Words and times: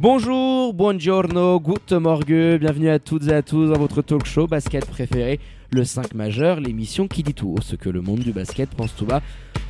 Bonjour, 0.00 0.74
buongiorno, 0.74 1.58
good 1.58 1.92
morgue, 1.94 2.58
bienvenue 2.60 2.88
à 2.88 3.00
toutes 3.00 3.26
et 3.26 3.32
à 3.32 3.42
tous 3.42 3.66
dans 3.66 3.80
votre 3.80 4.00
talk 4.00 4.24
show 4.26 4.46
basket 4.46 4.86
préféré, 4.86 5.40
le 5.72 5.82
5 5.82 6.14
majeur, 6.14 6.60
l'émission 6.60 7.08
qui 7.08 7.24
dit 7.24 7.34
tout 7.34 7.56
ce 7.60 7.74
que 7.74 7.88
le 7.88 8.00
monde 8.00 8.20
du 8.20 8.30
basket 8.30 8.70
pense 8.70 8.94
tout 8.94 9.06
bas. 9.06 9.22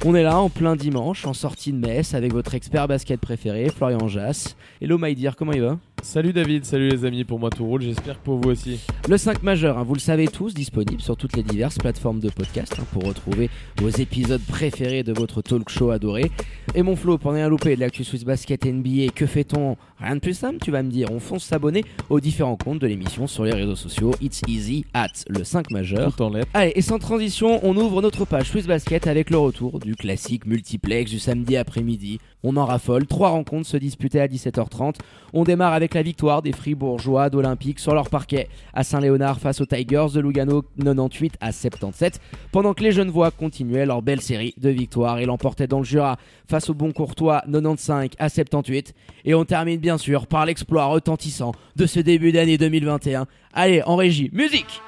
On 0.05 0.15
est 0.15 0.23
là 0.23 0.39
en 0.39 0.51
plein 0.51 0.77
dimanche, 0.77 1.25
en 1.25 1.33
sortie 1.33 1.73
de 1.73 1.79
messe, 1.79 2.13
avec 2.13 2.35
votre 2.35 2.55
expert 2.55 2.87
basket 2.87 3.19
préféré, 3.19 3.71
Florian 3.71 4.07
Jass. 4.07 4.55
Hello 4.83 4.99
my 4.99 5.15
dear, 5.15 5.35
comment 5.35 5.53
il 5.53 5.63
va? 5.63 5.79
Salut 6.03 6.33
David, 6.33 6.65
salut 6.65 6.89
les 6.89 7.05
amis, 7.05 7.25
pour 7.25 7.39
moi 7.39 7.51
tout 7.51 7.67
roule, 7.67 7.83
j'espère 7.83 8.19
que 8.19 8.25
pour 8.25 8.39
vous 8.39 8.51
aussi. 8.51 8.81
Le 9.09 9.19
5 9.19 9.43
majeur, 9.43 9.79
hein, 9.79 9.83
vous 9.83 9.95
le 9.95 10.01
savez 10.01 10.27
tous, 10.29 10.55
disponible 10.55 11.03
sur 11.03 11.17
toutes 11.17 11.37
les 11.37 11.43
diverses 11.43 11.77
plateformes 11.77 12.21
de 12.21 12.31
podcast 12.31 12.75
hein, 12.79 12.85
pour 12.93 13.05
retrouver 13.05 13.51
vos 13.79 13.91
épisodes 13.91 14.41
préférés 14.41 15.03
de 15.03 15.13
votre 15.13 15.43
talk 15.43 15.69
show 15.69 15.91
adoré. 15.91 16.31
Et 16.75 16.83
mon 16.83 16.97
Flo, 16.97 17.19
pour 17.19 17.33
rien 17.33 17.49
louper 17.49 17.75
de 17.75 17.81
l'actu 17.81 18.05
Swiss 18.05 18.25
Basket 18.25 18.65
NBA, 18.65 19.13
que 19.15 19.27
fait-on 19.27 19.77
Rien 20.01 20.15
de 20.15 20.21
plus 20.21 20.35
simple, 20.35 20.59
tu 20.63 20.71
vas 20.71 20.83
me 20.85 20.91
dire. 20.91 21.11
On 21.11 21.19
fonce 21.19 21.45
s'abonner 21.45 21.85
aux 22.09 22.21
différents 22.21 22.57
comptes 22.57 22.79
de 22.79 22.87
l'émission 22.87 23.27
sur 23.27 23.45
les 23.45 23.53
réseaux 23.53 23.75
sociaux. 23.75 24.13
It's 24.21 24.43
easy 24.47 24.85
at 24.95 25.09
le 25.29 25.43
5 25.43 25.73
majeur. 25.73 26.15
Tout 26.15 26.23
en 26.23 26.31
lettres. 26.31 26.49
Allez, 26.55 26.73
et 26.77 26.83
sans 26.83 26.99
transition, 26.99 27.59
on 27.65 27.77
ouvre 27.77 28.01
notre 28.01 28.25
page 28.25 28.51
Swiss 28.51 28.67
Basket 28.67 29.09
avec 29.09 29.31
le 29.31 29.39
retour 29.39 29.81
du 29.81 29.97
classique 29.97 30.47
multiplex 30.47 31.11
du 31.11 31.19
samedi 31.19 31.57
après-midi. 31.57 32.21
On 32.45 32.57
en 32.57 32.65
raffole, 32.65 33.07
trois 33.07 33.31
rencontres 33.31 33.67
se 33.67 33.77
disputaient 33.77 34.21
à 34.21 34.29
17h30. 34.29 34.95
On 35.33 35.43
démarre 35.43 35.73
avec 35.73 35.95
la 35.95 36.03
victoire 36.03 36.41
des 36.41 36.53
Fribourgeois 36.53 37.31
d'Olympique 37.31 37.81
sur 37.81 37.95
leur 37.95 38.09
parquet 38.11 38.49
à 38.73 38.85
Saint-Léonard 38.85 39.41
face 39.41 39.61
aux 39.61 39.67
Tigers 39.67 40.07
de 40.15 40.21
Lugano 40.21 40.63
98 40.79 41.35
à 41.41 41.51
77, 41.51 42.21
pendant 42.53 42.75
que 42.75 42.85
les 42.85 42.93
Genevois 42.93 43.33
continuaient 43.33 43.87
leur 43.87 44.03
belle 44.03 44.21
série 44.21 44.55
de 44.57 44.69
victoires 44.69 45.19
et 45.19 45.27
l'emportaient 45.27 45.67
dans 45.67 45.79
le 45.79 45.85
Jura 45.85 46.17
face 46.47 46.71
aux 46.71 46.75
Bon 46.75 46.93
Courtois 46.93 47.43
95 47.51 48.11
à 48.19 48.29
78. 48.29 48.95
Et 49.25 49.35
on 49.35 49.45
termine 49.45 49.81
bien 49.81 49.99
sûr 49.99 50.29
par 50.29 50.47
l'exploit 50.47 50.87
retentissant 50.87 51.53
de 51.75 51.87
ce 51.87 51.99
début 51.99 52.31
d'année 52.31 52.57
2021. 52.57 53.27
Allez, 53.53 53.83
en 53.83 53.97
régie, 53.97 54.31
musique 54.33 54.81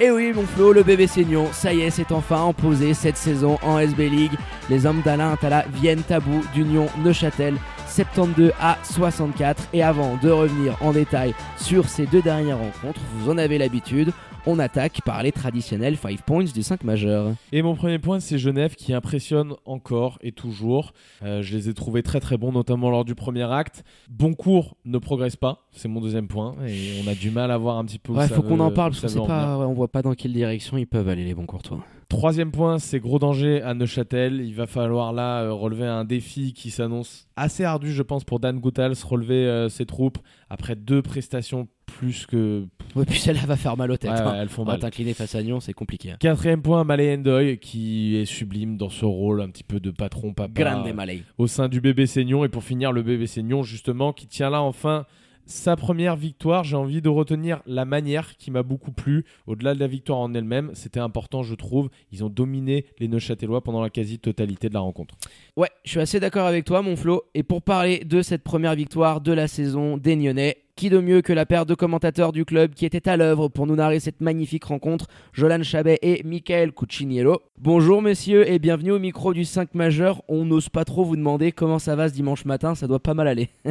et 0.00 0.10
oui, 0.10 0.32
mon 0.34 0.44
Flo, 0.44 0.72
le 0.72 0.82
bébé 0.82 1.06
Seignon, 1.06 1.46
ça 1.52 1.72
y 1.72 1.82
est, 1.82 1.90
c'est 1.90 2.10
enfin 2.10 2.48
imposé 2.48 2.94
cette 2.94 3.16
saison 3.16 3.58
en 3.62 3.78
SB 3.78 4.08
League. 4.08 4.38
Les 4.68 4.86
hommes 4.86 5.02
d'Alain 5.02 5.32
Attala 5.32 5.64
viennent 5.72 6.02
bout 6.20 6.44
d'Union 6.52 6.86
Neuchâtel 7.04 7.54
72 7.86 8.52
à 8.60 8.76
64. 8.82 9.68
Et 9.72 9.82
avant 9.84 10.16
de 10.16 10.30
revenir 10.30 10.76
en 10.80 10.92
détail 10.92 11.32
sur 11.56 11.88
ces 11.88 12.06
deux 12.06 12.22
dernières 12.22 12.58
rencontres, 12.58 13.00
vous 13.14 13.30
en 13.30 13.38
avez 13.38 13.56
l'habitude, 13.56 14.12
on 14.46 14.58
attaque 14.58 15.00
par 15.04 15.22
les 15.22 15.32
traditionnels 15.32 15.96
5 15.96 16.22
points 16.22 16.44
du 16.44 16.62
5 16.62 16.84
majeur. 16.84 17.32
Et 17.52 17.62
mon 17.62 17.74
premier 17.74 17.98
point, 17.98 18.20
c'est 18.20 18.38
Genève 18.38 18.74
qui 18.74 18.92
impressionne 18.92 19.54
encore 19.64 20.18
et 20.20 20.32
toujours. 20.32 20.92
Euh, 21.22 21.42
je 21.42 21.56
les 21.56 21.68
ai 21.68 21.74
trouvés 21.74 22.02
très 22.02 22.20
très 22.20 22.36
bons, 22.36 22.52
notamment 22.52 22.90
lors 22.90 23.04
du 23.04 23.14
premier 23.14 23.50
acte. 23.50 23.84
Boncourt 24.10 24.76
ne 24.84 24.98
progresse 24.98 25.36
pas, 25.36 25.66
c'est 25.72 25.88
mon 25.88 26.00
deuxième 26.00 26.28
point. 26.28 26.54
Et 26.66 27.00
on 27.04 27.08
a 27.08 27.14
du 27.14 27.30
mal 27.30 27.50
à 27.50 27.58
voir 27.58 27.78
un 27.78 27.84
petit 27.84 27.98
peu 27.98 28.12
où 28.12 28.16
Ouais, 28.16 28.28
ça 28.28 28.34
faut 28.34 28.42
qu'on 28.42 28.60
en 28.60 28.70
parle 28.70 28.90
parce 28.92 29.00
qu'on 29.02 29.08
sait 29.22 29.26
pas, 29.26 29.58
ouais, 29.58 29.64
on 29.64 29.72
voit 29.72 29.88
pas 29.88 30.02
dans 30.02 30.14
quelle 30.14 30.32
direction 30.32 30.76
ils 30.76 30.86
peuvent 30.86 31.08
aller 31.08 31.24
les 31.24 31.34
bons 31.34 31.46
courtois. 31.46 31.78
Troisième 32.14 32.52
point, 32.52 32.78
c'est 32.78 33.00
gros 33.00 33.18
danger 33.18 33.60
à 33.60 33.74
Neuchâtel. 33.74 34.40
Il 34.40 34.54
va 34.54 34.66
falloir 34.68 35.12
là 35.12 35.42
euh, 35.42 35.52
relever 35.52 35.84
un 35.84 36.04
défi 36.04 36.52
qui 36.52 36.70
s'annonce 36.70 37.26
assez 37.34 37.64
ardu, 37.64 37.92
je 37.92 38.02
pense, 38.02 38.22
pour 38.22 38.38
Dan 38.38 38.60
Goutals, 38.60 38.94
relever 39.04 39.46
euh, 39.46 39.68
ses 39.68 39.84
troupes 39.84 40.18
après 40.48 40.76
deux 40.76 41.02
prestations 41.02 41.66
plus 41.86 42.24
que. 42.26 42.66
Ouais, 42.94 43.04
puis 43.04 43.18
celle-là 43.18 43.44
va 43.46 43.56
faire 43.56 43.76
mal 43.76 43.90
aux 43.90 43.96
têtes. 43.96 44.12
Ouais, 44.12 44.16
hein. 44.20 44.30
ouais, 44.32 44.38
elles 44.38 44.48
font 44.48 44.64
mal. 44.64 44.78
t'incliner 44.78 45.12
face 45.12 45.34
à 45.34 45.42
Nyon, 45.42 45.58
c'est 45.58 45.72
compliqué. 45.72 46.12
hein. 46.12 46.16
Quatrième 46.20 46.62
point, 46.62 46.84
Malay 46.84 47.16
Endoy, 47.16 47.58
qui 47.58 48.14
est 48.14 48.26
sublime 48.26 48.76
dans 48.76 48.90
ce 48.90 49.04
rôle 49.04 49.40
un 49.42 49.50
petit 49.50 49.64
peu 49.64 49.80
de 49.80 49.90
patron 49.90 50.32
papa 50.34 50.52
Grande 50.54 50.92
Malay. 50.94 51.22
au 51.36 51.48
sein 51.48 51.68
du 51.68 51.80
bébé 51.80 52.06
Seignon. 52.06 52.44
Et 52.44 52.48
pour 52.48 52.62
finir, 52.62 52.92
le 52.92 53.02
bébé 53.02 53.26
Seignon, 53.26 53.64
justement, 53.64 54.12
qui 54.12 54.28
tient 54.28 54.50
là 54.50 54.62
enfin 54.62 55.04
sa 55.46 55.76
première 55.76 56.16
victoire. 56.16 56.64
J'ai 56.64 56.76
envie 56.76 57.02
de 57.02 57.08
retenir 57.08 57.60
la 57.66 57.84
manière 57.84 58.36
qui 58.36 58.50
m'a 58.50 58.62
beaucoup 58.62 58.92
plu. 58.92 59.24
Au-delà 59.46 59.74
de 59.74 59.80
la 59.80 59.86
victoire 59.86 60.18
en 60.18 60.34
elle-même, 60.34 60.70
c'était 60.74 61.00
important, 61.00 61.42
je 61.42 61.54
trouve. 61.54 61.90
Ils 62.12 62.24
ont 62.24 62.28
dominé 62.28 62.86
les 62.98 63.08
Neuchâtelois 63.08 63.62
pendant 63.62 63.82
la 63.82 63.90
quasi-totalité 63.90 64.68
de 64.68 64.74
la 64.74 64.80
rencontre. 64.80 65.14
Ouais, 65.56 65.70
je 65.84 65.90
suis 65.90 66.00
assez 66.00 66.20
d'accord 66.20 66.46
avec 66.46 66.64
toi, 66.64 66.82
mon 66.82 66.96
Flo. 66.96 67.24
Et 67.34 67.42
pour 67.42 67.62
parler 67.62 68.00
de 68.00 68.22
cette 68.22 68.42
première 68.42 68.74
victoire 68.74 69.20
de 69.20 69.32
la 69.32 69.48
saison 69.48 69.96
des 69.96 70.16
Nyonnais, 70.16 70.58
qui 70.76 70.90
de 70.90 70.98
mieux 70.98 71.22
que 71.22 71.32
la 71.32 71.46
paire 71.46 71.66
de 71.66 71.74
commentateurs 71.74 72.32
du 72.32 72.44
club 72.44 72.74
qui 72.74 72.84
étaient 72.84 73.08
à 73.08 73.16
l'œuvre 73.16 73.48
pour 73.48 73.66
nous 73.66 73.76
narrer 73.76 74.00
cette 74.00 74.20
magnifique 74.20 74.64
rencontre, 74.64 75.06
Jolan 75.32 75.62
Chabet 75.62 75.98
et 76.02 76.22
Michael 76.24 76.72
Cuciniello. 76.72 77.42
Bonjour 77.58 78.02
messieurs 78.02 78.50
et 78.50 78.58
bienvenue 78.58 78.90
au 78.90 78.98
micro 78.98 79.32
du 79.32 79.44
5 79.44 79.74
majeur. 79.74 80.22
On 80.26 80.44
n'ose 80.44 80.68
pas 80.68 80.84
trop 80.84 81.04
vous 81.04 81.16
demander 81.16 81.52
comment 81.52 81.78
ça 81.78 81.94
va 81.94 82.08
ce 82.08 82.14
dimanche 82.14 82.44
matin, 82.44 82.74
ça 82.74 82.88
doit 82.88 82.98
pas 82.98 83.14
mal 83.14 83.28
aller. 83.28 83.50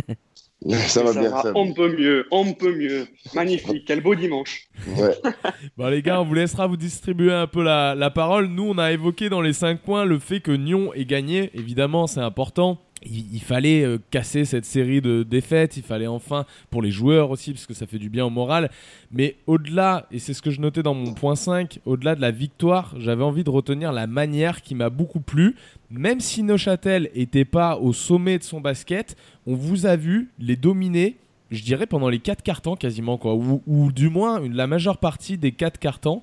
Ça 0.88 1.04
va 1.04 1.12
ça 1.14 1.20
bien, 1.20 1.30
va, 1.30 1.42
ça 1.42 1.52
va. 1.52 1.60
on 1.60 1.74
peut 1.74 1.96
mieux, 1.98 2.26
on 2.32 2.54
peut 2.54 2.74
mieux. 2.76 3.08
Magnifique, 3.34 3.84
quel 3.86 4.02
beau 4.02 4.16
dimanche. 4.16 4.68
Ouais. 4.98 5.16
Bon, 5.78 5.88
les 5.88 6.02
gars, 6.02 6.22
on 6.22 6.26
vous 6.26 6.34
laissera 6.36 6.68
vous 6.68 6.78
distribuer 6.78 7.34
un 7.34 7.48
peu 7.48 7.64
la, 7.64 7.96
la 7.96 8.10
parole. 8.12 8.48
Nous, 8.48 8.64
on 8.70 8.78
a 8.78 8.92
évoqué 8.92 9.30
dans 9.30 9.42
les 9.42 9.54
5 9.54 9.80
points 9.82 10.06
le 10.06 10.20
fait 10.20 10.40
que 10.40 10.52
Nyon 10.52 10.94
ait 10.94 11.06
gagné. 11.06 11.50
Évidemment, 11.54 12.08
c'est 12.08 12.20
important. 12.22 12.80
Il, 13.06 13.42
fallait 13.42 13.84
euh, 13.84 13.98
casser 14.12 14.46
cette 14.46 14.66
série 14.66 15.02
de 15.02 15.24
défaites. 15.24 15.78
Il 15.78 15.84
fallait 15.84 16.08
enfin, 16.08 16.46
pour 16.70 16.82
les 16.82 16.92
joueurs 16.92 17.32
aussi, 17.32 17.52
parce 17.52 17.66
que 17.66 17.74
ça 17.74 17.86
fait 17.88 18.00
du 18.00 18.10
bien 18.10 18.26
au 18.26 18.30
moral. 18.30 18.70
Mais 19.12 19.36
au-delà, 19.48 20.08
et 20.12 20.20
c'est 20.20 20.34
ce 20.34 20.42
que 20.42 20.52
je 20.52 20.62
notais 20.62 20.84
dans 20.84 20.94
mon 20.94 21.14
point 21.14 21.36
5, 21.36 21.80
au-delà 21.86 22.16
de 22.16 22.22
la 22.22 22.32
victoire, 22.32 22.94
j'avais 22.98 23.24
envie 23.24 23.44
de 23.44 23.50
retenir 23.50 23.92
la 23.92 24.08
manière 24.08 24.62
qui 24.62 24.76
m'a 24.76 24.90
beaucoup 24.90 25.20
plu. 25.20 25.56
Même 25.90 26.20
si 26.20 26.44
Neuchâtel 26.44 27.10
était 27.14 27.46
pas 27.46 27.78
au 27.78 27.94
sommet 27.94 28.40
de 28.40 28.44
son 28.44 28.62
basket, 28.62 29.16
on 29.46 29.56
vous 29.56 29.86
a 29.86 29.96
vu 29.96 30.30
les 30.40 30.56
dominer 30.56 31.18
je 31.54 31.64
dirais 31.64 31.86
pendant 31.86 32.10
les 32.10 32.20
quatre 32.20 32.42
cartons 32.42 32.76
quasiment 32.76 33.18
quoi. 33.18 33.36
Ou, 33.36 33.92
du 33.92 34.10
moins 34.10 34.42
la 34.48 34.68
majeure 34.68 34.98
partie 34.98 35.38
des 35.38 35.52
quatre 35.52 35.80
cartons. 35.80 36.22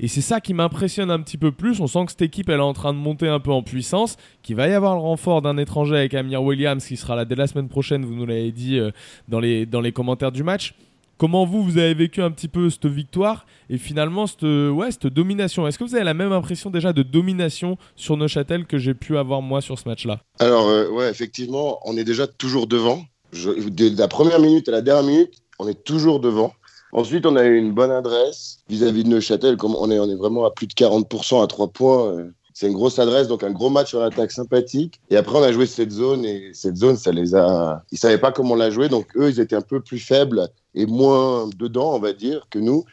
Et 0.00 0.08
c'est 0.08 0.20
ça 0.20 0.40
qui 0.40 0.54
m'impressionne 0.54 1.10
un 1.10 1.20
petit 1.20 1.38
peu 1.38 1.52
plus. 1.52 1.80
On 1.80 1.86
sent 1.86 2.06
que 2.06 2.10
cette 2.12 2.22
équipe 2.22 2.48
elle 2.48 2.60
est 2.60 2.62
en 2.62 2.72
train 2.72 2.92
de 2.92 2.98
monter 2.98 3.28
un 3.28 3.40
peu 3.40 3.52
en 3.52 3.62
puissance 3.62 4.16
qu'il 4.42 4.56
va 4.56 4.68
y 4.68 4.72
avoir 4.72 4.94
le 4.94 5.00
renfort 5.00 5.42
d'un 5.42 5.56
étranger 5.56 5.96
avec 5.96 6.14
Amir 6.14 6.42
Williams 6.42 6.84
qui 6.84 6.96
sera 6.96 7.16
là 7.16 7.24
dès 7.24 7.36
la 7.36 7.46
semaine 7.46 7.68
prochaine 7.68 8.04
vous 8.04 8.14
nous 8.14 8.26
l'avez 8.26 8.52
dit 8.52 8.78
euh, 8.78 8.90
dans, 9.28 9.40
les, 9.40 9.66
dans 9.66 9.80
les 9.80 9.92
commentaires 9.92 10.32
du 10.32 10.42
match. 10.42 10.74
Comment 11.18 11.44
vous, 11.44 11.62
vous 11.62 11.78
avez 11.78 11.94
vécu 11.94 12.20
un 12.20 12.32
petit 12.32 12.48
peu 12.48 12.68
cette 12.68 12.86
victoire 12.86 13.46
et 13.70 13.78
finalement 13.78 14.26
cette, 14.26 14.42
ouais, 14.42 14.90
cette 14.90 15.06
domination? 15.06 15.68
Est-ce 15.68 15.78
que 15.78 15.84
vous 15.84 15.94
avez 15.94 16.02
la 16.02 16.14
même 16.14 16.32
impression 16.32 16.68
déjà 16.68 16.92
de 16.92 17.04
domination 17.04 17.78
sur 17.94 18.16
Neuchâtel 18.16 18.66
que 18.66 18.76
j'ai 18.76 18.94
pu 18.94 19.16
avoir 19.16 19.40
moi 19.40 19.60
sur 19.60 19.78
ce 19.78 19.88
match-là? 19.88 20.18
Alors, 20.40 20.66
euh, 20.66 20.88
ouais, 20.90 21.08
effectivement, 21.08 21.78
on 21.84 21.96
est 21.96 22.02
déjà 22.02 22.26
toujours 22.26 22.66
devant. 22.66 23.04
Je, 23.32 23.50
de 23.50 23.98
la 23.98 24.08
première 24.08 24.40
minute 24.40 24.68
à 24.68 24.72
la 24.72 24.82
dernière 24.82 25.04
minute, 25.04 25.34
on 25.58 25.66
est 25.68 25.82
toujours 25.84 26.20
devant. 26.20 26.52
Ensuite, 26.92 27.24
on 27.24 27.36
a 27.36 27.44
eu 27.44 27.56
une 27.56 27.72
bonne 27.72 27.90
adresse 27.90 28.58
vis-à-vis 28.68 29.04
de 29.04 29.08
Neuchâtel. 29.08 29.56
Comme 29.56 29.74
on 29.74 29.90
est, 29.90 29.98
on 29.98 30.08
est 30.10 30.14
vraiment 30.14 30.44
à 30.44 30.50
plus 30.50 30.66
de 30.66 30.74
40% 30.74 31.42
à 31.42 31.46
3 31.46 31.68
points. 31.68 32.08
euh, 32.12 32.30
C'est 32.52 32.66
une 32.66 32.74
grosse 32.74 32.98
adresse, 32.98 33.28
donc 33.28 33.42
un 33.42 33.50
gros 33.50 33.70
match 33.70 33.88
sur 33.88 34.00
l'attaque 34.00 34.30
sympathique. 34.30 35.00
Et 35.08 35.16
après, 35.16 35.38
on 35.38 35.42
a 35.42 35.52
joué 35.52 35.64
cette 35.64 35.90
zone 35.90 36.26
et 36.26 36.50
cette 36.52 36.76
zone, 36.76 36.96
ça 36.98 37.10
les 37.10 37.34
a. 37.34 37.82
Ils 37.90 37.98
savaient 37.98 38.18
pas 38.18 38.30
comment 38.32 38.54
la 38.54 38.70
jouer, 38.70 38.90
donc 38.90 39.06
eux, 39.16 39.30
ils 39.30 39.40
étaient 39.40 39.56
un 39.56 39.62
peu 39.62 39.80
plus 39.80 39.98
faibles 39.98 40.48
et 40.74 40.84
moins 40.84 41.48
dedans, 41.56 41.94
on 41.94 41.98
va 41.98 42.12
dire, 42.12 42.46
que 42.50 42.58
nous. 42.58 42.84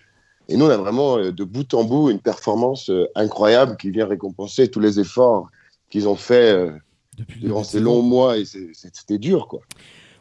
Et 0.48 0.56
nous, 0.56 0.66
on 0.66 0.70
a 0.70 0.78
vraiment 0.78 1.18
euh, 1.18 1.34
de 1.34 1.44
bout 1.44 1.74
en 1.74 1.84
bout 1.84 2.10
une 2.10 2.22
performance 2.22 2.90
euh, 2.90 3.06
incroyable 3.16 3.76
qui 3.76 3.92
vient 3.92 4.08
récompenser 4.08 4.70
tous 4.70 4.80
les 4.80 5.02
efforts 5.02 5.50
qu'ils 5.90 6.08
ont 6.08 6.16
fait 6.16 6.72
depuis 7.18 7.42
durant 7.42 7.66
ces 7.66 7.82
longs 7.82 8.02
mois. 8.02 8.38
Et 8.38 8.46
c'était 8.46 9.18
dur, 9.18 9.48
quoi. 9.50 9.60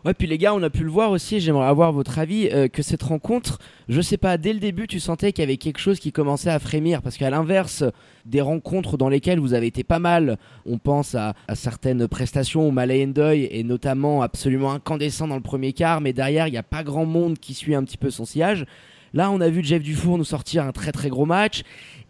Ouais, 0.05 0.15
puis 0.15 0.29
les 0.29 0.39
gars, 0.39 0.55
on 0.55 0.63
a 0.63 0.71
pu 0.71 0.85
le 0.85 0.91
voir 0.91 1.11
aussi, 1.11 1.41
j'aimerais 1.41 1.67
avoir 1.67 1.93
votre 1.93 2.21
avis, 2.21 2.49
euh, 2.53 2.69
que 2.69 2.83
cette 2.83 3.03
rencontre, 3.03 3.59
je 3.89 4.01
sais 4.01 4.17
pas, 4.17 4.39
dès 4.39 4.53
le 4.53 4.61
début, 4.61 4.87
tu 4.87 5.01
sentais 5.01 5.33
qu'il 5.33 5.43
y 5.43 5.45
avait 5.45 5.57
quelque 5.57 5.81
chose 5.81 5.99
qui 5.99 6.13
commençait 6.13 6.51
à 6.51 6.59
frémir, 6.61 7.03
parce 7.03 7.17
qu'à 7.17 7.31
l'inverse 7.31 7.83
des 8.25 8.41
rencontres 8.41 8.97
dans 8.97 9.09
lesquelles 9.09 9.41
vous 9.41 9.55
avez 9.55 9.67
été 9.67 9.83
pas 9.83 9.99
mal, 9.99 10.39
on 10.67 10.79
pense 10.79 11.17
à, 11.17 11.35
à 11.49 11.57
certaines 11.57 12.07
prestations 12.07 12.69
où 12.69 12.71
Malay 12.71 13.05
Ndoye 13.07 13.49
est 13.51 13.65
notamment 13.65 14.23
absolument 14.23 14.71
incandescent 14.71 15.27
dans 15.27 15.35
le 15.35 15.43
premier 15.43 15.73
quart, 15.73 16.01
mais 16.01 16.13
derrière, 16.13 16.47
il 16.47 16.53
n'y 16.53 16.59
a 16.59 16.63
pas 16.63 16.85
grand 16.85 17.05
monde 17.05 17.39
qui 17.39 17.53
suit 17.53 17.75
un 17.75 17.83
petit 17.83 17.99
peu 17.99 18.11
son 18.11 18.25
sillage. 18.25 18.67
Là, 19.15 19.31
on 19.31 19.41
a 19.41 19.49
vu 19.49 19.65
Jeff 19.65 19.83
Dufour 19.83 20.19
nous 20.19 20.25
sortir 20.25 20.65
un 20.65 20.73
très 20.73 20.93
très 20.93 21.09
gros 21.09 21.27
match. 21.27 21.63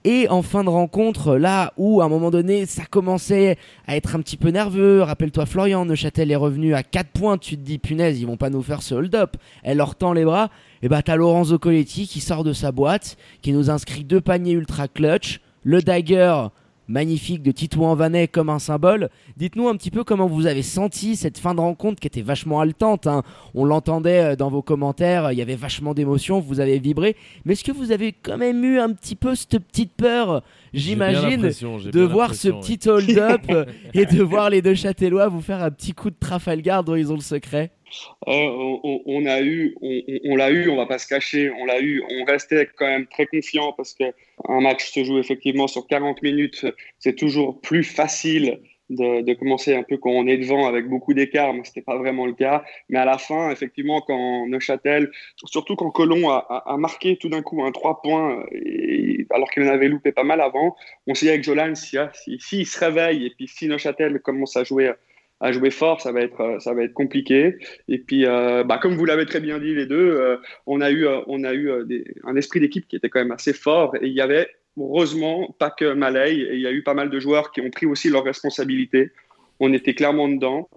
Et 0.05 0.29
en 0.29 0.43
fin 0.43 0.63
de 0.63 0.69
rencontre, 0.69 1.37
là 1.37 1.73
où 1.77 2.01
à 2.01 2.05
un 2.05 2.09
moment 2.09 2.31
donné 2.31 2.67
ça 2.67 2.85
commençait 2.87 3.59
à 3.87 3.97
être 3.97 4.15
un 4.15 4.21
petit 4.21 4.37
peu 4.37 4.51
nerveux, 4.51 5.03
rappelle-toi 5.03 5.45
Florian, 5.45 5.85
Neuchâtel 5.85 6.31
est 6.31 6.37
revenu 6.37 6.73
à 6.75 6.85
4 6.85 7.09
points, 7.11 7.37
tu 7.37 7.57
te 7.57 7.63
dis 7.63 7.79
punaise, 7.79 8.21
ils 8.21 8.27
vont 8.27 8.37
pas 8.37 8.49
nous 8.49 8.63
faire 8.63 8.81
ce 8.81 8.95
hold-up. 8.95 9.37
Elle 9.65 9.79
leur 9.79 9.97
tend 9.97 10.13
les 10.13 10.25
bras, 10.25 10.51
et 10.83 10.89
bah 10.89 11.03
t'as 11.03 11.17
Lorenzo 11.17 11.59
Coletti 11.59 12.07
qui 12.07 12.21
sort 12.21 12.45
de 12.45 12.53
sa 12.53 12.71
boîte, 12.71 13.17
qui 13.43 13.53
nous 13.53 13.71
inscrit 13.71 14.05
deux 14.05 14.21
paniers 14.21 14.53
ultra 14.53 14.87
clutch, 14.87 15.41
le 15.65 15.83
dagger 15.83 16.47
magnifique 16.89 17.43
de 17.43 17.53
Titouan 17.53 17.95
Vanet 17.95 18.29
comme 18.29 18.51
un 18.51 18.59
symbole. 18.59 19.11
Dites-nous 19.37 19.69
un 19.69 19.77
petit 19.77 19.91
peu 19.91 20.05
comment 20.05 20.27
vous 20.27 20.47
avez 20.47 20.63
senti 20.63 21.17
cette 21.17 21.39
fin 21.39 21.55
de 21.55 21.61
rencontre 21.61 22.01
qui 22.01 22.07
était 22.07 22.23
vachement 22.23 22.61
haletante. 22.61 23.07
hein. 23.07 23.23
On 23.55 23.65
l'entendait 23.65 24.33
euh, 24.33 24.37
dans 24.37 24.51
vos 24.51 24.63
commentaires, 24.63 25.31
il 25.33 25.39
y 25.39 25.43
avait 25.43 25.55
vachement 25.57 25.95
d'émotions, 25.95 26.41
vous 26.41 26.61
avez 26.61 26.79
vibré. 26.79 27.17
Mais 27.45 27.53
est-ce 27.53 27.65
que 27.65 27.73
vous 27.73 27.93
avez 27.93 28.13
quand 28.13 28.39
même 28.39 28.65
eu 28.65 28.79
un 28.79 28.93
petit 28.93 29.15
peu 29.15 29.35
cette 29.35 29.59
petite 29.59 29.93
peur, 29.93 30.43
j'imagine, 30.75 31.43
de 31.91 32.01
voir 32.03 32.35
ce 32.35 32.49
petit 32.61 32.89
hold-up 32.89 33.43
et 33.95 34.07
de 34.07 34.23
voir 34.23 34.51
les 34.51 34.63
deux 34.63 34.75
Châtellois 34.75 35.29
vous 35.29 35.41
faire 35.41 35.63
un 35.63 35.71
petit 35.71 35.93
coup 35.93 36.11
de 36.11 36.17
Trafalgar 36.19 36.85
dont 36.85 36.95
ils 36.95 37.11
ont 37.13 37.17
le 37.17 37.21
secret 37.21 37.71
Euh, 38.27 38.33
on, 39.07 39.25
a 39.27 39.41
eu, 39.41 39.75
on, 39.81 39.89
on- 40.09 40.33
on 40.33 40.37
l'a 40.37 40.51
eu, 40.51 40.69
on 40.69 40.77
va 40.77 40.85
pas 40.87 40.99
se 40.99 41.07
cacher, 41.07 41.51
on 41.51 41.65
l'a 41.65 41.81
eu. 41.81 42.03
On 42.11 42.25
restait 42.25 42.69
quand 42.77 42.87
même 42.87 43.07
très 43.07 43.27
confiant 43.27 43.73
parce 43.73 43.95
que 43.95 44.05
un 44.49 44.61
match 44.61 44.91
se 44.93 45.03
joue 45.05 45.19
effectivement 45.19 45.67
sur 45.67 45.87
40 45.87 46.23
minutes. 46.23 46.67
C'est 46.99 47.17
toujours 47.17 47.61
plus 47.63 47.85
facile 47.85 48.61
de, 48.91 49.23
de 49.23 49.35
commencer 49.35 49.75
un 49.75 49.83
peu 49.83 49.97
quand 49.99 50.11
on 50.11 50.27
est 50.27 50.39
devant 50.39 50.67
avec 50.67 50.89
beaucoup 50.89 51.15
d'écart, 51.15 51.53
mais 51.55 51.63
c'était 51.65 51.83
pas 51.83 51.97
vraiment 51.99 52.27
le 52.27 52.33
cas. 52.33 52.65
Mais 52.89 52.99
à 52.99 53.05
la 53.05 53.19
fin, 53.19 53.51
effectivement, 53.51 54.01
quand 54.01 54.47
Neuchâtel, 54.49 55.11
surtout 55.45 55.77
quand 55.77 55.91
Colomb 55.91 56.31
a, 56.31 56.47
a- 56.49 56.73
a 56.73 56.77
marqué 56.77 57.17
tout 57.17 57.29
d'un 57.29 57.43
coup 57.43 57.63
un 57.63 57.73
3 57.73 58.01
points, 58.03 58.45
alors 59.31 59.51
qu'il 59.51 59.63
en 59.65 59.69
avait 59.69 59.89
loupé 59.89 60.13
pas 60.13 60.25
mal 60.25 60.41
avant, 60.41 60.77
on 61.07 61.15
s'est 61.15 61.27
dit 61.27 61.31
avec 61.31 61.45
Jolan, 61.45 61.75
si, 61.75 61.97
si, 62.15 62.39
s'il 62.41 62.67
se 62.67 62.79
réveille 62.79 63.27
et 63.27 63.31
puis 63.37 63.49
si 63.49 63.69
Neuchâtel 63.69 64.21
commence 64.21 64.57
à 64.57 64.65
jouer 64.65 64.93
à 65.41 65.53
jouer 65.53 65.71
fort, 65.71 66.01
ça 66.01 66.11
va 66.11 66.23
être, 66.23 66.41
euh, 66.41 66.59
ça 66.59 66.75
va 66.75 66.83
être 66.83 66.95
compliqué. 66.95 67.55
Et 67.87 67.99
puis, 67.99 68.27
euh, 68.27 68.65
bah, 68.65 68.79
comme 68.83 68.95
vous 68.97 69.05
l'avez 69.05 69.25
très 69.25 69.39
bien 69.39 69.61
dit 69.61 69.73
les 69.73 69.87
deux, 69.87 69.97
euh, 70.17 70.37
on 70.67 70.81
a 70.81 70.91
eu, 70.91 71.07
on 71.29 71.45
a 71.45 71.55
eu 71.55 71.71
un 72.25 72.35
esprit 72.35 72.59
d'équipe 72.59 72.89
qui 72.89 72.97
était 72.97 73.09
quand 73.09 73.21
même 73.21 73.31
assez 73.31 73.53
fort. 73.53 73.95
Et 74.03 74.09
il 74.09 74.13
y 74.15 74.21
avait, 74.21 74.49
heureusement, 74.79 75.55
pas 75.59 75.71
que 75.71 75.93
Malay, 75.93 76.37
il 76.37 76.61
y 76.61 76.67
a 76.67 76.73
eu 76.73 76.83
pas 76.83 76.95
mal 76.95 77.11
de 77.11 77.21
joueurs 77.21 77.51
qui 77.53 77.61
ont 77.61 77.71
pris 77.71 77.87
aussi 77.87 78.09
leurs 78.09 78.25
responsabilités. 78.25 79.11
On 79.61 79.73
était 79.73 79.95
clairement 79.95 80.29
dedans. 80.29 80.69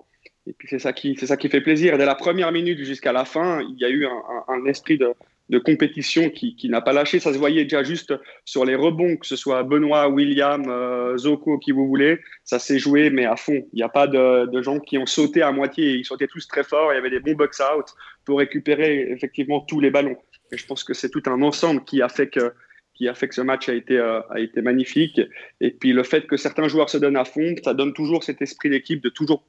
Et 0.47 0.53
puis 0.53 0.67
c'est 0.69 0.79
ça 0.79 0.91
qui, 0.91 1.15
c'est 1.19 1.27
ça 1.27 1.37
qui 1.37 1.49
fait 1.49 1.61
plaisir. 1.61 1.97
Dès 1.97 2.05
la 2.05 2.15
première 2.15 2.51
minute 2.51 2.83
jusqu'à 2.83 3.11
la 3.11 3.25
fin, 3.25 3.61
il 3.61 3.77
y 3.79 3.85
a 3.85 3.89
eu 3.89 4.07
un, 4.07 4.65
esprit 4.65 4.97
de, 4.97 5.13
compétition 5.59 6.29
qui, 6.29 6.55
n'a 6.69 6.81
pas 6.81 6.93
lâché. 6.93 7.19
Ça 7.19 7.31
se 7.31 7.37
voyait 7.37 7.63
déjà 7.63 7.83
juste 7.83 8.13
sur 8.45 8.65
les 8.65 8.75
rebonds, 8.75 9.17
que 9.17 9.27
ce 9.27 9.35
soit 9.35 9.63
Benoît, 9.63 10.07
William, 10.09 10.63
euh, 10.67 11.17
Zoko, 11.17 11.59
qui 11.59 11.71
vous 11.71 11.87
voulez. 11.87 12.19
Ça 12.43 12.57
s'est 12.57 12.79
joué, 12.79 13.09
mais 13.11 13.25
à 13.25 13.35
fond. 13.35 13.67
Il 13.73 13.75
n'y 13.75 13.83
a 13.83 13.89
pas 13.89 14.07
de, 14.07 14.61
gens 14.61 14.79
qui 14.79 14.97
ont 14.97 15.05
sauté 15.05 15.43
à 15.43 15.51
moitié. 15.51 15.91
Ils 15.91 16.05
sautaient 16.05 16.27
tous 16.27 16.47
très 16.47 16.63
fort. 16.63 16.91
Il 16.91 16.95
y 16.95 16.99
avait 16.99 17.11
des 17.11 17.19
bons 17.19 17.35
box-out 17.35 17.85
pour 18.25 18.39
récupérer 18.39 19.11
effectivement 19.11 19.59
tous 19.61 19.79
les 19.79 19.91
ballons. 19.91 20.17
Et 20.51 20.57
je 20.57 20.65
pense 20.65 20.83
que 20.83 20.93
c'est 20.93 21.09
tout 21.09 21.23
un 21.27 21.41
ensemble 21.43 21.83
qui 21.83 22.01
a 22.01 22.09
fait 22.09 22.27
que 22.27 22.53
qui 23.01 23.07
a 23.07 23.15
fait 23.15 23.27
que 23.27 23.33
ce 23.33 23.41
match 23.41 23.67
a 23.67 23.73
été, 23.73 23.97
euh, 23.97 24.21
a 24.29 24.39
été 24.39 24.61
magnifique. 24.61 25.19
Et 25.59 25.71
puis 25.71 25.91
le 25.91 26.03
fait 26.03 26.27
que 26.27 26.37
certains 26.37 26.67
joueurs 26.67 26.87
se 26.87 26.99
donnent 26.99 27.17
à 27.17 27.25
fond, 27.25 27.55
ça 27.63 27.73
donne 27.73 27.93
toujours 27.93 28.23
cet 28.23 28.43
esprit 28.43 28.69
d'équipe 28.69 29.01
de 29.01 29.09
toujours 29.09 29.41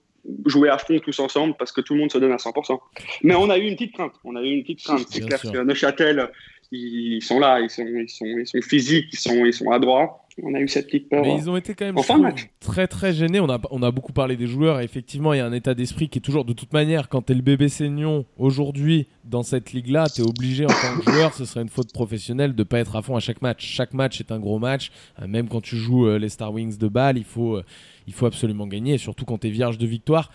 jouer 0.46 0.70
à 0.70 0.78
fond 0.78 0.98
tous 1.00 1.18
ensemble 1.18 1.54
parce 1.58 1.70
que 1.70 1.82
tout 1.82 1.92
le 1.92 2.00
monde 2.00 2.10
se 2.10 2.16
donne 2.16 2.32
à 2.32 2.36
100%. 2.36 2.80
Mais 3.24 3.34
on 3.34 3.50
a 3.50 3.58
eu 3.58 3.64
une 3.64 3.74
petite 3.74 3.92
crainte. 3.92 4.14
On 4.24 4.36
a 4.36 4.42
eu 4.42 4.52
une 4.52 4.62
petite 4.62 4.84
crainte. 4.84 5.06
C'est 5.10 5.20
clair 5.20 5.38
sûr. 5.38 5.52
que 5.52 5.58
Neuchâtel, 5.58 6.30
ils 6.72 7.22
sont 7.22 7.38
là, 7.38 7.60
ils 7.60 7.70
sont, 7.70 7.84
ils 7.86 8.08
sont, 8.08 8.24
ils 8.24 8.46
sont 8.46 8.60
physiques, 8.62 9.06
ils 9.12 9.18
sont, 9.18 9.44
ils 9.44 9.52
sont 9.52 9.70
adroits. 9.70 10.18
On 10.42 10.54
a 10.54 10.60
eu 10.60 10.68
cette 10.68 10.86
petite 10.86 11.10
peur. 11.10 11.22
Mais 11.22 11.36
ils 11.36 11.50
ont 11.50 11.56
été 11.58 11.74
quand 11.74 11.84
même 11.84 11.94
trouve, 11.94 12.32
très 12.60 12.86
très 12.86 13.12
gênés. 13.12 13.38
On 13.38 13.50
a, 13.50 13.60
on 13.70 13.82
a 13.82 13.90
beaucoup 13.90 14.14
parlé 14.14 14.36
des 14.36 14.46
joueurs. 14.46 14.80
Et 14.80 14.84
effectivement, 14.84 15.34
il 15.34 15.38
y 15.38 15.40
a 15.40 15.46
un 15.46 15.52
état 15.52 15.74
d'esprit 15.74 16.08
qui 16.08 16.18
est 16.18 16.22
toujours, 16.22 16.46
de 16.46 16.54
toute 16.54 16.72
manière, 16.72 17.10
quand 17.10 17.22
t'es 17.22 17.34
le 17.34 17.42
bébé 17.42 17.68
Seignon 17.68 18.24
aujourd'hui 18.38 19.08
dans 19.24 19.42
cette 19.42 19.72
ligue-là, 19.72 20.06
t'es 20.08 20.22
obligé 20.22 20.64
en 20.64 20.68
tant 20.68 20.98
que 20.98 21.10
joueur, 21.12 21.34
ce 21.34 21.44
serait 21.44 21.60
une 21.60 21.68
faute 21.68 21.92
professionnelle 21.92 22.54
de 22.54 22.62
pas 22.62 22.78
être 22.78 22.96
à 22.96 23.02
fond 23.02 23.14
à 23.14 23.20
chaque 23.20 23.42
match. 23.42 23.64
Chaque 23.64 23.92
match 23.92 24.20
est 24.20 24.32
un 24.32 24.38
gros 24.38 24.58
match. 24.58 24.90
Euh, 25.20 25.26
même 25.26 25.48
quand 25.48 25.60
tu 25.60 25.76
joues 25.76 26.06
euh, 26.06 26.18
les 26.18 26.30
Star 26.30 26.52
Wings 26.52 26.78
de 26.78 26.88
balle, 26.88 27.18
il 27.18 27.24
faut, 27.24 27.56
euh, 27.56 27.64
il 28.06 28.14
faut 28.14 28.26
absolument 28.26 28.66
gagner. 28.66 28.96
Surtout 28.96 29.26
quand 29.26 29.38
t'es 29.38 29.50
vierge 29.50 29.76
de 29.76 29.86
victoire. 29.86 30.30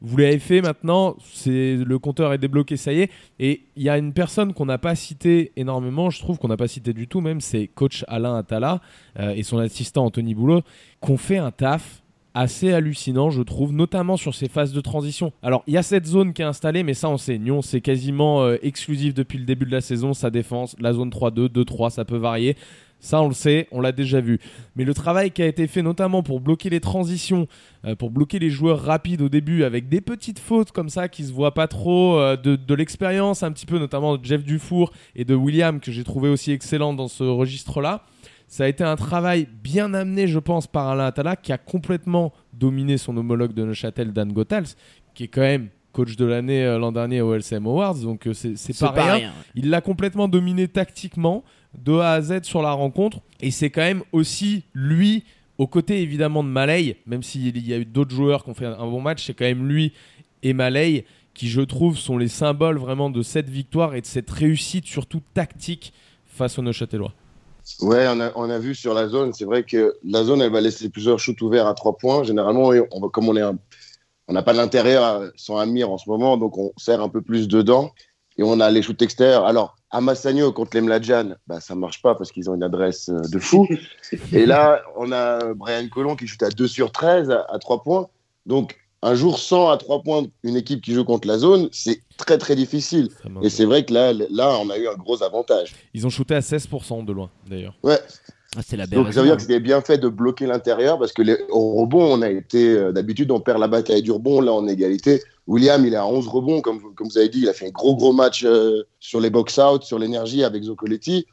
Vous 0.00 0.16
l'avez 0.16 0.38
fait 0.38 0.60
maintenant, 0.60 1.16
le 1.46 1.96
compteur 1.96 2.32
est 2.32 2.38
débloqué, 2.38 2.76
ça 2.76 2.92
y 2.92 3.00
est. 3.00 3.10
Et 3.40 3.62
il 3.76 3.82
y 3.82 3.88
a 3.88 3.98
une 3.98 4.12
personne 4.12 4.54
qu'on 4.54 4.66
n'a 4.66 4.78
pas 4.78 4.94
cité 4.94 5.52
énormément, 5.56 6.10
je 6.10 6.20
trouve 6.20 6.38
qu'on 6.38 6.48
n'a 6.48 6.56
pas 6.56 6.68
cité 6.68 6.92
du 6.92 7.08
tout 7.08 7.20
même, 7.20 7.40
c'est 7.40 7.66
coach 7.66 8.04
Alain 8.06 8.36
Attala 8.36 8.80
euh, 9.18 9.30
et 9.30 9.42
son 9.42 9.58
assistant 9.58 10.04
Anthony 10.04 10.34
Boulot, 10.34 10.62
qu'on 11.00 11.16
fait 11.16 11.38
un 11.38 11.50
taf 11.50 12.02
assez 12.34 12.72
hallucinant, 12.72 13.30
je 13.30 13.42
trouve, 13.42 13.72
notamment 13.72 14.16
sur 14.16 14.32
ces 14.32 14.48
phases 14.48 14.72
de 14.72 14.80
transition. 14.80 15.32
Alors, 15.42 15.64
il 15.66 15.74
y 15.74 15.76
a 15.76 15.82
cette 15.82 16.06
zone 16.06 16.32
qui 16.32 16.42
est 16.42 16.44
installée, 16.44 16.84
mais 16.84 16.94
ça, 16.94 17.08
on 17.08 17.16
sait. 17.16 17.36
Nyon, 17.36 17.62
c'est 17.62 17.80
quasiment 17.80 18.42
euh, 18.42 18.58
exclusif 18.62 19.12
depuis 19.12 19.38
le 19.38 19.44
début 19.44 19.66
de 19.66 19.72
la 19.72 19.80
saison, 19.80 20.14
sa 20.14 20.30
défense. 20.30 20.76
La 20.78 20.92
zone 20.92 21.10
3-2, 21.10 21.48
2-3, 21.48 21.90
ça 21.90 22.04
peut 22.04 22.16
varier. 22.16 22.56
Ça, 23.00 23.22
on 23.22 23.28
le 23.28 23.34
sait, 23.34 23.68
on 23.70 23.80
l'a 23.80 23.92
déjà 23.92 24.20
vu. 24.20 24.40
Mais 24.74 24.84
le 24.84 24.92
travail 24.92 25.30
qui 25.30 25.42
a 25.42 25.46
été 25.46 25.66
fait 25.66 25.82
notamment 25.82 26.22
pour 26.22 26.40
bloquer 26.40 26.68
les 26.68 26.80
transitions, 26.80 27.46
euh, 27.84 27.94
pour 27.94 28.10
bloquer 28.10 28.38
les 28.38 28.50
joueurs 28.50 28.80
rapides 28.80 29.22
au 29.22 29.28
début, 29.28 29.62
avec 29.62 29.88
des 29.88 30.00
petites 30.00 30.38
fautes 30.38 30.72
comme 30.72 30.88
ça 30.88 31.08
qui 31.08 31.24
se 31.24 31.32
voient 31.32 31.54
pas 31.54 31.68
trop, 31.68 32.18
euh, 32.18 32.36
de, 32.36 32.56
de 32.56 32.74
l'expérience 32.74 33.42
un 33.42 33.52
petit 33.52 33.66
peu, 33.66 33.78
notamment 33.78 34.16
de 34.16 34.24
Jeff 34.24 34.42
Dufour 34.42 34.92
et 35.14 35.24
de 35.24 35.34
William, 35.34 35.80
que 35.80 35.92
j'ai 35.92 36.04
trouvé 36.04 36.28
aussi 36.28 36.50
excellent 36.50 36.92
dans 36.92 37.08
ce 37.08 37.22
registre-là. 37.24 38.04
Ça 38.48 38.64
a 38.64 38.68
été 38.68 38.82
un 38.82 38.96
travail 38.96 39.46
bien 39.62 39.92
amené, 39.92 40.26
je 40.26 40.38
pense, 40.38 40.66
par 40.66 40.88
Alain 40.88 41.06
Attala, 41.06 41.36
qui 41.36 41.52
a 41.52 41.58
complètement 41.58 42.32
dominé 42.54 42.96
son 42.96 43.16
homologue 43.16 43.52
de 43.52 43.62
Neuchâtel, 43.62 44.12
Dan 44.12 44.32
Gothals, 44.32 44.74
qui 45.14 45.24
est 45.24 45.28
quand 45.28 45.42
même 45.42 45.68
coach 45.92 46.16
de 46.16 46.24
l'année 46.24 46.64
euh, 46.64 46.78
l'an 46.78 46.92
dernier 46.92 47.20
au 47.20 47.34
LCM 47.34 47.66
Awards, 47.66 47.96
donc 47.96 48.26
euh, 48.26 48.32
c'est 48.32 48.56
c'est 48.56 48.78
pas, 48.78 49.14
rien. 49.14 49.32
Il 49.54 49.70
l'a 49.70 49.80
complètement 49.80 50.28
dominé 50.28 50.68
tactiquement, 50.68 51.44
de 51.74 51.92
A 51.94 52.12
à 52.12 52.20
Z 52.20 52.42
sur 52.42 52.62
la 52.62 52.72
rencontre. 52.72 53.18
Et 53.40 53.50
c'est 53.50 53.70
quand 53.70 53.82
même 53.82 54.02
aussi 54.12 54.64
lui, 54.74 55.24
aux 55.58 55.66
côtés 55.66 56.02
évidemment 56.02 56.42
de 56.42 56.48
Malay, 56.48 56.96
même 57.06 57.22
s'il 57.22 57.66
y 57.66 57.72
a 57.72 57.78
eu 57.78 57.84
d'autres 57.84 58.14
joueurs 58.14 58.44
qui 58.44 58.50
ont 58.50 58.54
fait 58.54 58.66
un 58.66 58.86
bon 58.86 59.00
match, 59.00 59.24
c'est 59.24 59.34
quand 59.34 59.44
même 59.44 59.68
lui 59.68 59.92
et 60.42 60.52
Malay 60.52 61.04
qui, 61.34 61.48
je 61.48 61.60
trouve, 61.60 61.96
sont 61.96 62.18
les 62.18 62.28
symboles 62.28 62.78
vraiment 62.78 63.10
de 63.10 63.22
cette 63.22 63.48
victoire 63.48 63.94
et 63.94 64.00
de 64.00 64.06
cette 64.06 64.30
réussite, 64.30 64.86
surtout 64.86 65.20
tactique, 65.34 65.92
face 66.26 66.58
aux 66.58 66.62
Neuchâtelois. 66.62 67.12
Ouais, 67.82 68.06
on 68.08 68.20
a, 68.20 68.32
on 68.34 68.50
a 68.50 68.58
vu 68.58 68.74
sur 68.74 68.94
la 68.94 69.08
zone, 69.08 69.32
c'est 69.32 69.44
vrai 69.44 69.62
que 69.62 69.94
la 70.02 70.24
zone, 70.24 70.40
elle 70.40 70.50
va 70.50 70.60
laisser 70.60 70.88
plusieurs 70.88 71.18
shoots 71.18 71.40
ouverts 71.42 71.66
à 71.66 71.74
trois 71.74 71.96
points. 71.96 72.24
Généralement, 72.24 72.70
on 72.92 73.08
comme 73.08 73.28
on 73.28 73.36
est 73.36 73.42
un- 73.42 73.58
on 74.26 74.32
n'a 74.32 74.42
pas 74.42 74.52
l'intérieur 74.52 75.30
sans 75.36 75.58
Amir 75.58 75.90
en 75.90 75.98
ce 75.98 76.08
moment, 76.08 76.36
donc 76.36 76.58
on 76.58 76.72
serre 76.76 77.02
un 77.02 77.08
peu 77.08 77.22
plus 77.22 77.48
dedans. 77.48 77.92
Et 78.38 78.42
on 78.42 78.60
a 78.60 78.70
les 78.70 78.82
shoots 78.82 79.02
extérieurs. 79.02 79.44
Alors, 79.44 79.76
à 79.90 80.00
Massagno 80.00 80.52
contre 80.52 80.70
les 80.74 80.80
Mladjan, 80.80 81.34
bah, 81.46 81.60
ça 81.60 81.74
marche 81.74 82.00
pas 82.02 82.14
parce 82.14 82.30
qu'ils 82.30 82.48
ont 82.48 82.54
une 82.54 82.62
adresse 82.62 83.08
euh, 83.08 83.20
de 83.30 83.38
fou. 83.38 83.66
Et 84.32 84.46
là, 84.46 84.82
on 84.96 85.10
a 85.12 85.54
Brian 85.54 85.88
Colomb 85.88 86.16
qui 86.16 86.26
shoot 86.26 86.42
à 86.42 86.50
2 86.50 86.68
sur 86.68 86.92
13 86.92 87.30
à, 87.30 87.46
à 87.50 87.58
3 87.58 87.82
points. 87.82 88.08
Donc, 88.46 88.78
un 89.02 89.14
jour 89.14 89.38
sans 89.38 89.70
à 89.70 89.76
3 89.76 90.02
points, 90.02 90.24
une 90.42 90.56
équipe 90.56 90.82
qui 90.82 90.92
joue 90.92 91.04
contre 91.04 91.28
la 91.28 91.38
zone, 91.38 91.68
c'est 91.72 92.02
très 92.16 92.38
très 92.38 92.56
difficile. 92.56 93.08
Et 93.42 93.48
c'est 93.48 93.64
vrai 93.64 93.84
que 93.84 93.92
là, 93.92 94.12
là, 94.12 94.58
on 94.60 94.70
a 94.70 94.78
eu 94.78 94.88
un 94.88 94.94
gros 94.94 95.22
avantage. 95.22 95.74
Ils 95.94 96.06
ont 96.06 96.10
shooté 96.10 96.34
à 96.34 96.40
16% 96.40 97.04
de 97.04 97.12
loin, 97.12 97.30
d'ailleurs. 97.48 97.76
Ouais, 97.82 98.00
Ah, 98.56 98.62
la 98.76 98.86
donc 98.86 99.12
ça 99.12 99.20
veut 99.20 99.26
dire 99.26 99.36
que 99.36 99.42
c'était 99.42 99.60
bien 99.60 99.80
fait 99.82 99.98
de 99.98 100.08
bloquer 100.08 100.46
l'intérieur 100.46 100.98
parce 100.98 101.12
que 101.12 101.20
les, 101.20 101.36
au 101.50 101.72
rebond, 101.74 102.04
on 102.18 102.22
a 102.22 102.30
été 102.30 102.70
euh, 102.70 102.92
d'habitude 102.92 103.30
on 103.30 103.40
perd 103.40 103.58
la 103.60 103.68
bataille 103.68 104.00
du 104.02 104.10
rebond, 104.10 104.40
là 104.40 104.52
est 104.66 104.72
égalité. 104.72 105.22
William, 105.46 105.84
il 105.84 105.92
est 105.92 105.96
à 105.96 106.06
11 106.06 106.26
rebonds 106.28 106.60
comme, 106.62 106.78
vous- 106.78 106.92
comme 106.94 107.08
vous 107.08 107.18
avez 107.18 107.28
dit, 107.28 107.40
il 107.40 107.48
a 107.48 107.52
fait 107.52 107.66
un 107.66 107.70
gros 107.70 107.94
gros 107.94 108.12
match 108.12 108.44
euh, 108.44 108.84
sur 109.00 109.20
les 109.20 109.28
box 109.30 109.58
out, 109.58 109.82
sur 109.82 109.98
l'énergie 109.98 110.44
avec 110.44 110.62
Zoccoletti. 110.62 111.26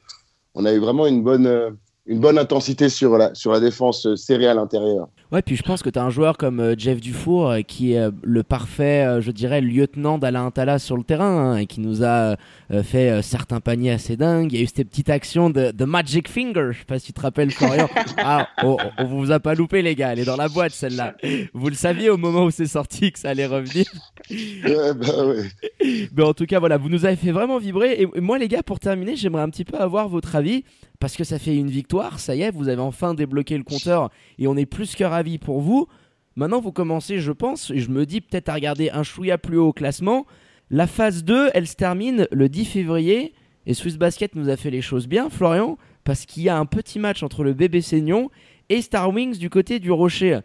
On 0.55 0.65
a 0.65 0.73
eu 0.73 0.79
vraiment 0.79 1.07
une 1.07 1.23
bonne 1.23 1.47
euh, 1.47 1.69
une 2.05 2.19
bonne 2.19 2.37
intensité 2.37 2.89
sur 2.89 3.17
la 3.17 3.33
sur 3.33 3.51
la 3.51 3.59
défense 3.61 4.13
serrée 4.15 4.47
à 4.47 4.53
l'intérieur. 4.53 5.07
Ouais, 5.31 5.41
puis 5.41 5.55
je 5.55 5.63
pense 5.63 5.81
que 5.81 5.89
tu 5.89 5.97
as 5.97 6.03
un 6.03 6.11
joueur 6.11 6.37
comme 6.37 6.59
euh, 6.59 6.75
Jeff 6.77 7.01
Dufour 7.01 7.49
euh, 7.49 7.61
qui 7.61 7.93
est 7.93 7.99
euh, 7.99 8.11
le 8.23 8.43
parfait, 8.43 9.21
je 9.21 9.31
dirais, 9.31 9.59
lieutenant 9.59 10.17
d'Alain 10.17 10.51
Tala 10.51 10.77
sur 10.77 10.97
le 10.97 11.03
terrain 11.03 11.53
hein, 11.53 11.57
et 11.57 11.65
qui 11.65 11.79
nous 11.79 12.03
a 12.03 12.35
fait 12.83 13.21
certains 13.21 13.59
paniers 13.59 13.91
assez 13.91 14.17
dingues. 14.17 14.51
Il 14.51 14.57
y 14.57 14.61
a 14.61 14.63
eu 14.63 14.67
cette 14.67 14.89
petite 14.89 15.09
action 15.09 15.49
de, 15.49 15.71
de 15.71 15.85
Magic 15.85 16.27
Finger, 16.27 16.69
je 16.71 16.79
sais 16.79 16.85
pas 16.85 16.99
si 16.99 17.07
tu 17.07 17.13
te 17.13 17.21
rappelles, 17.21 17.51
Florian. 17.51 17.89
ah, 18.17 18.47
oh, 18.63 18.77
on 18.97 19.05
vous 19.05 19.31
a 19.31 19.39
pas 19.39 19.55
loupé, 19.55 19.81
les 19.81 19.95
gars, 19.95 20.13
elle 20.13 20.19
est 20.19 20.25
dans 20.25 20.35
la 20.35 20.49
boîte 20.49 20.73
celle-là. 20.73 21.15
Vous 21.53 21.69
le 21.69 21.75
saviez 21.75 22.09
au 22.09 22.17
moment 22.17 22.45
où 22.45 22.51
c'est 22.51 22.67
sorti 22.67 23.11
que 23.11 23.19
ça 23.19 23.29
allait 23.29 23.45
revenir. 23.45 23.85
Ouais, 24.29 24.93
bah 24.93 25.25
ouais. 25.27 26.09
Mais 26.15 26.23
en 26.23 26.33
tout 26.33 26.45
cas, 26.45 26.59
voilà, 26.59 26.77
vous 26.77 26.89
nous 26.89 27.05
avez 27.05 27.15
fait 27.15 27.31
vraiment 27.31 27.57
vibrer. 27.57 27.93
Et 28.01 28.07
et 28.15 28.21
moi, 28.21 28.37
les 28.37 28.47
gars, 28.47 28.63
pour 28.63 28.79
terminer, 28.79 29.15
j'aimerais 29.15 29.43
un 29.43 29.49
petit 29.49 29.65
peu 29.65 29.77
avoir 29.77 30.07
votre 30.07 30.35
avis. 30.35 30.63
Parce 30.99 31.15
que 31.15 31.23
ça 31.23 31.39
fait 31.39 31.55
une 31.55 31.69
victoire, 31.69 32.19
ça 32.19 32.35
y 32.35 32.41
est, 32.41 32.51
vous 32.51 32.69
avez 32.69 32.81
enfin 32.81 33.13
débloqué 33.13 33.57
le 33.57 33.63
compteur 33.63 34.09
et 34.39 34.47
on 34.47 34.55
est 34.55 34.65
plus 34.65 34.95
que 34.95 35.03
ravis 35.15 35.37
pour 35.37 35.61
vous. 35.61 35.87
Maintenant, 36.35 36.59
vous 36.59 36.71
commencez, 36.71 37.19
je 37.19 37.31
pense, 37.31 37.71
et 37.71 37.79
je 37.79 37.89
me 37.89 38.05
dis 38.05 38.21
peut-être 38.21 38.49
à 38.49 38.53
regarder 38.53 38.89
un 38.89 39.03
chouïa 39.03 39.37
plus 39.37 39.57
haut 39.57 39.69
au 39.69 39.73
classement. 39.73 40.25
La 40.69 40.87
phase 40.87 41.23
2, 41.23 41.49
elle 41.53 41.67
se 41.67 41.75
termine 41.75 42.27
le 42.31 42.49
10 42.49 42.65
février. 42.65 43.33
Et 43.65 43.73
Swiss 43.73 43.97
Basket 43.97 44.35
nous 44.35 44.49
a 44.49 44.57
fait 44.57 44.69
les 44.69 44.81
choses 44.81 45.07
bien, 45.07 45.29
Florian, 45.29 45.77
parce 46.03 46.25
qu'il 46.25 46.43
y 46.43 46.49
a 46.49 46.57
un 46.57 46.65
petit 46.65 46.99
match 46.99 47.23
entre 47.23 47.43
le 47.43 47.53
bébé 47.53 47.81
Seignon 47.81 48.29
et 48.69 48.81
Star 48.81 49.13
Wings 49.13 49.37
du 49.37 49.49
côté 49.49 49.79
du 49.79 49.91
Rocher. 49.91 50.39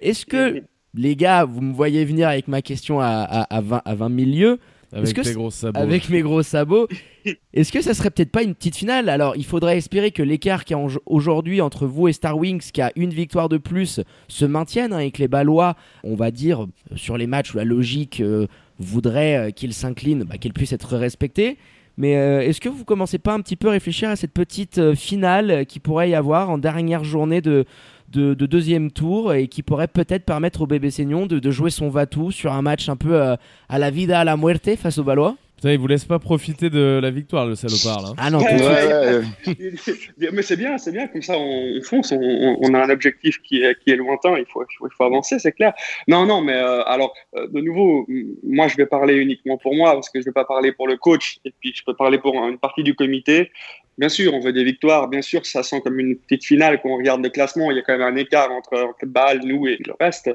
Est-ce 0.00 0.26
que, 0.26 0.62
les 0.94 1.16
gars, 1.16 1.44
vous 1.44 1.60
me 1.60 1.72
voyez 1.72 2.04
venir 2.04 2.28
avec 2.28 2.48
ma 2.48 2.60
question 2.60 3.00
à, 3.00 3.06
à, 3.06 3.56
à 3.56 3.60
20, 3.60 3.82
à 3.84 3.94
20 3.94 4.16
000 4.24 4.30
lieues 4.30 4.58
Avec 4.92 5.14
que 5.14 5.20
tes 5.20 5.28
c'est- 5.28 5.34
gros 5.34 5.50
sabots. 5.50 5.78
avec 5.78 6.08
mes 6.08 6.22
gros 6.22 6.42
sabots. 6.42 6.88
Est-ce 7.54 7.72
que 7.72 7.82
ça 7.82 7.92
serait 7.94 8.10
peut-être 8.10 8.30
pas 8.30 8.42
une 8.42 8.54
petite 8.54 8.76
finale? 8.76 9.08
Alors, 9.08 9.36
il 9.36 9.44
faudrait 9.44 9.76
espérer 9.76 10.10
que 10.12 10.22
l'écart 10.22 10.64
qu'il 10.64 10.76
y 10.76 10.80
a 10.80 10.86
aujourd'hui 11.06 11.60
entre 11.60 11.86
vous 11.86 12.08
et 12.08 12.12
Star 12.12 12.38
Wings, 12.38 12.70
qui 12.72 12.80
a 12.80 12.90
une 12.96 13.10
victoire 13.10 13.48
de 13.48 13.58
plus, 13.58 14.00
se 14.28 14.44
maintienne 14.46 14.92
hein, 14.94 15.00
et 15.00 15.10
que 15.10 15.18
les 15.18 15.28
Ballois, 15.28 15.76
on 16.04 16.14
va 16.14 16.30
dire, 16.30 16.62
euh, 16.62 16.66
sur 16.96 17.18
les 17.18 17.26
matchs 17.26 17.52
où 17.52 17.58
la 17.58 17.64
logique 17.64 18.20
euh, 18.20 18.46
voudrait 18.78 19.36
euh, 19.36 19.50
qu'ils 19.50 19.74
s'inclinent, 19.74 20.24
bah, 20.24 20.38
qu'ils 20.38 20.52
puissent 20.54 20.72
être 20.72 20.96
respectés. 20.96 21.58
Mais 22.00 22.16
euh, 22.16 22.40
est-ce 22.42 22.60
que 22.60 22.68
vous 22.68 22.84
commencez 22.84 23.18
pas 23.18 23.34
un 23.34 23.40
petit 23.40 23.56
peu 23.56 23.68
à 23.68 23.72
réfléchir 23.72 24.08
à 24.08 24.14
cette 24.16 24.32
petite 24.32 24.78
euh, 24.78 24.94
finale 24.94 25.66
qui 25.66 25.80
pourrait 25.80 26.08
y 26.10 26.14
avoir 26.14 26.48
en 26.48 26.56
dernière 26.56 27.02
journée 27.02 27.40
de, 27.40 27.64
de, 28.10 28.34
de 28.34 28.46
deuxième 28.46 28.90
tour 28.90 29.34
et 29.34 29.48
qui 29.48 29.62
pourrait 29.62 29.88
peut-être 29.88 30.24
permettre 30.24 30.62
au 30.62 30.66
bébé 30.66 30.90
Seignon 30.90 31.26
de, 31.26 31.38
de 31.38 31.50
jouer 31.50 31.70
son 31.70 31.88
va-tout 31.88 32.30
sur 32.30 32.52
un 32.52 32.62
match 32.62 32.88
un 32.88 32.96
peu 32.96 33.20
euh, 33.20 33.36
à 33.68 33.78
la 33.78 33.90
vida, 33.90 34.20
à 34.20 34.24
la 34.24 34.36
muerte 34.36 34.76
face 34.76 34.98
aux 34.98 35.04
Ballois 35.04 35.36
Putain, 35.58 35.72
il 35.72 35.78
vous 35.80 35.88
laisse 35.88 36.04
pas 36.04 36.20
profiter 36.20 36.70
de 36.70 37.00
la 37.02 37.10
victoire, 37.10 37.44
le 37.44 37.56
salopard, 37.56 38.00
là. 38.00 38.08
Ah 38.16 38.30
non, 38.30 38.38
Ouais. 38.38 38.62
Ouais, 38.62 39.18
ouais. 39.48 40.30
Mais 40.32 40.42
c'est 40.42 40.56
bien, 40.56 40.78
c'est 40.78 40.92
bien, 40.92 41.08
comme 41.08 41.20
ça 41.20 41.36
on, 41.36 41.78
on 41.78 41.82
fonce, 41.82 42.12
on, 42.12 42.74
a 42.74 42.84
un 42.84 42.90
objectif 42.90 43.42
qui 43.42 43.64
est, 43.64 43.76
qui 43.80 43.90
est 43.90 43.96
lointain, 43.96 44.38
il 44.38 44.44
faut, 44.46 44.62
il 44.62 44.88
faut, 44.96 45.02
avancer, 45.02 45.40
c'est 45.40 45.50
clair. 45.50 45.72
Non, 46.06 46.26
non, 46.26 46.42
mais 46.42 46.54
euh, 46.54 46.84
alors, 46.84 47.12
euh, 47.36 47.48
de 47.48 47.60
nouveau, 47.60 48.06
moi 48.44 48.68
je 48.68 48.76
vais 48.76 48.86
parler 48.86 49.14
uniquement 49.14 49.58
pour 49.58 49.74
moi, 49.74 49.94
parce 49.94 50.10
que 50.10 50.20
je 50.20 50.26
ne 50.26 50.26
vais 50.26 50.32
pas 50.32 50.44
parler 50.44 50.70
pour 50.70 50.86
le 50.86 50.96
coach, 50.96 51.40
et 51.44 51.52
puis 51.58 51.72
je 51.74 51.82
peux 51.84 51.94
parler 51.94 52.18
pour 52.18 52.36
une 52.36 52.58
partie 52.58 52.84
du 52.84 52.94
comité. 52.94 53.50
Bien 53.98 54.08
sûr, 54.08 54.32
on 54.32 54.40
veut 54.40 54.52
des 54.52 54.64
victoires, 54.64 55.08
bien 55.08 55.22
sûr, 55.22 55.44
ça 55.44 55.64
sent 55.64 55.80
comme 55.80 55.98
une 55.98 56.16
petite 56.16 56.44
finale 56.44 56.80
quand 56.80 56.90
on 56.90 56.96
regarde 56.96 57.22
le 57.22 57.30
classement, 57.30 57.70
il 57.70 57.76
y 57.76 57.80
a 57.80 57.82
quand 57.82 57.98
même 57.98 58.14
un 58.14 58.16
écart 58.16 58.50
entre, 58.52 58.94
Bâle, 59.04 59.40
nous 59.44 59.66
et 59.66 59.76
le 59.84 59.92
reste. 59.98 60.30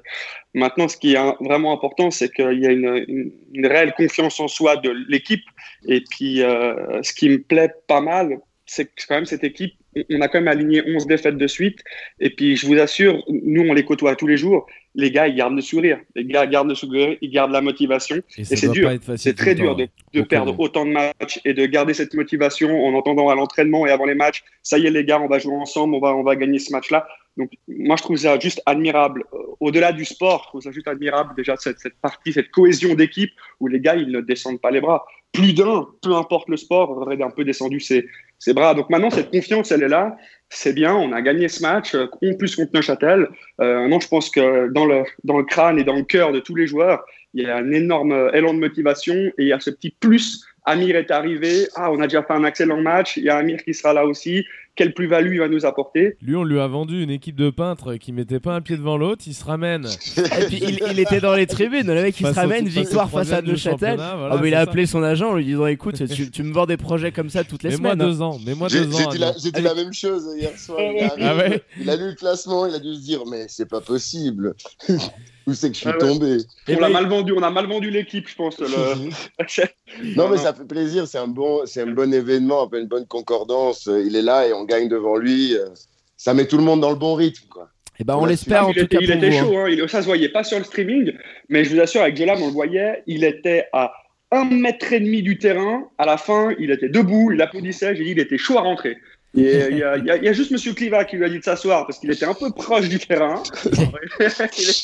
Maintenant, 0.54 0.90
ce 0.90 0.98
qui 0.98 1.14
est 1.14 1.20
vraiment 1.40 1.72
important, 1.72 2.12
c'est 2.12 2.30
qu'il 2.30 2.60
y 2.60 2.68
a 2.68 2.72
une, 2.72 3.32
réelle 3.66 3.94
confiance 3.94 4.40
en 4.42 4.50
soi 4.50 4.76
de 4.76 4.92
l'équipe, 5.08 5.46
et 5.88 6.02
puis 6.02 6.44
euh, 6.44 7.02
ce 7.04 7.14
qui 7.14 7.30
me 7.30 7.42
plaît 7.42 7.72
pas 7.88 8.02
mal, 8.02 8.40
c'est 8.66 8.90
quand 9.08 9.16
même 9.16 9.26
cette 9.26 9.44
équipe, 9.44 9.74
on 10.10 10.22
a 10.22 10.28
quand 10.28 10.40
même 10.40 10.48
aligné 10.48 10.82
11 10.86 11.08
défaites 11.08 11.38
de 11.38 11.48
suite. 11.48 11.84
Et 12.20 12.30
puis, 12.30 12.56
je 12.56 12.66
vous 12.66 12.78
assure, 12.80 13.24
nous, 13.28 13.62
on 13.62 13.74
les 13.74 13.86
côtoie 13.86 14.16
tous 14.16 14.28
les 14.28 14.38
jours. 14.38 14.66
Les 14.96 15.12
gars, 15.12 15.28
ils 15.28 15.36
gardent 15.36 15.56
le 15.56 15.62
sourire. 15.62 16.00
Les 16.16 16.26
gars 16.26 16.46
gardent 16.46 16.70
le 16.70 16.76
sourire, 16.76 17.18
ils 17.22 17.32
gardent 17.32 17.52
la 17.52 17.62
motivation. 17.62 18.18
Et, 18.38 18.44
c'est 18.44 18.70
dur. 18.70 18.92
C'est 19.18 19.36
très 19.36 19.56
dur 19.56 19.76
de, 19.76 19.86
hein. 19.86 19.88
de 20.14 20.22
perdre 20.22 20.60
autant 20.60 20.86
de 20.86 20.92
matchs 20.92 21.40
et 21.46 21.54
de 21.54 21.66
garder 21.66 21.94
cette 21.94 22.14
motivation 22.14 22.86
en 22.86 22.94
entendant 22.94 23.30
à 23.30 23.36
l'entraînement 23.36 23.88
et 23.88 23.92
avant 23.92 24.06
les 24.06 24.16
matchs, 24.16 24.44
ça 24.62 24.78
y 24.78 24.86
est 24.86 24.92
les 24.92 25.04
gars, 25.04 25.20
on 25.20 25.28
va 25.28 25.40
jouer 25.40 25.56
ensemble, 25.56 25.96
on 25.96 26.00
va, 26.00 26.16
on 26.16 26.24
va 26.24 26.36
gagner 26.36 26.60
ce 26.60 26.72
match-là. 26.72 27.08
Donc 27.38 27.50
moi, 27.68 27.96
je 27.96 28.04
trouve 28.04 28.18
ça 28.18 28.38
juste 28.40 28.62
admirable. 28.66 29.24
Euh, 29.34 29.38
Au-delà 29.60 29.92
du 29.92 30.06
sport, 30.06 30.44
je 30.44 30.48
trouve 30.50 30.62
ça 30.62 30.72
juste 30.72 30.88
admirable 30.88 31.34
déjà 31.36 31.56
cette, 31.58 31.80
cette 31.80 31.96
partie, 32.00 32.32
cette 32.32 32.52
cohésion 32.52 32.94
d'équipe 32.94 33.32
où 33.60 33.68
les 33.68 33.80
gars, 33.80 33.96
ils 33.96 34.12
ne 34.12 34.22
descendent 34.22 34.62
pas 34.62 34.72
les 34.72 34.82
bras. 34.82 35.06
Plus 35.32 35.54
d'un, 35.54 35.88
peu 36.04 36.14
importe 36.14 36.48
le 36.48 36.58
sport, 36.58 36.92
aurait 36.92 37.22
un 37.22 37.32
peu 37.32 37.44
descendu 37.44 37.80
ses, 37.80 38.06
ses 38.44 38.54
bras. 38.54 38.74
Donc 38.74 38.90
maintenant, 38.90 39.10
cette 39.10 39.32
confiance, 39.32 39.72
elle 39.72 39.84
est 39.84 39.90
là. 39.90 40.18
C'est 40.50 40.74
bien, 40.74 40.94
on 40.94 41.14
a 41.14 41.22
gagné 41.22 41.48
ce 41.48 41.62
match, 41.62 41.96
euh, 41.96 42.08
en 42.22 42.34
plus 42.36 42.56
contre 42.56 42.72
Neuchâtel. 42.74 43.30
Euh, 43.62 43.82
maintenant, 43.82 44.00
je 44.02 44.08
pense 44.08 44.30
que 44.30 44.72
dans 44.72 44.86
le, 44.86 45.04
dans 45.24 45.38
le 45.38 45.46
crâne 45.46 45.80
et 45.80 45.84
dans 45.84 45.96
le 45.96 46.04
cœur 46.04 46.32
de 46.32 46.40
tous 46.40 46.56
les 46.56 46.68
joueurs, 46.68 47.04
il 47.34 47.44
y 47.44 47.50
a 47.50 47.56
un 47.56 47.72
énorme 47.72 48.30
élan 48.34 48.54
de 48.54 48.60
motivation 48.60 49.16
et 49.16 49.34
il 49.38 49.48
y 49.48 49.54
a 49.54 49.60
ce 49.60 49.70
petit 49.70 49.96
plus. 50.00 50.46
Amir 50.66 50.96
est 50.96 51.12
arrivé. 51.12 51.68
Ah, 51.76 51.92
on 51.92 52.00
a 52.02 52.08
déjà 52.08 52.24
fait 52.24 52.34
un 52.34 52.44
excellent 52.46 52.82
match. 52.82 53.18
Il 53.18 53.24
y 53.24 53.30
a 53.30 53.38
Amir 53.38 53.64
qui 53.64 53.74
sera 53.74 53.94
là 53.94 54.06
aussi. 54.06 54.46
Quelle 54.76 54.96
plus-value 54.96 55.34
il 55.34 55.40
va 55.40 55.48
nous 55.50 55.68
apporter? 55.68 56.18
Lui, 56.24 56.36
on 56.36 56.44
lui 56.44 56.60
a 56.60 56.66
vendu 56.66 57.04
une 57.04 57.12
équipe 57.12 57.36
de 57.36 57.52
peintres 57.52 57.94
qui 57.98 58.12
mettait 58.12 58.40
pas 58.40 58.56
un 58.56 58.62
pied 58.62 58.76
devant 58.76 58.98
l'autre, 58.98 59.22
il 59.28 59.36
se 59.36 59.46
ramène. 59.46 59.86
Et 60.18 60.46
puis 60.48 60.60
il, 60.64 60.80
il 60.92 61.00
était 61.00 61.20
dans 61.20 61.36
les 61.36 61.46
tribunes, 61.46 61.86
le 61.86 62.02
mec 62.02 62.20
il 62.20 62.24
Face 62.26 62.34
se 62.34 62.40
ramène, 62.40 62.68
victoire 62.68 63.08
face 63.08 63.32
à 63.32 63.44
Neuchâtel. 63.44 63.98
voilà, 63.98 64.30
Ah 64.32 64.40
mais 64.42 64.48
il 64.48 64.56
a 64.56 64.64
ça. 64.64 64.70
appelé 64.72 64.88
son 64.88 65.04
agent 65.04 65.30
en 65.30 65.36
lui 65.36 65.46
disant 65.46 65.68
écoute, 65.68 66.04
tu, 66.08 66.32
tu 66.32 66.42
me 66.42 66.52
vends 66.52 66.66
des 66.66 66.78
projets 66.78 67.12
comme 67.12 67.30
ça 67.30 67.44
toutes 67.44 67.62
les 67.62 67.70
Mets-moi 67.70 67.92
semaines. 67.92 68.02
hein. 68.02 68.10
deux 68.10 68.22
ans, 68.24 68.40
mets-moi 68.44 68.68
J'ai 68.68 68.86
deux 68.86 68.92
j'ai 68.98 69.06
ans. 69.06 69.10
dit, 69.10 69.18
la, 69.20 69.28
Adrien. 69.28 69.42
j'ai 69.44 69.52
dit 69.52 69.62
la 69.62 69.76
même 69.76 69.94
chose 69.94 70.26
hier 70.40 70.58
soir. 70.58 70.80
Il, 70.82 71.04
arrive, 71.04 71.24
Ah 71.24 71.36
ouais 71.38 71.62
il 71.80 71.90
a 71.92 71.96
lu 71.96 72.06
le 72.10 72.16
classement, 72.16 72.66
il 72.66 72.74
a 72.74 72.80
dû 72.80 72.96
se 72.96 73.02
dire 73.02 73.20
Mais 73.30 73.46
c'est 73.50 73.70
pas 73.70 73.82
possible. 73.82 74.56
Où 75.46 75.54
c'est 75.54 75.70
que 75.70 75.76
je 75.76 75.80
suis 75.82 75.90
Ah 75.90 75.94
ouais. 75.94 75.98
tombé 75.98 76.38
Eh 76.68 76.74
On 76.74 76.76
ben, 76.76 76.82
l'a 76.82 76.90
mal 76.90 77.08
vendu. 77.08 77.34
On 77.36 77.44
a 77.44 77.50
mal 77.50 77.68
vendu 77.68 77.90
l'équipe, 77.90 78.30
je 78.30 78.36
pense. 78.36 78.58
Le... 78.60 78.68
Non, 80.16 80.30
mais 80.30 80.38
ça 80.38 80.54
fait 80.54 80.66
plaisir. 80.66 81.08
C'est 81.08 81.18
un 81.18 81.28
bon, 81.28 81.62
c'est 81.66 81.82
un 81.82 81.88
bon 81.92 82.14
événement, 82.14 82.64
un 82.64 82.68
peu 82.68 82.80
une 82.80 82.88
bonne 82.88 83.06
concordance. 83.08 83.88
Euh, 83.88 84.04
Il 84.06 84.16
est 84.16 84.22
là 84.22 84.48
et 84.48 84.54
on 84.54 84.64
gagne 84.64 84.88
devant 84.88 85.18
lui. 85.18 85.56
Euh, 85.56 85.68
Ça 86.18 86.34
met 86.34 86.48
tout 86.48 86.58
le 86.58 86.64
monde 86.64 86.80
dans 86.82 86.90
le 86.92 86.96
bon 86.96 87.16
rythme, 87.16 87.48
quoi. 87.50 87.70
Eh 88.00 88.04
ben 88.04 88.16
on 88.16 88.24
Ouais, 88.24 88.30
l'espère 88.30 88.66
en 88.68 88.70
il 88.72 88.76
tout 88.76 88.80
était, 88.86 88.96
cas 88.98 89.02
il 89.02 89.08
pour 89.08 89.18
était 89.18 89.30
vous. 89.30 89.36
hein. 89.38 89.40
chaud, 89.42 89.58
hein. 89.58 89.70
Il- 89.70 89.90
ça 89.90 90.02
se 90.02 90.08
voyait 90.08 90.30
pas 90.30 90.44
sur 90.44 90.58
le 90.58 90.64
streaming, 90.64 91.12
mais 91.50 91.64
je 91.64 91.74
vous 91.76 91.80
assure, 91.82 92.02
avec 92.02 92.16
Jolam, 92.18 92.42
on 92.42 92.48
le 92.48 92.54
voyait, 92.54 93.04
il 93.06 93.24
était 93.24 93.68
à 93.74 93.92
un 94.32 94.46
mètre 94.46 94.94
et 94.94 95.00
demi 95.00 95.22
du 95.22 95.38
terrain. 95.38 95.88
À 96.00 96.06
la 96.08 96.18
fin, 96.18 96.56
il 96.58 96.72
était 96.72 96.90
debout, 96.90 97.32
il 97.34 97.42
applaudissait. 97.42 97.96
J'ai 97.96 98.04
dit, 98.06 98.12
il 98.12 98.20
était 98.20 98.38
chaud 98.40 98.58
à 98.58 98.62
rentrer. 98.62 98.98
Il 99.36 99.44
y, 99.44 99.48
a- 99.48 99.70
il 99.70 99.78
y 100.06 100.12
a- 100.12 100.18
il 100.18 100.24
y 100.24 100.28
a 100.30 100.34
juste 100.34 100.52
Monsieur 100.52 100.74
Cliva 100.74 101.06
qui 101.06 101.16
lui 101.18 101.26
a 101.26 101.30
dit 101.30 101.40
de 101.40 101.44
s'asseoir 101.44 101.88
parce 101.88 101.98
qu'il 102.00 102.12
était 102.12 102.26
un 102.26 102.36
peu 102.36 102.52
proche 102.52 102.88
du 102.88 103.00
terrain. 103.00 103.42
il 103.66 104.30
était 104.30 104.30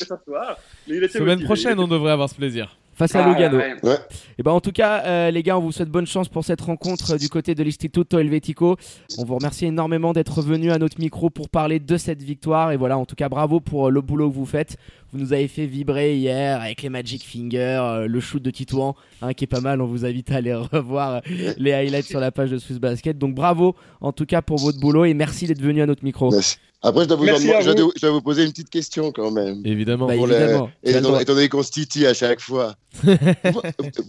s'asseoir. 0.04 0.58
Semaine 0.88 1.28
motivé. 1.28 1.44
prochaine, 1.44 1.78
on 1.78 1.86
devrait 1.86 2.10
avoir 2.12 2.28
ce 2.28 2.34
plaisir. 2.34 2.76
Face 3.00 3.14
à 3.14 3.24
Ah, 3.24 3.28
Lugano. 3.32 3.56
ouais. 3.56 3.96
Et 4.38 4.42
ben 4.42 4.50
en 4.52 4.60
tout 4.60 4.72
cas, 4.72 5.02
euh, 5.06 5.30
les 5.30 5.42
gars, 5.42 5.56
on 5.56 5.62
vous 5.62 5.72
souhaite 5.72 5.88
bonne 5.88 6.06
chance 6.06 6.28
pour 6.28 6.44
cette 6.44 6.60
rencontre 6.60 7.12
euh, 7.14 7.16
du 7.16 7.30
côté 7.30 7.54
de 7.54 7.62
l'Istituto 7.62 8.18
Helvetico. 8.18 8.76
On 9.16 9.24
vous 9.24 9.36
remercie 9.36 9.64
énormément 9.64 10.12
d'être 10.12 10.42
venu 10.42 10.70
à 10.70 10.76
notre 10.78 11.00
micro 11.00 11.30
pour 11.30 11.48
parler 11.48 11.80
de 11.80 11.96
cette 11.96 12.22
victoire. 12.22 12.72
Et 12.72 12.76
voilà, 12.76 12.98
en 12.98 13.06
tout 13.06 13.14
cas, 13.16 13.30
bravo 13.30 13.58
pour 13.58 13.88
euh, 13.88 13.90
le 13.90 14.02
boulot 14.02 14.28
que 14.28 14.34
vous 14.34 14.44
faites. 14.44 14.76
Vous 15.14 15.18
nous 15.18 15.32
avez 15.32 15.48
fait 15.48 15.64
vibrer 15.64 16.16
hier 16.18 16.60
avec 16.60 16.82
les 16.82 16.90
Magic 16.90 17.24
Fingers, 17.24 18.04
le 18.06 18.20
shoot 18.20 18.40
de 18.42 18.50
Titouan, 18.50 18.94
hein, 19.22 19.32
qui 19.32 19.44
est 19.44 19.48
pas 19.48 19.60
mal. 19.60 19.80
On 19.80 19.86
vous 19.86 20.04
invite 20.04 20.30
à 20.30 20.36
aller 20.36 20.54
revoir 20.72 21.22
les 21.56 21.72
highlights 21.72 22.04
sur 22.06 22.20
la 22.20 22.30
page 22.30 22.50
de 22.50 22.58
Swiss 22.58 22.78
Basket. 22.78 23.18
Donc 23.18 23.34
bravo 23.34 23.74
en 24.00 24.12
tout 24.12 24.24
cas 24.26 24.40
pour 24.40 24.58
votre 24.58 24.78
boulot 24.78 25.04
et 25.06 25.14
merci 25.14 25.46
d'être 25.46 25.60
venu 25.62 25.82
à 25.82 25.86
notre 25.86 26.04
micro. 26.04 26.30
Merci. 26.30 26.58
Après, 26.82 27.02
je 27.02 27.08
dois, 27.08 27.16
vous 27.18 27.24
en 27.24 27.26
Merci 27.26 27.46
demander- 27.48 27.58
à 27.58 27.60
je, 27.62 27.68
vous. 27.70 27.74
dois, 27.76 27.92
je 27.94 28.00
dois 28.00 28.10
vous 28.10 28.22
poser 28.22 28.42
une 28.44 28.50
petite 28.52 28.70
question 28.70 29.12
quand 29.12 29.30
même. 29.30 29.60
Évidemment. 29.66 30.06
Bah, 30.06 30.14
évidemment. 30.16 30.70
Le 30.82 30.90
étant, 30.90 31.18
étant 31.20 31.34
donné 31.34 31.48
qu'on 31.50 31.62
se 31.62 31.70
titille 31.70 32.06
à 32.06 32.14
chaque 32.14 32.40
fois. 32.40 32.74
vous, 33.02 33.60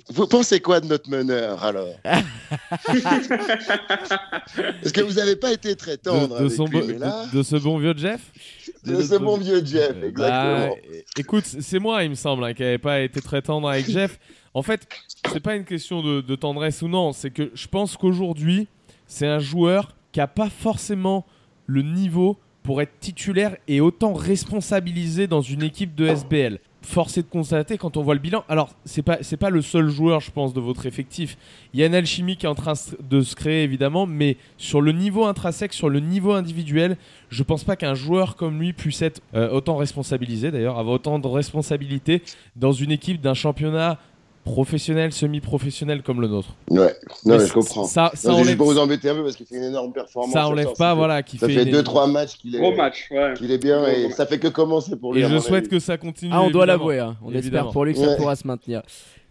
vous 0.09 0.27
pensez 0.27 0.61
quoi 0.61 0.79
de 0.79 0.87
notre 0.87 1.09
meneur 1.09 1.61
alors? 1.65 1.89
Est-ce 4.83 4.93
que 4.93 5.01
vous 5.01 5.13
n'avez 5.13 5.35
pas 5.35 5.51
été 5.51 5.75
très 5.75 5.97
tendre 5.97 6.29
de, 6.29 6.33
de 6.33 6.45
avec 6.45 6.51
son 6.51 6.65
lui, 6.65 6.97
là, 6.97 7.25
de- 7.31 7.37
de 7.39 7.43
ce 7.43 7.55
bon 7.57 7.77
vieux 7.77 7.93
Jeff? 7.97 8.21
De 8.85 9.01
ce 9.01 9.15
bon 9.15 9.37
vieux 9.37 9.63
Jeff, 9.65 9.91
Euh, 10.01 10.07
exactement. 10.09 10.67
bah, 10.69 10.75
é- 10.93 11.03
écoute, 11.19 11.45
c'est 11.45 11.79
moi, 11.79 12.03
il 12.03 12.09
me 12.11 12.15
semble, 12.15 12.43
hein, 12.43 12.53
qui 12.53 12.61
n'avait 12.63 12.77
pas 12.77 13.01
été 13.01 13.21
très 13.21 13.41
tendre 13.41 13.69
avec 13.69 13.85
Jeff. 13.91 14.19
En 14.53 14.61
fait, 14.63 14.87
c'est 15.31 15.39
pas 15.39 15.55
une 15.55 15.65
question 15.65 16.01
de, 16.01 16.21
de 16.21 16.35
tendresse 16.35 16.81
ou 16.81 16.87
non, 16.87 17.13
c'est 17.13 17.31
que 17.31 17.51
je 17.53 17.67
pense 17.67 17.95
qu'aujourd'hui, 17.95 18.67
c'est 19.07 19.27
un 19.27 19.39
joueur 19.39 19.95
qui 20.11 20.19
a 20.19 20.27
pas 20.27 20.49
forcément 20.49 21.25
le 21.67 21.81
niveau 21.83 22.37
pour 22.63 22.81
être 22.81 22.99
titulaire 22.99 23.55
et 23.67 23.81
autant 23.81 24.13
responsabilisé 24.13 25.27
dans 25.27 25.41
une 25.41 25.63
équipe 25.63 25.95
de 25.95 26.07
SBL. 26.07 26.59
Force 26.83 27.17
est 27.17 27.21
de 27.21 27.27
constater 27.27 27.77
quand 27.77 27.95
on 27.95 28.01
voit 28.01 28.15
le 28.15 28.19
bilan. 28.19 28.43
Alors, 28.49 28.71
c'est 28.85 29.03
pas 29.03 29.19
pas 29.39 29.49
le 29.51 29.61
seul 29.61 29.89
joueur, 29.89 30.19
je 30.19 30.31
pense, 30.31 30.51
de 30.51 30.59
votre 30.59 30.87
effectif. 30.87 31.37
Il 31.73 31.79
y 31.79 31.83
a 31.83 31.85
une 31.85 31.93
alchimie 31.93 32.37
qui 32.37 32.47
est 32.47 32.49
en 32.49 32.55
train 32.55 32.73
de 32.99 33.21
se 33.21 33.35
créer 33.35 33.63
évidemment, 33.63 34.07
mais 34.07 34.37
sur 34.57 34.81
le 34.81 34.91
niveau 34.91 35.25
intrinsèque, 35.25 35.73
sur 35.73 35.89
le 35.89 35.99
niveau 35.99 36.33
individuel, 36.33 36.97
je 37.29 37.43
pense 37.43 37.63
pas 37.63 37.75
qu'un 37.75 37.93
joueur 37.93 38.35
comme 38.35 38.59
lui 38.59 38.73
puisse 38.73 39.03
être 39.03 39.21
euh, 39.35 39.49
autant 39.51 39.75
responsabilisé 39.75 40.49
d'ailleurs, 40.49 40.79
avoir 40.79 40.95
autant 40.95 41.19
de 41.19 41.27
responsabilités 41.27 42.23
dans 42.55 42.71
une 42.71 42.91
équipe 42.91 43.21
d'un 43.21 43.35
championnat 43.35 43.99
professionnel, 44.43 45.11
semi-professionnel 45.11 46.01
comme 46.01 46.21
le 46.21 46.27
nôtre. 46.27 46.49
Ouais, 46.69 46.95
non, 47.25 47.37
Mais 47.37 47.45
je 47.45 47.53
comprends. 47.53 47.83
Ça, 47.85 48.11
ça 48.13 48.29
Non, 48.29 48.35
enlève, 48.35 48.45
juste 48.47 48.57
pour 48.57 48.67
vous 48.67 48.77
embêter 48.79 49.09
un 49.09 49.15
peu 49.15 49.23
parce 49.23 49.35
qu'il 49.35 49.45
fait 49.45 49.55
une 49.57 49.63
énorme 49.65 49.91
performance. 49.93 50.33
ça 50.33 50.47
enlève 50.47 50.73
pas, 50.77 50.93
voilà, 50.95 51.23
qui 51.23 51.37
Ça 51.37 51.47
fait, 51.47 51.53
fait 51.53 51.63
une- 51.63 51.71
2-3 51.71 52.07
matchs 52.11 52.37
qu'il 52.37 52.55
est, 52.55 52.59
Gros 52.59 52.75
match, 52.75 53.07
ouais. 53.11 53.33
qu'il 53.37 53.51
est 53.51 53.57
bien 53.57 53.85
et 53.87 54.09
ça 54.11 54.25
fait 54.25 54.39
que 54.39 54.47
commencer 54.47 54.95
pour 54.95 55.13
lui. 55.13 55.21
Et 55.21 55.25
je 55.27 55.37
souhaite 55.39 55.65
avis. 55.65 55.69
que 55.69 55.79
ça 55.79 55.97
continue. 55.97 56.31
Ah, 56.33 56.41
on 56.41 56.49
doit 56.49 56.65
l'avouer. 56.65 56.99
hein. 56.99 57.15
On 57.21 57.27
espère 57.27 57.39
Évidemment. 57.39 57.71
pour 57.71 57.85
lui 57.85 57.93
que 57.93 57.99
ça 57.99 58.07
Ouais. 58.09 58.17
pourra 58.17 58.35
se 58.35 58.45
maintenir. 58.47 58.81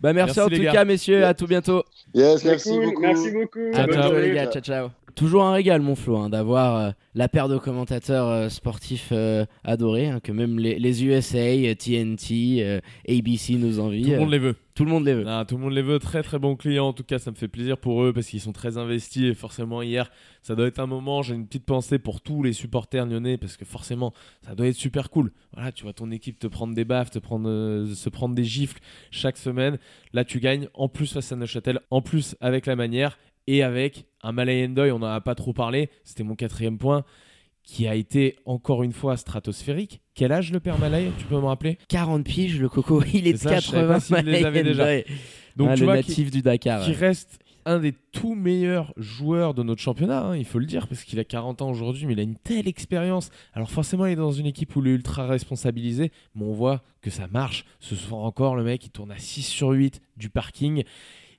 Bah 0.00 0.12
merci, 0.14 0.38
Merci, 0.38 0.54
en 0.54 0.56
tout 0.56 0.62
gars. 0.62 0.72
cas, 0.72 0.84
messieurs. 0.86 1.26
À 1.26 1.34
tout 1.34 1.46
bientôt. 1.46 1.82
Yes, 2.14 2.42
merci 2.44 2.70
cool, 2.70 2.84
beaucoup. 2.86 3.02
Merci 3.02 3.30
beaucoup. 3.32 3.58
À 3.74 3.86
bientôt, 3.86 4.18
les 4.18 4.32
gars. 4.32 4.46
Ciao, 4.46 4.62
ciao. 4.62 4.88
Toujours 5.14 5.44
un 5.44 5.52
régal, 5.52 5.80
mon 5.82 5.94
Flo, 5.94 6.16
hein, 6.16 6.30
d'avoir 6.30 6.76
euh, 6.76 6.90
la 7.14 7.28
paire 7.28 7.48
de 7.48 7.58
commentateurs 7.58 8.28
euh, 8.28 8.48
sportifs 8.48 9.10
euh, 9.12 9.44
adorés, 9.64 10.08
hein, 10.08 10.20
que 10.20 10.32
même 10.32 10.58
les, 10.58 10.78
les 10.78 11.04
USA, 11.04 11.38
TNT, 11.74 12.80
ABC 13.08 13.54
nous 13.56 13.80
envient. 13.80 14.04
Tout 14.04 14.10
le 14.10 14.18
monde 14.18 14.30
les 14.30 14.38
veut. 14.38 14.56
tout 14.74 14.84
le 14.84 14.90
monde 14.90 15.04
les 15.04 15.14
veut. 15.14 15.24
Ah, 15.26 15.44
tout 15.46 15.56
le 15.56 15.62
monde 15.62 15.72
les 15.72 15.82
veut, 15.82 15.98
très 15.98 16.22
très 16.22 16.38
bons 16.38 16.56
clients. 16.56 16.88
En 16.88 16.92
tout 16.92 17.04
cas, 17.04 17.18
ça 17.18 17.30
me 17.30 17.36
fait 17.36 17.48
plaisir 17.48 17.78
pour 17.78 18.02
eux 18.02 18.12
parce 18.12 18.26
qu'ils 18.26 18.40
sont 18.40 18.52
très 18.52 18.78
investis. 18.78 19.24
Et 19.24 19.34
forcément, 19.34 19.82
hier, 19.82 20.10
ça 20.42 20.54
doit 20.54 20.66
être 20.66 20.78
un 20.78 20.86
moment. 20.86 21.22
J'ai 21.22 21.34
une 21.34 21.46
petite 21.46 21.66
pensée 21.66 21.98
pour 21.98 22.20
tous 22.20 22.42
les 22.42 22.52
supporters 22.52 23.06
lyonnais 23.06 23.36
parce 23.36 23.56
que 23.56 23.64
forcément, 23.64 24.12
ça 24.42 24.54
doit 24.54 24.66
être 24.66 24.76
super 24.76 25.10
cool. 25.10 25.32
Voilà, 25.54 25.72
tu 25.72 25.84
vois 25.84 25.92
ton 25.92 26.10
équipe 26.10 26.38
te 26.38 26.46
prendre 26.46 26.74
des 26.74 26.84
baffes, 26.84 27.10
te 27.10 27.18
prendre, 27.18 27.48
euh, 27.48 27.86
se 27.94 28.08
prendre 28.08 28.34
des 28.34 28.44
gifles 28.44 28.80
chaque 29.10 29.36
semaine. 29.36 29.78
Là, 30.12 30.24
tu 30.24 30.40
gagnes 30.40 30.68
en 30.74 30.88
plus 30.88 31.12
face 31.12 31.32
à 31.32 31.36
Neuchâtel, 31.36 31.80
en 31.90 32.02
plus 32.02 32.36
avec 32.40 32.66
la 32.66 32.76
manière. 32.76 33.18
Et 33.50 33.64
avec 33.64 34.06
un 34.22 34.30
Malay 34.30 34.64
Endoy, 34.66 34.92
on 34.92 35.00
n'en 35.00 35.08
a 35.08 35.20
pas 35.20 35.34
trop 35.34 35.52
parlé, 35.52 35.90
c'était 36.04 36.22
mon 36.22 36.36
quatrième 36.36 36.78
point, 36.78 37.04
qui 37.64 37.88
a 37.88 37.96
été 37.96 38.36
encore 38.46 38.84
une 38.84 38.92
fois 38.92 39.16
stratosphérique. 39.16 40.00
Quel 40.14 40.30
âge 40.30 40.52
le 40.52 40.60
père 40.60 40.78
Malay 40.78 41.10
Tu 41.18 41.24
peux 41.24 41.34
me 41.34 41.46
rappeler? 41.46 41.76
40 41.88 42.24
piges, 42.24 42.60
le 42.60 42.68
coco, 42.68 43.02
il 43.12 43.26
est 43.26 43.32
de 43.32 43.38
C'est 43.38 43.48
ça, 43.48 43.58
je 43.60 43.66
savais 43.68 43.92
80 43.92 43.94
pas 43.94 44.00
s'il 44.00 44.30
les 44.30 44.44
avait 44.44 44.62
déjà. 44.62 44.86
Donc 45.56 45.68
Ah, 45.70 45.74
tu 45.74 45.80
le 45.80 45.86
vois, 45.86 45.96
natif 45.96 46.30
du 46.30 46.42
Dakar. 46.42 46.84
qui 46.84 46.92
reste 46.92 47.40
un 47.66 47.78
des 47.80 47.92
tout 48.12 48.34
meilleurs 48.34 48.94
joueurs 48.96 49.52
de 49.52 49.62
notre 49.62 49.82
championnat, 49.82 50.22
hein, 50.26 50.36
il 50.36 50.44
faut 50.44 50.58
le 50.60 50.64
dire, 50.64 50.86
parce 50.86 51.02
qu'il 51.04 51.18
a 51.18 51.24
40 51.24 51.60
ans 51.60 51.70
aujourd'hui, 51.70 52.06
mais 52.06 52.12
il 52.14 52.20
a 52.20 52.22
une 52.22 52.36
telle 52.36 52.68
expérience. 52.68 53.30
Alors 53.52 53.70
forcément, 53.70 54.06
il 54.06 54.12
est 54.12 54.16
dans 54.16 54.32
une 54.32 54.46
équipe 54.46 54.74
où 54.76 54.80
il 54.82 54.88
est 54.88 54.94
ultra 54.94 55.26
responsabilisé, 55.26 56.12
mais 56.34 56.44
on 56.44 56.52
voit 56.52 56.82
que 57.02 57.10
ça 57.10 57.26
marche. 57.26 57.64
Ce 57.80 57.96
soir 57.96 58.22
encore, 58.22 58.54
le 58.56 58.62
mec, 58.62 58.86
il 58.86 58.90
tourne 58.90 59.10
à 59.10 59.18
6 59.18 59.42
sur 59.42 59.70
8 59.70 60.00
du 60.16 60.30
parking. 60.30 60.84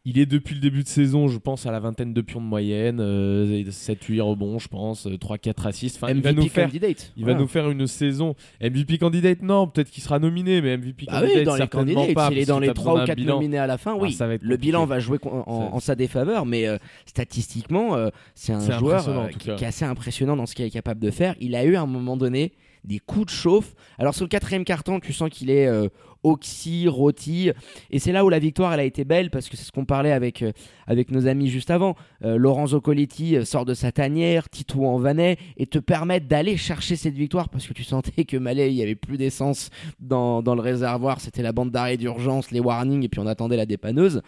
Il 0.03 0.17
est 0.17 0.25
depuis 0.25 0.55
le 0.55 0.61
début 0.61 0.81
de 0.81 0.87
saison, 0.87 1.27
je 1.27 1.37
pense, 1.37 1.67
à 1.67 1.71
la 1.71 1.79
vingtaine 1.79 2.11
de 2.11 2.21
pions 2.21 2.41
de 2.41 2.45
moyenne, 2.47 2.99
euh, 2.99 3.63
7-8 3.69 4.19
rebonds, 4.21 4.57
je 4.57 4.67
pense, 4.67 5.05
3-4 5.05 5.67
assists. 5.67 5.97
Enfin, 5.97 6.11
il 6.11 6.21
va 6.21 6.31
MVP 6.31 6.41
nous 6.41 6.49
faire 6.49 6.65
candidate. 6.65 7.13
il 7.15 7.25
va 7.25 7.35
nous 7.35 7.47
faire 7.47 7.69
une 7.69 7.85
saison 7.85 8.35
MVP 8.61 8.97
candidate, 8.97 9.43
non, 9.43 9.67
peut-être 9.67 9.91
qu'il 9.91 10.01
sera 10.01 10.17
nominé, 10.17 10.59
mais 10.61 10.75
MVP 10.75 11.05
Bah 11.05 11.19
candidate, 11.19 11.37
oui, 11.37 11.43
dans 11.43 11.53
les 11.53 11.57
certainement 11.59 11.93
candidats, 12.01 12.13
pas. 12.15 12.29
s'il 12.29 12.37
est 12.39 12.45
dans 12.45 12.59
les 12.59 12.69
a 12.69 12.73
3 12.73 12.83
besoin 12.83 12.93
ou 12.93 13.05
d'un 13.05 13.05
4 13.05 13.15
bilan. 13.15 13.35
nominés 13.35 13.57
à 13.59 13.67
la 13.67 13.77
fin, 13.77 13.91
Ah, 13.93 14.01
oui. 14.01 14.17
le 14.41 14.57
bilan 14.57 14.85
va 14.87 14.99
jouer 14.99 15.19
en, 15.23 15.79
sa 15.79 15.93
défaveur, 15.93 16.47
mais 16.47 16.67
euh, 16.67 16.77
statistiquement, 17.05 17.95
euh, 17.95 18.09
c'est 18.33 18.53
un 18.53 18.79
joueur 18.79 19.07
euh, 19.07 19.27
qui, 19.27 19.51
est 19.51 19.63
assez 19.63 19.85
impressionnant 19.85 20.35
dans 20.35 20.47
ce 20.47 20.55
qu'il 20.55 20.65
est 20.65 20.71
capable 20.71 20.99
de 20.99 21.11
faire. 21.11 21.35
Il 21.39 21.55
a 21.55 21.63
eu 21.63 21.75
à 21.75 21.81
un 21.81 21.87
moment 21.87 22.17
donné 22.17 22.53
des 22.83 22.99
coups 22.99 23.27
de 23.27 23.31
chauffe. 23.31 23.75
Alors 23.97 24.15
sur 24.15 24.25
le 24.25 24.29
quatrième 24.29 24.65
carton, 24.65 24.99
tu 24.99 25.13
sens 25.13 25.29
qu'il 25.29 25.49
est 25.49 25.67
euh, 25.67 25.87
oxy, 26.23 26.87
rôti, 26.87 27.51
et 27.89 27.99
c'est 27.99 28.11
là 28.11 28.23
où 28.25 28.29
la 28.29 28.39
victoire 28.39 28.73
elle 28.73 28.79
a 28.79 28.83
été 28.83 29.03
belle 29.03 29.29
parce 29.29 29.49
que 29.49 29.57
c'est 29.57 29.63
ce 29.63 29.71
qu'on 29.71 29.85
parlait 29.85 30.11
avec 30.11 30.41
euh, 30.41 30.51
avec 30.87 31.11
nos 31.11 31.27
amis 31.27 31.49
juste 31.49 31.71
avant. 31.71 31.95
Euh, 32.23 32.37
Lorenzo 32.37 32.81
Coletti 32.81 33.37
euh, 33.37 33.45
sort 33.45 33.65
de 33.65 33.73
sa 33.73 33.91
tanière, 33.91 34.49
Titou 34.49 34.85
en 34.85 34.97
vanait 34.97 35.37
et 35.57 35.65
te 35.65 35.79
permettent 35.79 36.27
d'aller 36.27 36.57
chercher 36.57 36.95
cette 36.95 37.15
victoire 37.15 37.49
parce 37.49 37.67
que 37.67 37.73
tu 37.73 37.83
sentais 37.83 38.25
que 38.25 38.37
Malais 38.37 38.71
il 38.71 38.77
y 38.77 38.83
avait 38.83 38.95
plus 38.95 39.17
d'essence 39.17 39.69
dans, 39.99 40.41
dans 40.41 40.55
le 40.55 40.61
réservoir, 40.61 41.21
c'était 41.21 41.43
la 41.43 41.51
bande 41.51 41.71
d'arrêt 41.71 41.97
d'urgence, 41.97 42.51
les 42.51 42.59
warnings 42.59 43.03
et 43.03 43.09
puis 43.09 43.19
on 43.19 43.27
attendait 43.27 43.57
la 43.57 43.65
dépanneuse. 43.65 44.21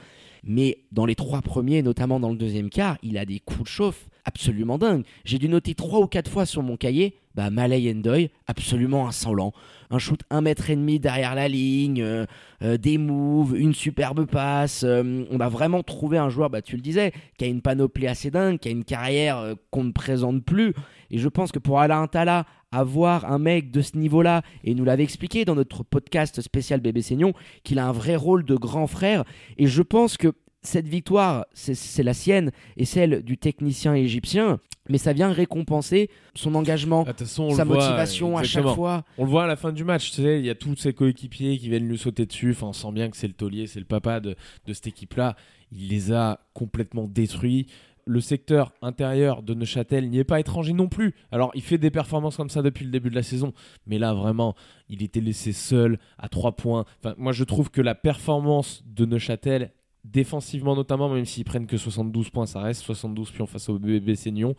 Mais 0.43 0.79
dans 0.91 1.05
les 1.05 1.15
trois 1.15 1.41
premiers, 1.41 1.81
notamment 1.81 2.19
dans 2.19 2.29
le 2.29 2.35
deuxième 2.35 2.69
quart, 2.69 2.97
il 3.01 3.17
a 3.17 3.25
des 3.25 3.39
coups 3.39 3.63
de 3.63 3.67
chauffe 3.67 4.09
absolument 4.25 4.77
dingues. 4.77 5.05
J'ai 5.25 5.39
dû 5.39 5.47
noter 5.47 5.73
trois 5.73 5.99
ou 5.99 6.07
quatre 6.07 6.29
fois 6.29 6.45
sur 6.45 6.63
mon 6.63 6.75
cahier, 6.75 7.17
bah 7.35 7.49
Malay 7.49 7.91
Endoy, 7.91 8.29
absolument 8.47 9.07
insolent. 9.07 9.53
Un 9.89 9.99
shoot 9.99 10.21
un 10.29 10.41
mètre 10.41 10.69
et 10.69 10.75
demi 10.75 10.99
derrière 10.99 11.35
la 11.35 11.47
ligne, 11.47 12.01
euh, 12.01 12.25
euh, 12.63 12.77
des 12.77 12.97
moves, 12.97 13.55
une 13.57 13.73
superbe 13.73 14.25
passe. 14.25 14.83
euh, 14.83 15.25
on 15.29 15.39
a 15.39 15.49
vraiment 15.49 15.83
trouvé 15.83 16.17
un 16.17 16.29
joueur, 16.29 16.49
bah 16.49 16.61
tu 16.61 16.75
le 16.75 16.81
disais, 16.81 17.11
qui 17.37 17.45
a 17.45 17.47
une 17.47 17.61
panoplie 17.61 18.07
assez 18.07 18.31
dingue, 18.31 18.57
qui 18.57 18.69
a 18.69 18.71
une 18.71 18.85
carrière 18.85 19.55
qu'on 19.71 19.83
ne 19.83 19.91
présente 19.91 20.43
plus. 20.43 20.73
Et 21.11 21.19
je 21.19 21.29
pense 21.29 21.51
que 21.51 21.59
pour 21.59 21.79
Alain 21.79 22.07
Tala, 22.07 22.45
avoir 22.71 23.31
un 23.31 23.37
mec 23.37 23.69
de 23.69 23.81
ce 23.81 23.97
niveau-là, 23.97 24.41
et 24.63 24.73
nous 24.73 24.83
l'avait 24.83 25.03
expliqué 25.03 25.45
dans 25.45 25.53
notre 25.53 25.83
podcast 25.83 26.41
spécial 26.41 26.79
Bébé 26.81 27.03
Seignon, 27.03 27.33
qu'il 27.63 27.77
a 27.77 27.87
un 27.87 27.91
vrai 27.91 28.15
rôle 28.15 28.43
de 28.45 28.55
grand 28.55 28.87
frère. 28.87 29.23
Et 29.57 29.67
je 29.67 29.83
pense 29.83 30.17
que 30.17 30.33
cette 30.63 30.87
victoire, 30.87 31.45
c'est- 31.53 32.03
la 32.03 32.13
sienne 32.13 32.51
et 32.77 32.85
celle 32.85 33.23
du 33.23 33.37
technicien 33.37 33.93
égyptien, 33.95 34.59
mais 34.89 34.97
ça 34.97 35.13
vient 35.13 35.31
récompenser 35.31 36.09
son 36.35 36.55
engagement, 36.55 37.05
Ah, 37.07 37.13
façon, 37.13 37.51
sa 37.51 37.63
voit, 37.63 37.77
motivation 37.77 38.37
à 38.37 38.43
chaque 38.43 38.67
fois. 38.67 39.03
On 39.17 39.23
le 39.23 39.29
voit 39.29 39.43
à 39.45 39.47
la 39.47 39.55
fin 39.55 39.71
du 39.71 39.83
match, 39.83 40.11
tu 40.11 40.21
sais, 40.21 40.39
il 40.39 40.45
y 40.45 40.49
a 40.49 40.55
tous 40.55 40.75
ses 40.75 40.93
coéquipiers 40.93 41.57
qui 41.57 41.69
viennent 41.69 41.87
lui 41.87 41.97
sauter 41.97 42.25
dessus. 42.25 42.51
Enfin, 42.51 42.67
on 42.67 42.73
sent 42.73 42.91
bien 42.91 43.09
que 43.09 43.15
c'est 43.17 43.27
le 43.27 43.33
taulier, 43.33 43.67
c'est 43.67 43.79
le 43.79 43.85
papa 43.85 44.19
de, 44.19 44.35
de 44.65 44.73
cette 44.73 44.87
équipe-là. 44.87 45.35
Il 45.71 45.87
les 45.89 46.11
a 46.11 46.39
complètement 46.53 47.07
détruits. 47.07 47.67
Le 48.05 48.19
secteur 48.19 48.73
intérieur 48.81 49.43
de 49.43 49.53
Neuchâtel 49.53 50.09
n'y 50.09 50.17
est 50.19 50.25
pas 50.25 50.41
étranger 50.41 50.73
non 50.73 50.89
plus. 50.89 51.13
Alors, 51.31 51.51
il 51.55 51.61
fait 51.61 51.77
des 51.77 51.89
performances 51.89 52.35
comme 52.35 52.49
ça 52.49 52.61
depuis 52.61 52.83
le 52.83 52.91
début 52.91 53.09
de 53.09 53.15
la 53.15 53.23
saison, 53.23 53.53
mais 53.87 53.97
là, 53.97 54.13
vraiment, 54.13 54.55
il 54.89 55.01
était 55.01 55.21
laissé 55.21 55.53
seul 55.53 55.97
à 56.17 56.27
3 56.27 56.57
points. 56.57 56.83
Enfin, 56.99 57.15
moi, 57.17 57.31
je 57.31 57.45
trouve 57.45 57.71
que 57.71 57.79
la 57.81 57.95
performance 57.95 58.83
de 58.85 59.05
Neuchâtel, 59.05 59.71
défensivement 60.03 60.75
notamment, 60.75 61.09
même 61.09 61.25
s'ils 61.25 61.45
prennent 61.45 61.67
que 61.67 61.77
72 61.77 62.29
points, 62.29 62.45
ça 62.45 62.61
reste 62.61 62.81
72 62.83 63.31
pions 63.31 63.45
face 63.45 63.69
au 63.69 63.79
BB 63.79 64.15
Seignon. 64.15 64.55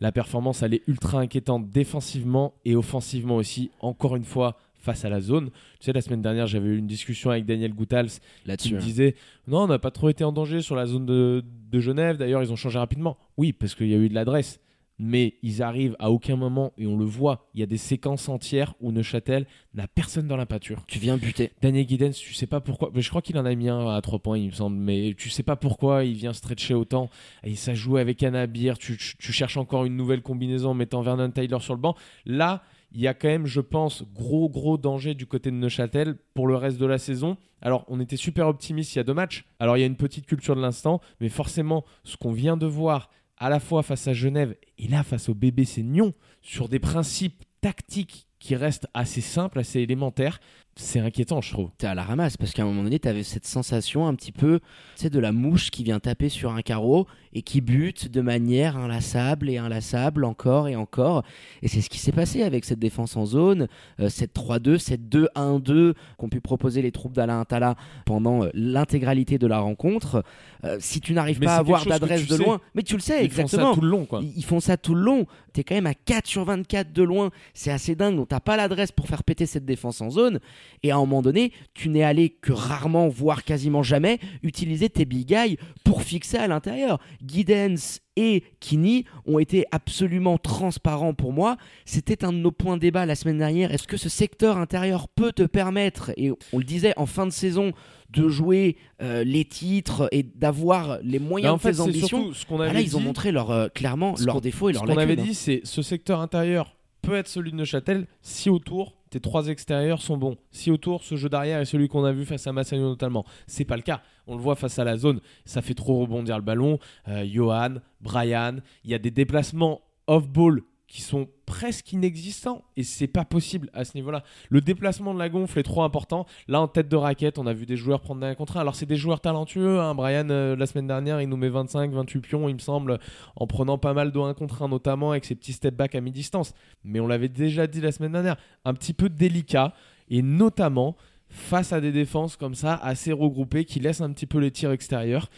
La 0.00 0.10
performance, 0.12 0.62
elle 0.62 0.74
est 0.74 0.82
ultra 0.88 1.20
inquiétante 1.20 1.70
défensivement 1.70 2.54
et 2.64 2.74
offensivement 2.74 3.36
aussi. 3.36 3.70
Encore 3.80 4.16
une 4.16 4.24
fois, 4.24 4.56
face 4.82 5.04
à 5.04 5.08
la 5.08 5.20
zone. 5.20 5.50
Tu 5.78 5.86
sais, 5.86 5.92
la 5.92 6.00
semaine 6.00 6.22
dernière, 6.22 6.46
j'avais 6.48 6.68
eu 6.68 6.76
une 6.76 6.88
discussion 6.88 7.30
avec 7.30 7.46
Daniel 7.46 7.72
Goutals 7.72 8.08
qui 8.08 8.20
Là-dessus. 8.46 8.74
me 8.74 8.80
disait 8.80 9.14
Non, 9.46 9.60
on 9.62 9.66
n'a 9.68 9.78
pas 9.78 9.92
trop 9.92 10.08
été 10.08 10.24
en 10.24 10.32
danger 10.32 10.60
sur 10.60 10.74
la 10.74 10.86
zone 10.86 11.06
de, 11.06 11.44
de 11.70 11.80
Genève. 11.80 12.16
D'ailleurs, 12.16 12.42
ils 12.42 12.52
ont 12.52 12.56
changé 12.56 12.78
rapidement. 12.78 13.16
Oui, 13.36 13.52
parce 13.52 13.74
qu'il 13.76 13.86
y 13.88 13.94
a 13.94 13.98
eu 13.98 14.08
de 14.08 14.14
l'adresse. 14.14 14.58
Mais 15.04 15.34
ils 15.42 15.64
arrivent 15.64 15.96
à 15.98 16.12
aucun 16.12 16.36
moment, 16.36 16.72
et 16.78 16.86
on 16.86 16.96
le 16.96 17.04
voit, 17.04 17.48
il 17.54 17.60
y 17.60 17.62
a 17.64 17.66
des 17.66 17.76
séquences 17.76 18.28
entières 18.28 18.74
où 18.80 18.92
Neuchâtel 18.92 19.46
n'a 19.74 19.88
personne 19.88 20.28
dans 20.28 20.36
la 20.36 20.46
pâture. 20.46 20.84
Tu 20.86 21.00
viens 21.00 21.16
buter. 21.16 21.50
Daniel 21.60 21.88
Giddens, 21.88 22.12
tu 22.12 22.34
sais 22.34 22.46
pas 22.46 22.60
pourquoi, 22.60 22.92
mais 22.94 23.02
je 23.02 23.08
crois 23.08 23.20
qu'il 23.20 23.36
en 23.36 23.44
a 23.44 23.52
mis 23.56 23.68
un 23.68 23.88
à 23.88 24.00
3 24.00 24.20
points, 24.20 24.38
il 24.38 24.46
me 24.46 24.52
semble, 24.52 24.76
mais 24.76 25.16
tu 25.18 25.28
sais 25.28 25.42
pas 25.42 25.56
pourquoi 25.56 26.04
il 26.04 26.14
vient 26.14 26.32
stretcher 26.32 26.74
autant. 26.74 27.10
Et 27.42 27.56
ça 27.56 27.74
joue 27.74 27.96
avec 27.96 28.22
Anabir, 28.22 28.78
tu, 28.78 28.96
tu, 28.96 29.16
tu 29.16 29.32
cherches 29.32 29.56
encore 29.56 29.86
une 29.86 29.96
nouvelle 29.96 30.22
combinaison 30.22 30.70
en 30.70 30.74
mettant 30.74 31.02
Vernon 31.02 31.32
Taylor 31.32 31.60
sur 31.60 31.74
le 31.74 31.80
banc. 31.80 31.96
Là, 32.24 32.62
il 32.94 33.00
y 33.00 33.08
a 33.08 33.14
quand 33.14 33.28
même, 33.28 33.46
je 33.46 33.60
pense, 33.60 34.04
gros 34.14 34.48
gros 34.48 34.78
danger 34.78 35.14
du 35.14 35.26
côté 35.26 35.50
de 35.50 35.56
Neuchâtel 35.56 36.14
pour 36.34 36.46
le 36.46 36.54
reste 36.54 36.78
de 36.78 36.86
la 36.86 36.98
saison. 36.98 37.36
Alors, 37.60 37.84
on 37.88 37.98
était 38.00 38.16
super 38.16 38.46
optimiste 38.46 38.94
il 38.94 38.98
y 38.98 39.00
a 39.00 39.04
deux 39.04 39.14
matchs. 39.14 39.46
Alors, 39.58 39.76
il 39.76 39.80
y 39.80 39.82
a 39.82 39.86
une 39.86 39.96
petite 39.96 40.26
culture 40.26 40.54
de 40.54 40.60
l'instant, 40.60 41.00
mais 41.20 41.28
forcément, 41.28 41.84
ce 42.04 42.16
qu'on 42.16 42.32
vient 42.32 42.56
de 42.56 42.66
voir 42.66 43.10
à 43.42 43.48
la 43.48 43.58
fois 43.58 43.82
face 43.82 44.06
à 44.06 44.12
Genève 44.12 44.54
et 44.78 44.86
là 44.86 45.02
face 45.02 45.28
au 45.28 45.34
bébé 45.34 45.64
Nyon, 45.78 46.14
sur 46.42 46.68
des 46.68 46.78
principes 46.78 47.42
tactiques 47.60 48.28
qui 48.38 48.54
restent 48.54 48.86
assez 48.94 49.20
simples, 49.20 49.58
assez 49.58 49.80
élémentaires, 49.80 50.40
c'est 50.76 51.00
inquiétant, 51.00 51.40
je 51.40 51.52
trouve. 51.52 51.70
T'es 51.78 51.86
à 51.86 51.94
la 51.94 52.02
ramasse 52.02 52.36
parce 52.36 52.52
qu'à 52.52 52.62
un 52.62 52.66
moment 52.66 52.82
donné, 52.82 52.98
t'avais 52.98 53.22
cette 53.22 53.46
sensation 53.46 54.06
un 54.06 54.14
petit 54.14 54.32
peu, 54.32 54.60
sais, 54.94 55.10
de 55.10 55.18
la 55.18 55.32
mouche 55.32 55.70
qui 55.70 55.84
vient 55.84 56.00
taper 56.00 56.28
sur 56.28 56.52
un 56.52 56.62
carreau 56.62 57.06
et 57.34 57.42
qui 57.42 57.60
bute 57.60 58.08
de 58.10 58.20
manière 58.20 58.76
inlassable 58.76 59.48
et 59.48 59.58
inlassable 59.58 60.24
encore 60.24 60.68
et 60.68 60.76
encore. 60.76 61.24
Et 61.62 61.68
c'est 61.68 61.80
ce 61.80 61.88
qui 61.88 61.98
s'est 61.98 62.12
passé 62.12 62.42
avec 62.42 62.64
cette 62.64 62.78
défense 62.78 63.16
en 63.16 63.26
zone, 63.26 63.68
euh, 64.00 64.08
cette 64.08 64.34
3-2, 64.34 64.78
cette 64.78 65.08
2-1-2 65.08 65.94
qu'ont 66.18 66.28
pu 66.28 66.40
proposer 66.40 66.82
les 66.82 66.92
troupes 66.92 67.12
d'Alain 67.12 67.44
Tala 67.44 67.76
pendant 68.04 68.44
euh, 68.44 68.50
l'intégralité 68.54 69.38
de 69.38 69.46
la 69.46 69.60
rencontre. 69.60 70.24
Euh, 70.64 70.76
si 70.80 71.00
tu 71.00 71.14
n'arrives 71.14 71.40
pas 71.40 71.52
à 71.52 71.54
c'est 71.56 71.60
avoir 71.60 71.86
d'adresse 71.86 72.26
de 72.26 72.36
sais. 72.36 72.44
loin, 72.44 72.60
mais 72.74 72.82
tu 72.82 72.94
le 72.94 73.00
sais 73.00 73.24
Ils 73.24 73.30
font 73.30 73.42
exactement. 73.42 73.70
ça 73.70 73.74
tout 73.74 73.80
le 73.80 73.88
long, 73.88 74.04
quoi. 74.04 74.20
Ils 74.22 74.42
ils 74.42 74.44
font 74.44 74.60
ça 74.60 74.76
tout 74.76 74.94
le 74.94 75.02
long. 75.02 75.26
T'es 75.52 75.62
quand 75.62 75.74
même 75.74 75.86
à 75.86 75.94
4 75.94 76.26
sur 76.26 76.44
24 76.44 76.92
de 76.92 77.02
loin. 77.02 77.30
C'est 77.54 77.70
assez 77.70 77.94
dingue. 77.94 78.16
Donc 78.16 78.28
t'as 78.28 78.40
pas 78.40 78.56
l'adresse 78.56 78.90
pour 78.90 79.06
faire 79.06 79.22
péter 79.22 79.46
cette 79.46 79.64
défense 79.64 80.00
en 80.00 80.10
zone. 80.10 80.40
Et 80.82 80.90
à 80.90 80.96
un 80.96 81.00
moment 81.00 81.22
donné, 81.22 81.52
tu 81.74 81.88
n'es 81.88 82.02
allé 82.02 82.30
que 82.30 82.52
rarement, 82.52 83.08
voire 83.08 83.44
quasiment 83.44 83.82
jamais, 83.82 84.18
utiliser 84.42 84.88
tes 84.88 85.04
big 85.04 85.26
guys 85.28 85.56
pour 85.84 86.02
fixer 86.02 86.38
à 86.38 86.46
l'intérieur. 86.48 86.98
Giddens 87.24 88.00
et 88.16 88.44
Kini 88.60 89.04
ont 89.26 89.38
été 89.38 89.64
absolument 89.70 90.36
transparents 90.38 91.14
pour 91.14 91.32
moi. 91.32 91.56
C'était 91.84 92.24
un 92.24 92.32
de 92.32 92.38
nos 92.38 92.50
points 92.50 92.76
de 92.76 92.82
débat 92.82 93.06
la 93.06 93.14
semaine 93.14 93.38
dernière. 93.38 93.72
Est-ce 93.72 93.86
que 93.86 93.96
ce 93.96 94.08
secteur 94.08 94.58
intérieur 94.58 95.08
peut 95.08 95.32
te 95.32 95.44
permettre, 95.44 96.12
et 96.16 96.30
on 96.52 96.58
le 96.58 96.64
disait 96.64 96.92
en 96.96 97.06
fin 97.06 97.26
de 97.26 97.32
saison, 97.32 97.72
de 98.10 98.28
jouer 98.28 98.76
euh, 99.00 99.24
les 99.24 99.46
titres 99.46 100.08
et 100.12 100.22
d'avoir 100.22 100.98
les 101.02 101.18
moyens 101.18 101.50
Bah, 101.50 101.54
en 101.54 101.56
de 101.56 101.62
fait, 101.62 101.70
tes 101.70 101.74
c'est 101.76 101.80
ambitions 101.82 102.32
ce 102.34 102.44
qu'on 102.44 102.60
ah 102.60 102.64
avait 102.64 102.74
là, 102.74 102.80
ils 102.82 102.96
ont 102.96 103.00
montré 103.00 103.32
leur, 103.32 103.50
euh, 103.50 103.68
clairement 103.68 104.16
Ce 104.16 104.26
leurs 104.26 104.42
défauts 104.42 104.68
et 104.68 104.74
Ce 104.74 104.78
leurs 104.78 104.86
qu'on 104.86 104.98
avait 105.00 105.16
lacunes. 105.16 105.24
dit, 105.24 105.34
c'est 105.34 105.62
ce 105.64 105.80
secteur 105.80 106.20
intérieur 106.20 106.76
peut 107.00 107.14
être 107.14 107.28
celui 107.28 107.50
de 107.52 107.56
Neuchâtel 107.56 108.06
si 108.20 108.50
autour 108.50 108.94
tes 109.12 109.20
trois 109.20 109.48
extérieurs 109.48 110.00
sont 110.00 110.16
bons. 110.16 110.38
Si 110.52 110.70
autour 110.70 111.04
ce 111.04 111.16
jeu 111.16 111.28
d'arrière 111.28 111.60
est 111.60 111.66
celui 111.66 111.86
qu'on 111.86 112.02
a 112.04 112.12
vu 112.12 112.24
face 112.24 112.46
à 112.46 112.52
Massagno 112.52 112.88
notamment. 112.88 113.26
C'est 113.46 113.66
pas 113.66 113.76
le 113.76 113.82
cas. 113.82 114.00
On 114.26 114.36
le 114.36 114.40
voit 114.40 114.56
face 114.56 114.78
à 114.78 114.84
la 114.84 114.96
zone, 114.96 115.20
ça 115.44 115.60
fait 115.60 115.74
trop 115.74 116.00
rebondir 116.00 116.36
le 116.36 116.42
ballon. 116.42 116.78
Euh, 117.08 117.26
Johan, 117.30 117.74
Brian, 118.00 118.56
il 118.84 118.90
y 118.90 118.94
a 118.94 118.98
des 118.98 119.10
déplacements 119.10 119.82
off-ball 120.06 120.62
qui 120.92 121.00
sont 121.00 121.26
presque 121.46 121.94
inexistants 121.94 122.66
et 122.76 122.82
c'est 122.82 123.06
pas 123.06 123.24
possible 123.24 123.70
à 123.72 123.86
ce 123.86 123.96
niveau-là. 123.96 124.22
Le 124.50 124.60
déplacement 124.60 125.14
de 125.14 125.18
la 125.18 125.30
gonfle 125.30 125.58
est 125.58 125.62
trop 125.62 125.84
important. 125.84 126.26
Là 126.48 126.60
en 126.60 126.68
tête 126.68 126.90
de 126.90 126.96
raquette, 126.96 127.38
on 127.38 127.46
a 127.46 127.54
vu 127.54 127.64
des 127.64 127.78
joueurs 127.78 128.02
prendre 128.02 128.26
un 128.26 128.34
contre 128.34 128.58
un. 128.58 128.60
Alors 128.60 128.74
c'est 128.74 128.84
des 128.84 128.96
joueurs 128.96 129.22
talentueux. 129.22 129.80
hein. 129.80 129.94
Brian 129.94 130.28
euh, 130.28 130.54
la 130.54 130.66
semaine 130.66 130.86
dernière, 130.86 131.22
il 131.22 131.30
nous 131.30 131.38
met 131.38 131.48
25, 131.48 131.92
28 131.92 132.20
pions, 132.20 132.46
il 132.46 132.56
me 132.56 132.58
semble, 132.58 132.98
en 133.36 133.46
prenant 133.46 133.78
pas 133.78 133.94
mal 133.94 134.12
de 134.12 134.18
1 134.18 134.34
contre 134.34 134.60
1 134.60 134.68
notamment 134.68 135.12
avec 135.12 135.24
ses 135.24 135.34
petits 135.34 135.54
step 135.54 135.74
back 135.74 135.94
à 135.94 136.02
mi-distance. 136.02 136.52
Mais 136.84 137.00
on 137.00 137.06
l'avait 137.06 137.30
déjà 137.30 137.66
dit 137.66 137.80
la 137.80 137.90
semaine 137.90 138.12
dernière, 138.12 138.36
un 138.66 138.74
petit 138.74 138.92
peu 138.92 139.08
délicat 139.08 139.72
et 140.10 140.20
notamment 140.20 140.98
face 141.30 141.72
à 141.72 141.80
des 141.80 141.92
défenses 141.92 142.36
comme 142.36 142.54
ça 142.54 142.74
assez 142.74 143.12
regroupées 143.12 143.64
qui 143.64 143.80
laissent 143.80 144.02
un 144.02 144.12
petit 144.12 144.26
peu 144.26 144.36
les 144.36 144.50
tirs 144.50 144.72
extérieurs 144.72 145.30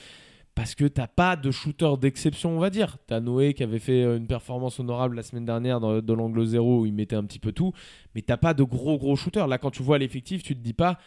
parce 0.55 0.75
que 0.75 0.85
t'as 0.85 1.09
pas 1.09 1.37
de 1.37 1.51
shooter 1.51 1.95
d'exception, 2.01 2.57
on 2.57 2.61
va 2.61 2.71
dire. 2.71 2.99
T'as 3.07 3.21
Noé 3.21 3.55
qui 3.55 3.62
avait 3.62 3.79
fait 3.79 4.03
euh, 4.05 4.17
une 4.17 4.27
performance 4.27 4.79
honorable 4.79 5.17
la 5.17 5.23
semaine 5.23 5.45
dernière 5.45 5.81
dans, 5.81 6.01
l'angle 6.14 6.45
zéro 6.45 6.81
où 6.81 6.87
il 6.87 6.95
mettait 6.95 7.17
un 7.17 7.25
petit 7.25 7.38
peu 7.40 7.53
tout, 7.53 7.73
mais 8.14 8.23
t'as 8.23 8.37
pas 8.37 8.55
de 8.55 8.62
gros 8.62 8.99
gros 8.99 9.17
shooters. 9.17 9.49
Là, 9.49 9.59
quand 9.59 9.71
tu 9.71 9.83
vois 9.83 9.99
l'effectif, 9.99 10.43
tu 10.43 10.55
te 10.55 10.61
dis 10.62 10.75
pas 10.75 10.99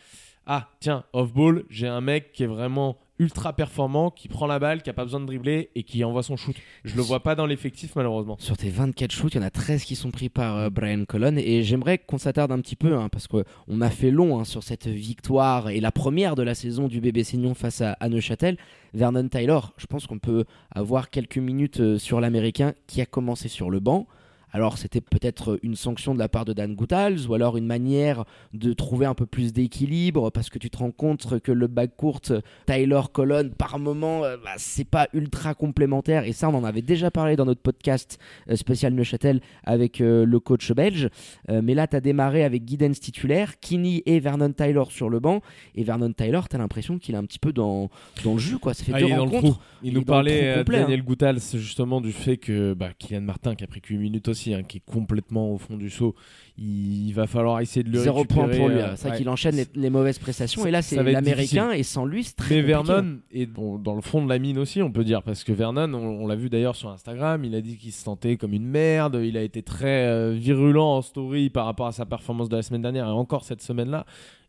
ah 0.47 0.69
tiens 0.79 1.03
off 1.11 1.33
ball, 1.33 1.65
j'ai 1.69 1.87
un 1.87 2.01
mec 2.01 2.31
qui 2.31 2.43
est 2.43 2.47
vraiment 2.47 2.97
ultra 3.19 3.53
performant, 3.53 4.11
qui 4.11 4.27
prend 4.27 4.47
la 4.47 4.59
balle, 4.59 4.81
qui 4.81 4.89
a 4.89 4.93
pas 4.93 5.03
besoin 5.03 5.19
de 5.19 5.25
dribbler 5.25 5.69
et 5.75 5.83
qui 5.83 6.03
envoie 6.03 6.23
son 6.23 6.37
shoot. 6.37 6.55
Je 6.83 6.95
le 6.95 7.01
vois 7.01 7.21
pas 7.21 7.35
dans 7.35 7.45
l'effectif 7.45 7.95
malheureusement. 7.95 8.37
Sur 8.39 8.57
tes 8.57 8.69
24 8.69 9.11
shoots, 9.11 9.33
il 9.33 9.37
y 9.37 9.39
en 9.39 9.45
a 9.45 9.49
13 9.49 9.83
qui 9.83 9.95
sont 9.95 10.11
pris 10.11 10.29
par 10.29 10.57
euh, 10.57 10.69
Brian 10.69 11.05
Colon. 11.05 11.35
Et 11.37 11.63
j'aimerais 11.63 11.97
qu'on 11.97 12.17
s'attarde 12.17 12.51
un 12.51 12.59
petit 12.59 12.75
peu, 12.75 12.95
hein, 12.95 13.09
parce 13.09 13.27
qu'on 13.27 13.81
a 13.81 13.89
fait 13.89 14.11
long 14.11 14.39
hein, 14.39 14.43
sur 14.43 14.63
cette 14.63 14.87
victoire 14.87 15.69
et 15.69 15.79
la 15.79 15.91
première 15.91 16.35
de 16.35 16.43
la 16.43 16.55
saison 16.55 16.87
du 16.87 17.01
bébé 17.01 17.23
Seignon 17.23 17.53
face 17.53 17.81
à, 17.81 17.93
à 17.93 18.09
Neuchâtel. 18.09 18.57
Vernon 18.93 19.27
Taylor, 19.27 19.73
je 19.77 19.85
pense 19.85 20.07
qu'on 20.07 20.19
peut 20.19 20.45
avoir 20.71 21.09
quelques 21.09 21.37
minutes 21.37 21.79
euh, 21.79 21.97
sur 21.97 22.21
l'américain 22.21 22.73
qui 22.87 23.01
a 23.01 23.05
commencé 23.05 23.47
sur 23.47 23.69
le 23.69 23.79
banc. 23.79 24.07
Alors 24.53 24.77
c'était 24.77 25.01
peut-être 25.01 25.59
une 25.61 25.75
sanction 25.75 26.13
de 26.13 26.19
la 26.19 26.29
part 26.29 26.45
de 26.45 26.53
Dan 26.53 26.75
Goutals 26.75 27.27
ou 27.27 27.33
alors 27.33 27.57
une 27.57 27.65
manière 27.65 28.23
de 28.53 28.73
trouver 28.73 29.05
un 29.05 29.13
peu 29.13 29.25
plus 29.25 29.51
d'équilibre 29.51 30.29
parce 30.31 30.49
que 30.49 30.57
tu 30.57 30.69
te 30.69 30.77
rends 30.77 30.91
compte 30.91 31.39
que 31.41 31.51
le 31.51 31.67
backcourt 31.67 32.21
Tyler 32.65 33.01
Colon 33.11 33.49
par 33.57 33.77
moment 33.77 34.23
euh, 34.23 34.37
bah, 34.37 34.51
c'est 34.57 34.87
pas 34.87 35.09
ultra 35.13 35.53
complémentaire. 35.53 36.23
Et 36.23 36.31
ça 36.31 36.49
on 36.49 36.53
en 36.53 36.63
avait 36.63 36.81
déjà 36.81 37.11
parlé 37.11 37.35
dans 37.35 37.45
notre 37.45 37.61
podcast 37.61 38.19
euh, 38.49 38.55
spécial 38.55 38.93
Neuchâtel 38.93 39.41
avec 39.63 39.99
euh, 39.99 40.25
le 40.25 40.39
coach 40.39 40.71
belge. 40.71 41.09
Mais 41.49 41.73
là 41.73 41.87
tu 41.87 41.95
as 41.95 42.01
démarré 42.01 42.43
avec 42.43 42.63
Guidance 42.63 42.99
titulaire, 42.99 43.59
Kinney 43.59 44.03
et 44.05 44.19
Vernon 44.19 44.51
Tyler 44.51 44.83
sur 44.89 45.09
le 45.09 45.19
banc. 45.19 45.41
Et 45.75 45.83
Vernon 45.83 46.13
Tyler 46.13 46.41
tu 46.49 46.55
as 46.55 46.59
l'impression 46.59 46.99
qu'il 46.99 47.15
est 47.15 47.17
un 47.17 47.25
petit 47.25 47.39
peu 47.39 47.51
dans, 47.51 47.89
dans 48.23 48.33
le 48.33 48.39
jus 48.39 48.59
quoi, 48.59 48.73
ça 48.73 48.83
fait 48.83 48.93
Ah, 48.95 48.99
deux 48.99 49.07
il 49.07 49.15
dans 49.15 49.25
le. 49.25 49.31
Il, 49.43 49.53
Il 49.83 49.93
nous 49.93 50.03
parlait, 50.03 50.55
complet, 50.57 50.79
Daniel 50.79 51.03
Goutals, 51.03 51.39
justement 51.53 52.01
du 52.01 52.11
fait 52.11 52.37
que 52.37 52.73
bah, 52.73 52.89
Kylian 52.97 53.21
Martin, 53.21 53.55
qui 53.55 53.63
a 53.63 53.67
pris 53.67 53.81
que 53.81 53.89
8 53.89 53.97
minutes 53.97 54.27
aussi, 54.27 54.36
hein, 54.53 54.63
qui 54.63 54.77
est 54.77 54.85
complètement 54.85 55.51
au 55.51 55.57
fond 55.57 55.77
du 55.77 55.89
saut, 55.89 56.15
il, 56.57 57.07
il 57.07 57.13
va 57.13 57.27
falloir 57.27 57.59
essayer 57.61 57.83
de 57.83 57.89
le 57.91 57.99
Zéro 57.99 58.25
point 58.25 58.45
récupérer, 58.45 58.57
pour 58.59 58.69
lui, 58.69 58.77
euh, 58.81 58.91
hein. 58.91 58.93
c'est 58.95 59.09
vrai 59.09 59.17
qu'il 59.17 59.29
enchaîne 59.29 59.55
les, 59.55 59.65
les 59.75 59.89
mauvaises 59.89 60.19
prestations 60.19 60.65
et 60.65 60.71
là 60.71 60.81
c'est 60.81 61.01
l'américain 61.01 61.71
et 61.71 61.83
sans 61.83 62.05
lui 62.05 62.23
c'est 62.23 62.35
très 62.35 62.61
Mais 62.61 62.73
compliqué, 62.73 62.91
hein. 62.91 63.01
Vernon 63.01 63.19
est 63.31 63.45
dans, 63.45 63.77
dans 63.77 63.95
le 63.95 64.01
fond 64.01 64.23
de 64.23 64.29
la 64.29 64.39
mine 64.39 64.57
aussi, 64.57 64.81
on 64.81 64.91
peut 64.91 65.03
dire, 65.03 65.23
parce 65.23 65.43
que 65.43 65.51
Vernon, 65.51 65.93
on, 65.93 66.23
on 66.23 66.27
l'a 66.27 66.35
vu 66.35 66.49
d'ailleurs 66.49 66.75
sur 66.75 66.89
Instagram, 66.89 67.43
il 67.43 67.55
a 67.55 67.61
dit 67.61 67.77
qu'il 67.77 67.91
se 67.91 68.03
sentait 68.03 68.37
comme 68.37 68.53
une 68.53 68.67
merde, 68.67 69.19
il 69.23 69.37
a 69.37 69.41
été 69.41 69.61
très 69.63 70.05
euh, 70.07 70.31
virulent 70.31 70.97
en 70.97 71.01
story 71.01 71.49
par 71.49 71.65
rapport 71.65 71.87
à 71.87 71.91
sa 71.91 72.05
performance 72.05 72.49
de 72.49 72.55
la 72.55 72.61
semaine 72.61 72.81
dernière 72.81 73.07
et 73.07 73.11
encore 73.11 73.43
cette 73.43 73.61
semaine-là, 73.61 74.05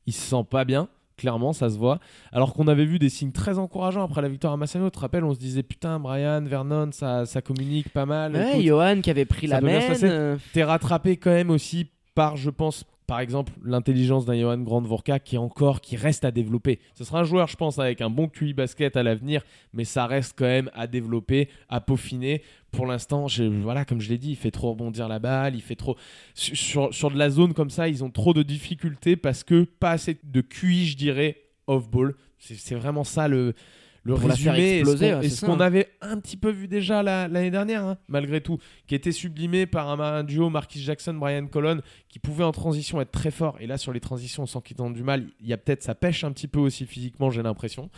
il 0.06 0.12
se 0.12 0.20
sent 0.20 0.44
pas 0.48 0.64
bien. 0.64 0.88
Clairement, 1.18 1.52
ça 1.52 1.68
se 1.68 1.76
voit. 1.76 1.98
Alors 2.32 2.54
qu'on 2.54 2.68
avait 2.68 2.84
vu 2.86 2.98
des 2.98 3.10
signes 3.10 3.32
très 3.32 3.58
encourageants 3.58 4.04
après 4.04 4.22
la 4.22 4.28
victoire 4.28 4.54
à 4.54 4.56
Massano. 4.56 4.86
Tu 4.86 4.92
te 4.92 5.00
rappelles, 5.00 5.24
on 5.24 5.34
se 5.34 5.38
disait 5.38 5.62
putain, 5.62 5.98
Brian, 6.00 6.42
Vernon, 6.44 6.88
ça, 6.92 7.26
ça 7.26 7.42
communique 7.42 7.90
pas 7.90 8.06
mal. 8.06 8.32
Ouais, 8.34 8.52
Écoute, 8.52 8.64
Johan 8.64 9.00
qui 9.02 9.10
avait 9.10 9.24
pris 9.26 9.46
la 9.48 9.60
main. 9.60 9.80
euh, 10.04 10.36
t'es 10.54 10.64
rattrapé 10.64 11.16
quand 11.16 11.30
même 11.30 11.50
aussi 11.50 11.90
par, 12.14 12.36
je 12.36 12.50
pense, 12.50 12.84
par 13.08 13.20
exemple, 13.20 13.54
l'intelligence 13.64 14.26
d'un 14.26 14.38
Johan 14.38 14.58
Grandvorka 14.58 15.18
qui 15.18 15.38
encore, 15.38 15.80
qui 15.80 15.96
reste 15.96 16.26
à 16.26 16.30
développer. 16.30 16.78
Ce 16.94 17.04
sera 17.04 17.20
un 17.20 17.24
joueur, 17.24 17.48
je 17.48 17.56
pense, 17.56 17.78
avec 17.78 18.02
un 18.02 18.10
bon 18.10 18.28
QI 18.28 18.52
basket 18.52 18.98
à 18.98 19.02
l'avenir, 19.02 19.42
mais 19.72 19.84
ça 19.84 20.06
reste 20.06 20.34
quand 20.38 20.44
même 20.44 20.70
à 20.74 20.86
développer, 20.86 21.48
à 21.70 21.80
peaufiner. 21.80 22.42
Pour 22.70 22.84
l'instant, 22.84 23.26
voilà, 23.62 23.86
comme 23.86 24.02
je 24.02 24.10
l'ai 24.10 24.18
dit, 24.18 24.32
il 24.32 24.36
fait 24.36 24.50
trop 24.50 24.72
rebondir 24.72 25.08
la 25.08 25.18
balle, 25.20 25.54
il 25.54 25.62
fait 25.62 25.74
trop 25.74 25.96
sur, 26.34 26.92
sur, 26.92 27.10
de 27.10 27.16
la 27.16 27.30
zone 27.30 27.54
comme 27.54 27.70
ça, 27.70 27.88
ils 27.88 28.04
ont 28.04 28.10
trop 28.10 28.34
de 28.34 28.42
difficultés 28.42 29.16
parce 29.16 29.42
que 29.42 29.64
pas 29.64 29.92
assez 29.92 30.18
de 30.22 30.42
QI, 30.42 30.86
je 30.86 30.98
dirais, 30.98 31.38
off 31.66 31.88
ball. 31.88 32.14
C'est 32.38 32.74
vraiment 32.74 33.04
ça 33.04 33.26
le. 33.26 33.54
Le 34.08 34.14
Pour 34.14 34.22
résumé, 34.30 34.82
et 35.22 35.28
ce 35.28 35.44
qu'on- 35.46 35.52
hein. 35.60 35.60
avait 35.60 35.88
un 36.00 36.18
petit 36.18 36.36
peu 36.38 36.50
vu 36.50 36.66
déjà 36.66 37.02
la- 37.02 37.28
l'année 37.28 37.50
dernière, 37.50 37.84
hein, 37.84 37.98
malgré 38.08 38.40
tout, 38.40 38.58
qui 38.86 38.94
était 38.94 39.12
sublimé 39.12 39.66
par 39.66 39.88
un, 39.90 40.00
un 40.00 40.24
duo 40.24 40.48
Marquis 40.48 40.80
Jackson, 40.80 41.12
Brian 41.14 41.46
Colon, 41.46 41.80
qui 42.08 42.18
pouvait 42.18 42.44
en 42.44 42.52
transition 42.52 43.00
être 43.02 43.10
très 43.12 43.30
fort. 43.30 43.56
Et 43.60 43.66
là, 43.66 43.76
sur 43.76 43.92
les 43.92 44.00
transitions, 44.00 44.44
on 44.44 44.46
sent 44.46 44.60
qu'ils 44.64 44.80
ont 44.80 44.90
du 44.90 45.02
mal. 45.02 45.26
Il 45.40 45.46
y 45.48 45.52
a 45.52 45.58
peut-être, 45.58 45.82
ça 45.82 45.94
pêche 45.94 46.24
un 46.24 46.32
petit 46.32 46.48
peu 46.48 46.58
aussi 46.58 46.86
physiquement, 46.86 47.30
j'ai 47.30 47.42
l'impression. 47.42 47.90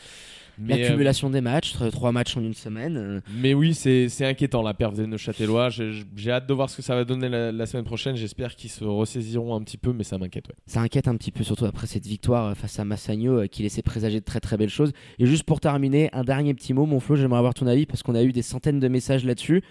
L'accumulation 0.67 1.31
des 1.31 1.41
matchs, 1.41 1.75
tr- 1.75 1.91
trois 1.91 2.13
matchs 2.13 2.37
en 2.37 2.41
une 2.43 2.55
semaine. 2.55 2.97
euh, 2.97 3.21
mais 3.37 3.55
oui, 3.55 3.75
c'est 3.75 4.09
inquiétant 4.25 4.63
la 4.63 4.75
perf 4.75 4.93
des 4.95 5.07
Neuchâtelois. 5.07 5.71
J'ai 5.71 5.91
j'ai 6.17 6.31
hâte 6.31 6.47
de 6.49 6.55
voir 6.55 6.69
ce 6.71 6.77
que 6.77 6.83
ça 6.83 6.95
va 6.95 7.05
donner 7.05 7.29
la, 7.29 7.53
la 7.53 7.67
semaine 7.67 7.85
prochaine. 7.85 8.17
J'espère 8.17 8.57
qu'ils 8.57 8.71
se 8.71 8.85
ressaisiront 8.85 9.55
un 9.55 9.63
petit 9.63 9.79
peu, 9.79 9.93
mais 9.93 10.05
ça 10.05 10.19
m'inquiète. 10.19 10.49
Ouais. 10.49 10.55
Ça 10.67 10.81
inquiète 10.81 11.09
un 11.09 11.17
petit 11.17 11.33
peu, 11.33 11.45
surtout 11.45 11.65
après 11.65 11.87
cette 11.87 12.07
victoire 12.07 12.47
euh, 12.49 12.55
face 12.55 12.79
à 12.79 12.85
Massagno 12.85 13.41
euh, 13.41 13.47
qui 13.47 13.63
laissait 13.63 13.83
présager 13.83 14.21
de 14.21 14.25
très 14.25 14.41
très 14.41 14.57
belles 14.57 14.69
choses. 14.71 14.93
Et 15.19 15.27
juste 15.27 15.45
pour 15.45 15.61
terminer, 15.61 16.11
un 16.13 16.25
dernier 16.25 16.55
petit 16.55 16.75
mot, 16.75 16.87
mon 16.87 17.01
Flo, 17.01 17.17
j'aimerais 17.17 17.39
avoir 17.39 17.55
ton 17.55 17.67
avis 17.67 17.87
parce 17.87 18.03
qu'on 18.03 18.15
a 18.15 18.23
eu 18.23 18.33
des 18.33 18.43
centaines 18.43 18.81
de 18.81 18.89
messages 18.89 19.25
là-dessus. 19.25 19.63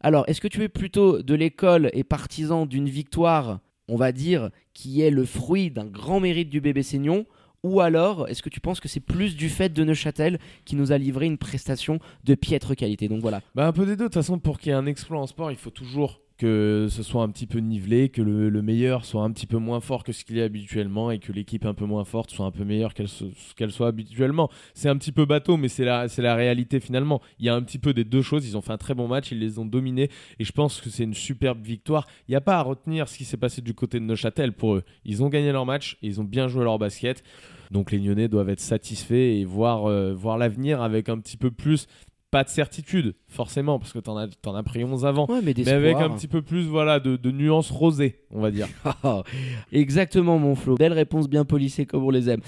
Alors, 0.00 0.24
est-ce 0.28 0.40
que 0.40 0.48
tu 0.48 0.62
es 0.62 0.68
plutôt 0.68 1.22
de 1.22 1.34
l'école 1.34 1.88
et 1.92 2.02
partisan 2.04 2.66
d'une 2.66 2.88
victoire, 2.88 3.60
on 3.88 3.96
va 3.96 4.10
dire, 4.12 4.50
qui 4.74 5.00
est 5.00 5.10
le 5.10 5.24
fruit 5.24 5.70
d'un 5.70 5.86
grand 5.86 6.18
mérite 6.18 6.48
du 6.50 6.60
bébé 6.60 6.82
Seignon 6.82 7.24
ou 7.62 7.80
alors, 7.80 8.28
est-ce 8.28 8.42
que 8.42 8.48
tu 8.48 8.60
penses 8.60 8.80
que 8.80 8.88
c'est 8.88 9.00
plus 9.00 9.36
du 9.36 9.48
fait 9.48 9.68
de 9.68 9.84
Neuchâtel 9.84 10.38
qui 10.64 10.76
nous 10.76 10.92
a 10.92 10.98
livré 10.98 11.26
une 11.26 11.38
prestation 11.38 12.00
de 12.24 12.34
piètre 12.34 12.74
qualité? 12.74 13.08
Donc 13.08 13.20
voilà. 13.20 13.40
Bah, 13.54 13.66
un 13.66 13.72
peu 13.72 13.86
des 13.86 13.92
deux. 13.92 14.04
De 14.04 14.08
toute 14.08 14.14
façon, 14.14 14.38
pour 14.38 14.58
qu'il 14.58 14.70
y 14.70 14.72
ait 14.72 14.78
un 14.78 14.86
exploit 14.86 15.20
en 15.20 15.26
sport, 15.26 15.50
il 15.50 15.56
faut 15.56 15.70
toujours 15.70 16.20
que 16.42 16.88
ce 16.90 17.04
soit 17.04 17.22
un 17.22 17.28
petit 17.28 17.46
peu 17.46 17.60
nivelé, 17.60 18.08
que 18.08 18.20
le, 18.20 18.50
le 18.50 18.62
meilleur 18.62 19.04
soit 19.04 19.22
un 19.22 19.30
petit 19.30 19.46
peu 19.46 19.58
moins 19.58 19.78
fort 19.78 20.02
que 20.02 20.10
ce 20.10 20.24
qu'il 20.24 20.38
est 20.38 20.42
habituellement 20.42 21.12
et 21.12 21.20
que 21.20 21.30
l'équipe 21.30 21.64
un 21.64 21.72
peu 21.72 21.84
moins 21.84 22.04
forte 22.04 22.32
soit 22.32 22.44
un 22.44 22.50
peu 22.50 22.64
meilleure 22.64 22.94
qu'elle 22.94 23.70
soit 23.70 23.86
habituellement. 23.86 24.50
C'est 24.74 24.88
un 24.88 24.96
petit 24.96 25.12
peu 25.12 25.24
bateau, 25.24 25.56
mais 25.56 25.68
c'est 25.68 25.84
la, 25.84 26.08
la 26.18 26.34
réalité 26.34 26.80
finalement. 26.80 27.20
Il 27.38 27.46
y 27.46 27.48
a 27.48 27.54
un 27.54 27.62
petit 27.62 27.78
peu 27.78 27.94
des 27.94 28.02
deux 28.02 28.22
choses. 28.22 28.44
Ils 28.44 28.56
ont 28.56 28.60
fait 28.60 28.72
un 28.72 28.78
très 28.78 28.94
bon 28.94 29.06
match, 29.06 29.30
ils 29.30 29.38
les 29.38 29.60
ont 29.60 29.64
dominés 29.64 30.10
et 30.40 30.44
je 30.44 30.50
pense 30.50 30.80
que 30.80 30.90
c'est 30.90 31.04
une 31.04 31.14
superbe 31.14 31.62
victoire. 31.62 32.08
Il 32.26 32.32
n'y 32.32 32.36
a 32.36 32.40
pas 32.40 32.56
à 32.56 32.62
retenir 32.62 33.08
ce 33.08 33.18
qui 33.18 33.24
s'est 33.24 33.36
passé 33.36 33.62
du 33.62 33.72
côté 33.72 34.00
de 34.00 34.04
Neuchâtel 34.04 34.52
pour 34.52 34.74
eux. 34.74 34.82
Ils 35.04 35.22
ont 35.22 35.28
gagné 35.28 35.52
leur 35.52 35.64
match 35.64 35.96
ils 36.02 36.20
ont 36.20 36.24
bien 36.24 36.48
joué 36.48 36.64
leur 36.64 36.78
basket. 36.78 37.22
Donc 37.70 37.90
les 37.90 37.98
Lyonnais 37.98 38.28
doivent 38.28 38.50
être 38.50 38.60
satisfaits 38.60 39.14
et 39.14 39.44
voir, 39.44 39.86
euh, 39.86 40.12
voir 40.12 40.36
l'avenir 40.36 40.82
avec 40.82 41.08
un 41.08 41.18
petit 41.18 41.36
peu 41.36 41.50
plus, 41.50 41.86
pas 42.32 42.44
de 42.44 42.48
certitude 42.48 43.14
forcément, 43.28 43.78
parce 43.78 43.92
que 43.92 43.98
t'en 43.98 44.16
as, 44.16 44.26
t'en 44.26 44.54
as 44.56 44.62
pris 44.62 44.82
11 44.82 45.04
avant, 45.04 45.26
Ouais, 45.28 45.40
mais, 45.44 45.52
mais 45.56 45.70
avec 45.70 45.96
un 45.96 46.08
petit 46.08 46.26
peu 46.26 46.40
plus 46.40 46.62
voilà, 46.62 46.98
de, 46.98 47.16
de 47.16 47.30
nuances 47.30 47.70
rosées, 47.70 48.20
on 48.30 48.40
va 48.40 48.50
dire. 48.50 48.66
Exactement, 49.72 50.38
mon 50.38 50.56
Flo. 50.56 50.74
Belle 50.74 50.94
réponse 50.94 51.28
bien 51.28 51.44
polissée 51.44 51.84
comme 51.84 52.04
on 52.04 52.10
les 52.10 52.30
aime. 52.30 52.40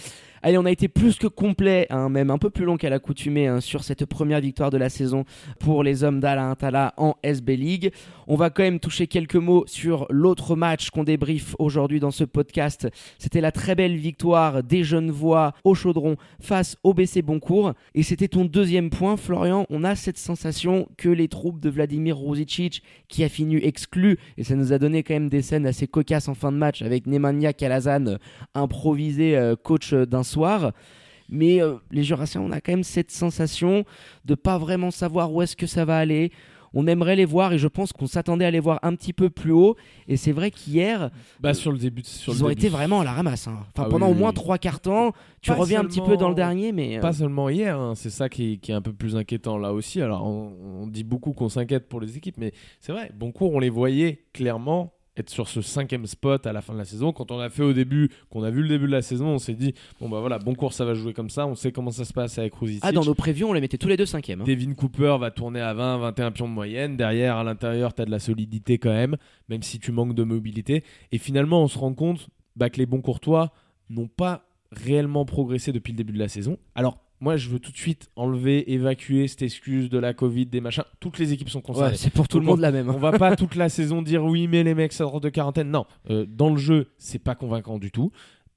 Allez, 0.46 0.58
on 0.58 0.66
a 0.66 0.70
été 0.70 0.88
plus 0.88 1.16
que 1.16 1.26
complet, 1.26 1.86
hein, 1.88 2.10
même 2.10 2.30
un 2.30 2.36
peu 2.36 2.50
plus 2.50 2.66
long 2.66 2.76
qu'à 2.76 2.90
l'accoutumée, 2.90 3.46
hein, 3.46 3.62
sur 3.62 3.82
cette 3.82 4.04
première 4.04 4.42
victoire 4.42 4.68
de 4.68 4.76
la 4.76 4.90
saison 4.90 5.24
pour 5.58 5.82
les 5.82 6.04
hommes 6.04 6.20
d'Alain 6.20 6.54
en 6.98 7.14
SB 7.22 7.56
League. 7.56 7.92
On 8.26 8.36
va 8.36 8.50
quand 8.50 8.62
même 8.62 8.78
toucher 8.78 9.06
quelques 9.06 9.36
mots 9.36 9.64
sur 9.66 10.06
l'autre 10.10 10.54
match 10.54 10.90
qu'on 10.90 11.02
débriefe 11.02 11.56
aujourd'hui 11.58 11.98
dans 11.98 12.10
ce 12.10 12.24
podcast. 12.24 12.86
C'était 13.18 13.40
la 13.40 13.52
très 13.52 13.74
belle 13.74 13.96
victoire 13.96 14.62
des 14.62 14.84
Genevois 14.84 15.54
au 15.64 15.74
Chaudron 15.74 16.16
face 16.40 16.76
au 16.82 16.92
BC 16.92 17.22
Boncourt. 17.22 17.72
Et 17.94 18.02
c'était 18.02 18.28
ton 18.28 18.44
deuxième 18.44 18.90
point, 18.90 19.16
Florian. 19.16 19.64
On 19.70 19.82
a 19.82 19.96
cette 19.96 20.18
sensation 20.18 20.88
que 20.98 21.08
les 21.08 21.28
troupes 21.28 21.58
de 21.58 21.70
Vladimir 21.70 22.18
Ruzicic, 22.18 22.82
qui 23.08 23.24
a 23.24 23.30
fini 23.30 23.56
exclu, 23.64 24.18
et 24.36 24.44
ça 24.44 24.56
nous 24.56 24.74
a 24.74 24.78
donné 24.78 25.04
quand 25.04 25.14
même 25.14 25.30
des 25.30 25.40
scènes 25.40 25.66
assez 25.66 25.86
cocasses 25.86 26.28
en 26.28 26.34
fin 26.34 26.52
de 26.52 26.58
match 26.58 26.82
avec 26.82 27.06
Nemanja 27.06 27.54
Kalazan 27.54 28.06
euh, 28.08 28.16
improvisé 28.54 29.38
euh, 29.38 29.56
coach 29.56 29.94
d'un 29.94 30.22
soir. 30.34 30.72
Mais 31.30 31.62
euh, 31.62 31.76
les 31.90 32.02
Jurassiens, 32.04 32.42
on 32.42 32.50
a 32.52 32.60
quand 32.60 32.72
même 32.72 32.84
cette 32.84 33.10
sensation 33.10 33.84
de 34.26 34.34
pas 34.34 34.58
vraiment 34.58 34.90
savoir 34.90 35.32
où 35.32 35.40
est-ce 35.42 35.56
que 35.56 35.66
ça 35.66 35.84
va 35.86 35.96
aller. 35.98 36.30
On 36.76 36.88
aimerait 36.88 37.14
les 37.14 37.24
voir 37.24 37.52
et 37.52 37.58
je 37.58 37.68
pense 37.68 37.92
qu'on 37.92 38.08
s'attendait 38.08 38.44
à 38.44 38.50
les 38.50 38.58
voir 38.58 38.80
un 38.82 38.96
petit 38.96 39.12
peu 39.12 39.30
plus 39.30 39.52
haut. 39.52 39.76
Et 40.08 40.16
c'est 40.16 40.32
vrai 40.32 40.50
qu'hier, 40.50 41.10
Bah, 41.40 41.54
sur 41.54 41.70
le 41.70 41.78
début. 41.78 42.02
Sur 42.04 42.32
ils 42.34 42.38
le 42.40 42.44
ont 42.44 42.48
début, 42.48 42.60
été 42.62 42.68
vraiment 42.68 43.00
à 43.00 43.04
la 43.04 43.12
ramasse. 43.12 43.46
hein. 43.46 43.58
Enfin, 43.72 43.84
Ah 43.86 43.88
pendant 43.88 44.06
oui, 44.08 44.12
au 44.12 44.16
moins 44.16 44.30
oui. 44.30 44.34
trois 44.34 44.58
quarts 44.58 44.80
temps, 44.80 45.12
tu 45.40 45.50
Pas 45.52 45.56
reviens 45.56 45.80
un 45.82 45.84
petit 45.84 46.00
peu 46.00 46.16
dans 46.16 46.28
le 46.28 46.34
dernier, 46.34 46.72
mais 46.72 46.98
euh, 46.98 47.00
Pas 47.00 47.12
seulement 47.12 47.48
hier, 47.48 47.78
hein, 47.78 47.94
c'est 47.94 48.10
ça 48.10 48.28
qui 48.28 48.54
est, 48.54 48.56
qui 48.56 48.72
est 48.72 48.74
un 48.74 48.82
peu 48.82 48.92
plus 48.92 49.14
inquiétant 49.16 49.56
là 49.56 49.72
aussi. 49.72 50.02
Alors, 50.02 50.26
on, 50.26 50.52
on 50.82 50.86
dit 50.88 51.04
beaucoup 51.04 51.32
qu'on 51.32 51.48
s'inquiète 51.48 51.88
pour 51.88 52.00
les 52.00 52.16
équipes, 52.16 52.38
mais 52.38 52.52
c'est 52.80 52.90
vrai, 52.92 53.12
Boncourt, 53.14 53.54
on 53.54 53.60
les 53.60 53.70
voyait 53.70 54.24
clairement 54.32 54.92
être 55.16 55.30
sur 55.30 55.48
ce 55.48 55.62
cinquième 55.62 56.06
spot 56.06 56.46
à 56.46 56.52
la 56.52 56.60
fin 56.60 56.72
de 56.72 56.78
la 56.78 56.84
saison. 56.84 57.12
Quand 57.12 57.30
on 57.30 57.38
a 57.38 57.48
fait 57.48 57.62
au 57.62 57.72
début, 57.72 58.10
qu'on 58.30 58.42
a 58.42 58.50
vu 58.50 58.62
le 58.62 58.68
début 58.68 58.86
de 58.86 58.90
la 58.92 59.02
saison, 59.02 59.28
on 59.28 59.38
s'est 59.38 59.54
dit, 59.54 59.74
bon 60.00 60.08
bah 60.08 60.18
voilà, 60.20 60.38
Boncourt, 60.38 60.72
ça 60.72 60.84
va 60.84 60.94
jouer 60.94 61.12
comme 61.12 61.30
ça, 61.30 61.46
on 61.46 61.54
sait 61.54 61.70
comment 61.72 61.90
ça 61.92 62.04
se 62.04 62.12
passe 62.12 62.38
avec 62.38 62.54
Ruzicic. 62.54 62.82
ah, 62.84 62.92
dans 62.92 63.04
nos 63.04 63.14
prévus, 63.14 63.44
on 63.44 63.52
les 63.52 63.60
mettait 63.60 63.78
tous 63.78 63.88
les 63.88 63.96
deux 63.96 64.06
cinquièmes. 64.06 64.40
hein. 64.40 64.44
Devin 64.44 64.74
Cooper 64.74 65.16
va 65.20 65.30
tourner 65.30 65.60
à 65.60 65.72
20, 65.72 65.98
21 65.98 66.32
pions 66.32 66.48
de 66.48 66.52
moyenne. 66.52 66.96
Derrière, 66.96 67.36
à 67.36 67.44
l'intérieur, 67.44 67.94
tu 67.94 68.02
as 68.02 68.06
de 68.06 68.10
la 68.10 68.18
solidité 68.18 68.78
quand 68.78 68.92
même, 68.92 69.16
même 69.48 69.62
si 69.62 69.78
tu 69.78 69.92
manques 69.92 70.14
de 70.14 70.24
mobilité. 70.24 70.82
Et 71.12 71.18
finalement, 71.18 71.62
on 71.62 71.68
se 71.68 71.78
rend 71.78 71.94
compte 71.94 72.28
bah, 72.56 72.70
que 72.70 72.78
les 72.78 72.86
bons 72.86 73.00
courtois 73.00 73.52
n'ont 73.90 74.08
pas 74.08 74.46
réellement 74.72 75.24
progressé 75.24 75.70
depuis 75.70 75.92
le 75.92 75.96
début 75.98 76.12
de 76.12 76.18
la 76.18 76.28
saison. 76.28 76.58
Alors, 76.74 76.98
moi, 77.20 77.36
je 77.36 77.48
veux 77.48 77.58
tout 77.58 77.72
de 77.72 77.76
suite 77.76 78.10
enlever, 78.16 78.72
évacuer 78.72 79.28
cette 79.28 79.42
excuse 79.42 79.88
de 79.88 79.98
la 79.98 80.12
Covid, 80.14 80.46
des 80.46 80.60
machins. 80.60 80.84
Toutes 81.00 81.18
les 81.18 81.32
équipes 81.32 81.48
sont 81.48 81.60
concernées. 81.62 81.90
Ouais, 81.90 81.96
c'est 81.96 82.12
pour 82.12 82.28
tout 82.28 82.38
le 82.40 82.44
monde 82.46 82.60
la 82.60 82.70
même. 82.72 82.88
hein. 82.90 82.92
On 82.94 82.98
va 83.00 83.12
pas 83.12 83.34
toute 83.36 83.54
la 83.54 83.68
saison 83.68 84.02
dire 84.02 84.24
oui, 84.24 84.46
mais 84.48 84.62
les 84.62 84.74
mecs 84.74 84.92
sortent 84.92 85.22
de 85.22 85.28
quarantaine. 85.30 85.70
Non, 85.70 85.86
Euh, 86.10 86.26
dans 86.28 86.50
le 86.50 86.56
jeu, 86.58 86.92
c'est 86.98 87.18
pas 87.18 87.34
convaincant 87.34 87.78
du 87.78 87.90
tout. 87.90 88.10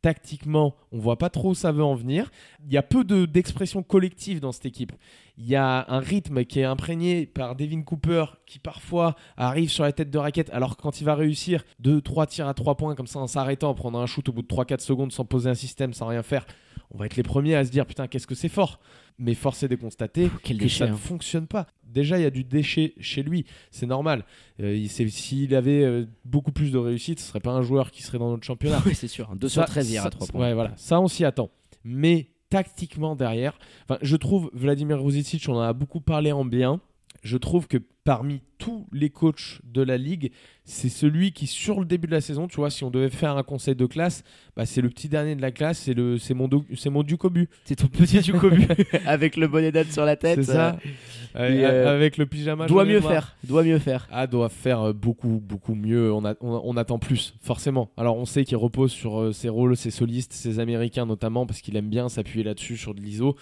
Tactiquement, 0.03 0.75
on 0.91 0.99
voit 0.99 1.17
pas 1.17 1.29
trop 1.31 1.49
où 1.49 1.55
ça 1.55 1.71
veut 1.71 1.83
en 1.83 1.95
venir. 1.95 2.29
Il 2.65 2.71
y 2.71 2.77
a 2.77 2.83
peu 2.83 3.03
de- 3.03 3.25
d'expression 3.25 3.81
collective 3.81 4.39
dans 4.39 4.51
cette 4.51 4.67
équipe. 4.67 4.91
Il 5.39 5.45
y 5.47 5.55
a 5.55 5.85
un 5.91 5.99
rythme 5.99 6.45
qui 6.45 6.59
est 6.59 6.63
imprégné 6.65 7.25
par 7.25 7.55
Devin 7.55 7.81
Cooper 7.81 8.25
qui 8.45 8.59
parfois 8.59 9.15
arrive 9.37 9.69
sur 9.71 9.83
la 9.83 9.91
tête 9.91 10.11
de 10.11 10.17
raquette 10.19 10.49
alors 10.51 10.77
que 10.77 10.81
quand 10.83 11.01
il 11.01 11.03
va 11.03 11.15
réussir 11.15 11.63
2-3 11.83 12.27
tirs 12.27 12.47
à 12.47 12.53
3 12.53 12.75
points 12.75 12.93
comme 12.95 13.07
ça 13.07 13.19
en 13.19 13.27
s'arrêtant, 13.27 13.69
en 13.71 13.73
prenant 13.73 13.99
un 13.99 14.05
shoot 14.05 14.27
au 14.29 14.33
bout 14.33 14.43
de 14.43 14.47
3-4 14.47 14.81
secondes 14.81 15.11
sans 15.11 15.25
poser 15.25 15.49
un 15.49 15.55
système, 15.55 15.93
sans 15.93 16.05
rien 16.07 16.21
faire, 16.23 16.45
on 16.91 16.97
va 16.97 17.05
être 17.05 17.15
les 17.15 17.23
premiers 17.23 17.55
à 17.55 17.65
se 17.65 17.71
dire 17.71 17.85
putain, 17.85 18.07
qu'est-ce 18.07 18.27
que 18.27 18.35
c'est 18.35 18.49
fort. 18.49 18.79
Mais 19.19 19.33
force 19.33 19.63
est 19.63 19.67
de 19.67 19.75
constater 19.75 20.29
quel 20.43 20.57
que 20.57 20.63
déchet, 20.63 20.79
ça 20.79 20.87
ne 20.87 20.93
hein. 20.93 20.97
fonctionne 20.97 21.47
pas. 21.47 21.65
Déjà, 21.83 22.19
il 22.19 22.21
y 22.21 22.25
a 22.25 22.29
du 22.29 22.43
déchet 22.43 22.93
chez 22.99 23.23
lui, 23.23 23.45
c'est 23.71 23.87
normal. 23.87 24.25
Euh, 24.61 24.85
S'il 24.87 25.55
avait 25.55 25.83
euh, 25.83 26.05
beaucoup 26.23 26.51
plus 26.51 26.71
de 26.71 26.77
réussite, 26.77 27.19
ce 27.19 27.27
serait 27.27 27.39
pas 27.39 27.51
un 27.51 27.63
joueur 27.63 27.89
qui 27.91 28.03
serait 28.03 28.19
dans 28.19 28.29
notre 28.29 28.45
championnat. 28.45 28.81
Oui, 28.85 28.93
c'est 28.93 29.07
sûr. 29.07 29.35
2 29.35 29.49
sur 29.49 29.61
Ça- 29.63 29.67
13 29.67 29.89
hier 29.89 30.01
ça- 30.03 30.07
à 30.07 30.11
3 30.11 30.27
points. 30.27 30.41
Ouais, 30.41 30.53
voilà, 30.53 30.73
ça 30.77 30.99
on 31.01 31.07
s'y 31.07 31.25
attend. 31.25 31.49
Mais 31.83 32.27
tactiquement 32.49 33.15
derrière, 33.15 33.57
je 34.01 34.15
trouve 34.15 34.49
Vladimir 34.53 35.01
Ruzicic, 35.03 35.45
on 35.49 35.55
en 35.55 35.61
a 35.61 35.73
beaucoup 35.73 35.99
parlé 36.01 36.31
en 36.31 36.45
bien. 36.45 36.79
Je 37.27 37.37
trouve 37.37 37.67
que 37.67 37.77
parmi 38.05 38.39
tous 38.57 38.87
les 38.93 39.09
coachs 39.09 39.59
de 39.65 39.81
la 39.81 39.97
ligue, 39.97 40.31
c'est 40.63 40.87
celui 40.87 41.33
qui, 41.33 41.45
sur 41.45 41.79
le 41.81 41.85
début 41.85 42.07
de 42.07 42.13
la 42.13 42.21
saison, 42.21 42.47
tu 42.47 42.55
vois, 42.55 42.69
si 42.69 42.85
on 42.85 42.89
devait 42.89 43.09
faire 43.09 43.35
un 43.35 43.43
conseil 43.43 43.75
de 43.75 43.85
classe, 43.85 44.23
bah, 44.55 44.65
c'est 44.65 44.79
le 44.81 44.87
petit 44.89 45.09
dernier 45.09 45.35
de 45.35 45.41
la 45.41 45.51
classe, 45.51 45.79
c'est 45.79 45.93
le, 45.93 46.17
c'est 46.17 46.33
mon, 46.33 46.47
do- 46.47 46.63
c'est 46.75 46.89
mon 46.89 47.03
Ducobu. 47.03 47.49
C'est 47.65 47.75
ton 47.75 47.87
petit 47.87 48.19
Ducobu 48.21 48.65
avec 49.05 49.35
le 49.35 49.47
bonnet 49.49 49.73
d'âne 49.73 49.91
sur 49.91 50.05
la 50.05 50.15
tête. 50.15 50.41
C'est 50.43 50.53
ça. 50.53 50.77
euh, 51.35 51.49
Et, 51.49 51.57
et, 51.59 51.65
euh, 51.65 51.93
avec 51.93 52.15
le 52.17 52.25
pyjama. 52.25 52.65
doit 52.67 52.85
mieux 52.85 52.99
noir. 53.01 53.11
faire. 53.11 53.35
Doit 53.43 53.63
mieux 53.63 53.79
faire. 53.79 54.07
Ah, 54.09 54.25
doit 54.25 54.47
faire 54.49 54.81
euh, 54.81 54.93
beaucoup, 54.93 55.41
beaucoup 55.45 55.75
mieux. 55.75 56.13
On, 56.13 56.23
a- 56.23 56.35
on, 56.39 56.61
on 56.63 56.77
attend 56.77 56.99
plus, 56.99 57.35
forcément. 57.41 57.91
Alors, 57.97 58.15
on 58.17 58.25
sait 58.25 58.45
qu'il 58.45 58.57
repose 58.57 58.91
sur 58.93 59.19
euh, 59.19 59.31
ses 59.33 59.49
rôles, 59.49 59.75
ses 59.75 59.91
solistes, 59.91 60.31
ses 60.31 60.59
américains 60.59 61.05
notamment, 61.05 61.45
parce 61.45 61.59
qu'il 61.59 61.75
aime 61.75 61.89
bien 61.89 62.07
s'appuyer 62.07 62.45
là-dessus 62.45 62.77
sur 62.77 62.95
de 62.95 63.01
l'ISO. 63.01 63.35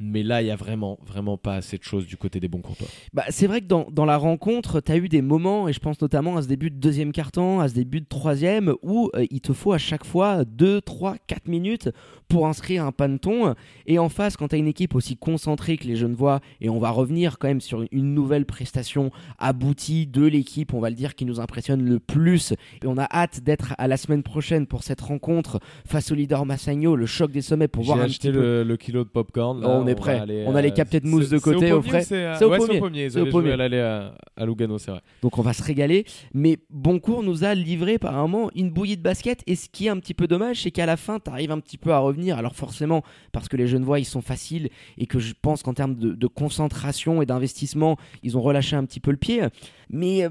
Mais 0.00 0.22
là, 0.22 0.42
il 0.42 0.46
y 0.46 0.50
a 0.52 0.56
vraiment, 0.56 0.98
vraiment 1.04 1.36
pas 1.36 1.56
assez 1.56 1.76
de 1.76 1.82
choses 1.82 2.06
du 2.06 2.16
côté 2.16 2.38
des 2.38 2.46
bons 2.46 2.60
courtois. 2.60 2.86
Bah, 3.12 3.24
c'est 3.30 3.48
vrai 3.48 3.60
que 3.60 3.66
dans, 3.66 3.88
dans 3.90 4.04
la 4.04 4.16
rencontre, 4.16 4.80
tu 4.80 4.92
as 4.92 4.96
eu 4.96 5.08
des 5.08 5.22
moments, 5.22 5.68
et 5.68 5.72
je 5.72 5.80
pense 5.80 6.00
notamment 6.00 6.36
à 6.36 6.42
ce 6.42 6.46
début 6.48 6.70
de 6.70 6.76
deuxième 6.76 7.10
carton, 7.10 7.58
à 7.60 7.68
ce 7.68 7.74
début 7.74 8.00
de 8.00 8.06
troisième, 8.06 8.74
où 8.82 9.10
euh, 9.16 9.26
il 9.30 9.40
te 9.40 9.52
faut 9.52 9.72
à 9.72 9.78
chaque 9.78 10.04
fois 10.04 10.44
2, 10.44 10.80
3, 10.82 11.16
4 11.26 11.48
minutes 11.48 11.90
pour 12.28 12.46
inscrire 12.46 12.84
un 12.84 12.92
panton. 12.92 13.54
Et 13.86 13.98
en 13.98 14.08
face, 14.08 14.36
quand 14.36 14.48
tu 14.48 14.54
as 14.54 14.58
une 14.58 14.68
équipe 14.68 14.94
aussi 14.94 15.16
concentrée 15.16 15.76
que 15.76 15.86
les 15.88 15.96
Genevois, 15.96 16.40
et 16.60 16.68
on 16.68 16.78
va 16.78 16.90
revenir 16.90 17.38
quand 17.38 17.48
même 17.48 17.60
sur 17.60 17.84
une 17.90 18.14
nouvelle 18.14 18.46
prestation 18.46 19.10
aboutie 19.38 20.06
de 20.06 20.24
l'équipe, 20.24 20.74
on 20.74 20.80
va 20.80 20.90
le 20.90 20.96
dire, 20.96 21.14
qui 21.14 21.24
nous 21.24 21.40
impressionne 21.40 21.82
le 21.84 21.98
plus. 21.98 22.52
Et 22.82 22.86
on 22.86 22.98
a 22.98 23.08
hâte 23.12 23.40
d'être 23.40 23.74
à 23.78 23.88
la 23.88 23.96
semaine 23.96 24.22
prochaine 24.22 24.66
pour 24.66 24.82
cette 24.82 25.00
rencontre 25.00 25.58
face 25.86 26.12
au 26.12 26.14
leader 26.14 26.44
Massagno, 26.46 26.94
le 26.96 27.06
choc 27.06 27.30
des 27.32 27.42
sommets, 27.42 27.66
pour 27.68 27.84
voir 27.84 27.98
un 27.98 28.02
acheté 28.04 28.28
petit 28.28 28.32
peu. 28.36 28.40
le, 28.40 28.62
le 28.64 28.76
kilo 28.76 29.04
de 29.04 29.08
popcorn. 29.08 29.60
là, 29.60 29.68
Oh, 29.68 29.82
on 29.82 29.87
est 29.88 29.94
prêt. 29.94 30.18
aller, 30.18 30.44
On 30.46 30.54
a 30.54 30.62
les 30.62 30.70
euh, 30.70 30.72
captés 30.74 31.00
de 31.00 31.06
mousse 31.06 31.28
de 31.28 31.38
côté, 31.38 31.72
au 31.72 31.82
frais. 31.82 32.02
C'est 32.02 32.24
euh, 32.24 32.34
C'est 32.36 32.44
au 32.44 32.50
pommier. 32.78 33.10
C'est 33.10 33.20
au 33.20 33.26
pommier. 33.26 33.52
à 33.52 33.56
l'aller 33.56 33.80
à, 33.80 34.14
à 34.36 34.46
Lugano, 34.46 34.78
c'est 34.78 34.90
vrai. 34.90 35.00
Donc 35.22 35.38
on 35.38 35.42
va 35.42 35.52
se 35.52 35.62
régaler. 35.62 36.04
Mais 36.34 36.58
Boncourt 36.70 37.22
nous 37.22 37.44
a 37.44 37.54
livré 37.54 37.94
apparemment 37.94 38.50
une 38.54 38.70
bouillie 38.70 38.96
de 38.96 39.02
basket. 39.02 39.42
Et 39.46 39.56
ce 39.56 39.68
qui 39.68 39.86
est 39.86 39.90
un 39.90 39.98
petit 39.98 40.14
peu 40.14 40.26
dommage, 40.26 40.62
c'est 40.62 40.70
qu'à 40.70 40.86
la 40.86 40.96
fin, 40.96 41.18
tu 41.20 41.30
arrives 41.30 41.50
un 41.50 41.60
petit 41.60 41.78
peu 41.78 41.92
à 41.92 41.98
revenir. 41.98 42.38
Alors 42.38 42.54
forcément, 42.54 43.02
parce 43.32 43.48
que 43.48 43.56
les 43.56 43.66
Genevois, 43.66 43.98
ils 43.98 44.04
sont 44.04 44.22
faciles 44.22 44.68
et 44.96 45.06
que 45.06 45.18
je 45.18 45.34
pense 45.40 45.62
qu'en 45.62 45.74
termes 45.74 45.94
de, 45.94 46.14
de 46.14 46.26
concentration 46.26 47.22
et 47.22 47.26
d'investissement, 47.26 47.96
ils 48.22 48.36
ont 48.36 48.42
relâché 48.42 48.76
un 48.76 48.84
petit 48.84 49.00
peu 49.00 49.10
le 49.10 49.16
pied. 49.16 49.42
Mais 49.90 50.24
euh, 50.24 50.30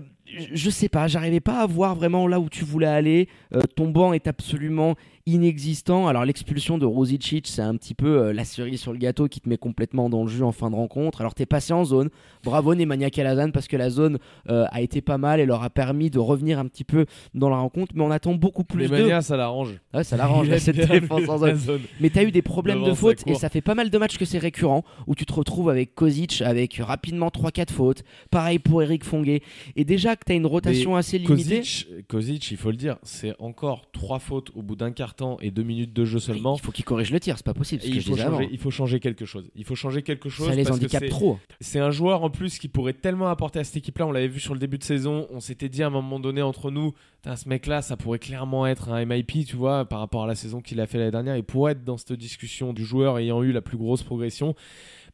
je- 0.54 0.70
sais 0.70 0.90
pas, 0.90 1.08
j'arrivais 1.08 1.40
pas 1.40 1.60
à 1.62 1.66
voir 1.66 1.96
vraiment 1.96 2.28
là 2.28 2.40
où 2.40 2.50
tu 2.50 2.64
voulais 2.66 2.88
aller. 2.88 3.28
Euh, 3.54 3.62
ton 3.76 3.90
banc 3.90 4.14
est 4.14 4.28
absolument 4.28 4.96
inexistant. 5.26 6.08
Alors 6.08 6.26
l'expulsion 6.26 6.78
de 6.78 6.86
Rosicic, 6.86 7.48
c'est 7.48 7.62
un 7.62 7.76
petit 7.76 7.94
peu 7.94 8.20
euh, 8.28 8.34
la 8.34 8.46
cerise 8.46 8.80
sur 8.80 8.94
le 8.94 8.98
gâteau 8.98 9.28
qui 9.28 9.42
te 9.42 9.50
met 9.50 9.58
complètement 9.58 10.10
dans 10.10 10.24
le 10.24 10.30
jus 10.30 10.44
en 10.44 10.52
fin 10.52 10.70
de 10.70 10.76
rencontre. 10.76 11.22
Alors 11.22 11.34
t'es 11.34 11.46
passé 11.46 11.74
en 11.74 11.84
zone. 11.84 12.10
Bravo 12.44 12.74
Nemanja 12.76 13.10
Kalazan 13.10 13.52
parce 13.52 13.68
que 13.68 13.76
la 13.78 13.90
zone 13.90 14.18
euh, 14.50 14.66
a 14.72 14.82
été 14.82 15.02
pas 15.02 15.18
mal 15.18 15.40
et 15.40 15.46
leur 15.46 15.64
a 15.64 15.70
permis 15.70 16.10
de 16.10 16.20
revenir 16.20 16.60
un 16.60 16.66
petit 16.66 16.84
peu 16.84 17.06
dans 17.34 17.50
la 17.50 17.58
rencontre. 17.58 17.92
Mais 17.96 18.04
on 18.04 18.12
attend 18.12 18.34
beaucoup 18.36 18.64
plus 18.64 18.88
Les 18.88 19.04
de. 19.04 19.20
ça 19.22 19.38
l'arrange. 19.38 19.80
Ouais, 19.94 20.04
ça 20.04 20.18
l'arrange 20.18 20.48
cette 20.60 20.76
défense 20.78 21.28
en 21.28 21.38
zone. 21.40 21.56
zone. 21.56 21.82
Mais 22.00 22.10
t'as 22.10 22.24
eu 22.24 22.32
des 22.32 22.42
problèmes 22.42 22.78
Devant 22.78 22.88
de 22.88 22.92
sa 22.94 23.00
faute 23.00 23.24
et 23.28 23.36
ça 23.36 23.50
fait 23.50 23.62
pas 23.62 23.76
mal 23.76 23.90
de 23.90 23.98
matchs 23.98 24.18
que 24.18 24.26
c'est 24.26 24.38
récurrent 24.40 24.84
où 25.08 25.16
tu 25.16 25.26
te 25.26 25.34
retrouves 25.34 25.70
avec 25.70 25.94
Kozic 25.94 26.42
avec 26.42 26.76
rapidement 26.82 27.28
3-4 27.28 27.72
fautes. 27.72 28.04
Pareil 28.32 28.60
pour 28.60 28.82
Eric 28.82 29.04
Fonguet. 29.04 29.42
Et 29.76 29.84
déjà 29.84 30.16
que 30.18 30.26
t'as 30.26 30.36
une 30.36 30.46
rotation 30.46 30.96
assez 30.96 31.18
limitée? 31.18 31.60
Kozic, 31.60 31.88
Kozic, 32.08 32.52
il 32.52 32.58
faut 32.58 32.72
le 32.72 32.78
dire, 32.78 32.98
c'est 33.04 33.34
encore 33.40 33.90
trois 33.92 34.20
fautes 34.20 34.52
au 34.56 34.62
bout 34.62 34.76
d'un 34.76 34.92
quart 34.92 35.16
temps 35.16 35.38
et 35.42 35.52
deux 35.52 35.64
minutes 35.64 35.94
de 35.94 36.06
jeu 36.06 36.20
seulement. 36.20 36.56
Il 36.56 36.62
faut 36.62 36.72
qu'il 36.72 36.86
corrige 36.86 37.12
le 37.12 37.20
tir, 37.20 37.38
c'est 37.38 37.46
pas 37.46 37.54
possible. 37.54 37.82
Et 37.84 37.88
Ce 37.88 37.92
que 37.92 37.96
il, 37.96 38.02
faut 38.04 38.18
changer, 38.18 38.50
il 38.52 38.58
faut 38.58 38.72
changer 38.72 39.00
quelque 39.00 39.26
chose. 39.26 39.50
Il 39.56 39.64
faut 39.64 39.76
changer 39.76 40.02
quelque 40.02 40.30
chose 40.30 40.48
Ça 40.48 40.56
les 40.56 40.64
parce 40.64 40.78
handicape 40.78 41.04
c'est- 41.04 41.10
trop. 41.10 41.38
C'est 41.62 41.80
un 41.80 41.92
joueur 41.92 42.24
en 42.24 42.30
plus 42.30 42.60
qui 42.60 42.68
pourrait 42.68 42.94
tellement 42.94 43.28
apporter 43.28 43.60
à 43.60 43.64
cette 43.64 43.78
équipe-là. 43.78 44.08
On 44.08 44.12
l'avait 44.12 44.28
vu 44.28 44.40
sur 44.40 44.54
le 44.54 44.60
début 44.60 44.78
de 44.78 44.84
saison. 44.84 45.28
On 45.32 45.40
s'était 45.40 45.70
dit 45.70 45.84
à 45.84 45.88
un 45.88 45.92
moment 45.92 46.20
donné 46.20 46.42
entre 46.42 46.72
nous, 46.72 46.94
ce 47.36 47.50
mec-là, 47.50 47.82
ça 47.82 47.98
pourrait 47.98 48.20
clairement 48.20 48.66
être 48.68 48.90
un 48.90 49.04
MIP, 49.06 49.46
tu 49.46 49.56
vois, 49.56 49.86
par 49.86 50.00
rapport 50.00 50.24
à 50.24 50.28
la 50.28 50.36
saison 50.36 50.62
qu'il 50.62 50.80
a 50.80 50.88
fait 50.88 50.98
l'année 50.98 51.12
dernière. 51.12 51.36
Il 51.36 51.44
pourrait 51.44 51.74
être 51.74 51.84
dans 51.84 51.98
cette 51.98 52.14
discussion 52.14 52.74
du 52.74 52.86
joueur 52.86 53.18
ayant 53.18 53.44
eu 53.44 53.52
la 53.52 53.62
plus 53.62 53.78
grosse 53.78 54.04
progression. 54.04 54.56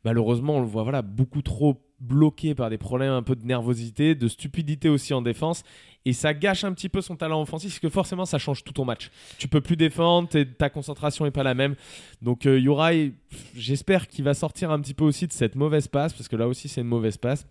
Malheureusement, 0.06 0.58
on 0.58 0.62
le 0.62 0.68
voit 0.68 0.84
voilà, 0.84 1.02
beaucoup 1.02 1.42
trop 1.42 1.82
bloqué 2.04 2.54
par 2.54 2.70
des 2.70 2.78
problèmes 2.78 3.12
un 3.12 3.24
peu 3.24 3.36
de 3.36 3.46
nervosité, 3.46 4.16
de 4.16 4.28
stupidité 4.28 4.90
aussi 4.90 5.14
en 5.14 5.22
défense. 5.22 5.64
Et 6.06 6.14
ça 6.14 6.34
gâche 6.34 6.64
un 6.64 6.74
petit 6.74 6.90
peu 6.90 7.02
son 7.02 7.16
talent 7.16 7.42
offensif, 7.42 7.72
parce 7.72 7.80
que 7.80 7.90
forcément, 7.90 8.26
ça 8.26 8.38
change 8.38 8.64
tout 8.64 8.74
ton 8.74 8.86
match. 8.86 9.10
Tu 9.38 9.48
peux 9.48 9.62
plus 9.62 9.78
défendre, 9.78 10.30
ta 10.58 10.70
concentration 10.70 11.26
est 11.26 11.32
pas 11.32 11.44
la 11.44 11.54
même. 11.54 11.76
Donc, 12.22 12.46
euh, 12.46 12.60
Yorai, 12.60 13.14
j'espère 13.56 14.08
qu'il 14.08 14.26
va 14.26 14.34
sortir 14.34 14.70
un 14.72 14.80
petit 14.82 14.94
peu 14.94 15.06
aussi 15.06 15.28
de 15.28 15.34
cette 15.34 15.56
mauvaise 15.56 15.88
passe, 15.88 16.14
parce 16.14 16.28
que 16.28 16.36
là 16.36 16.48
aussi, 16.48 16.68
c'est 16.68 16.82
une 16.82 16.88
mauvaise 16.88 17.18
passe. 17.18 17.48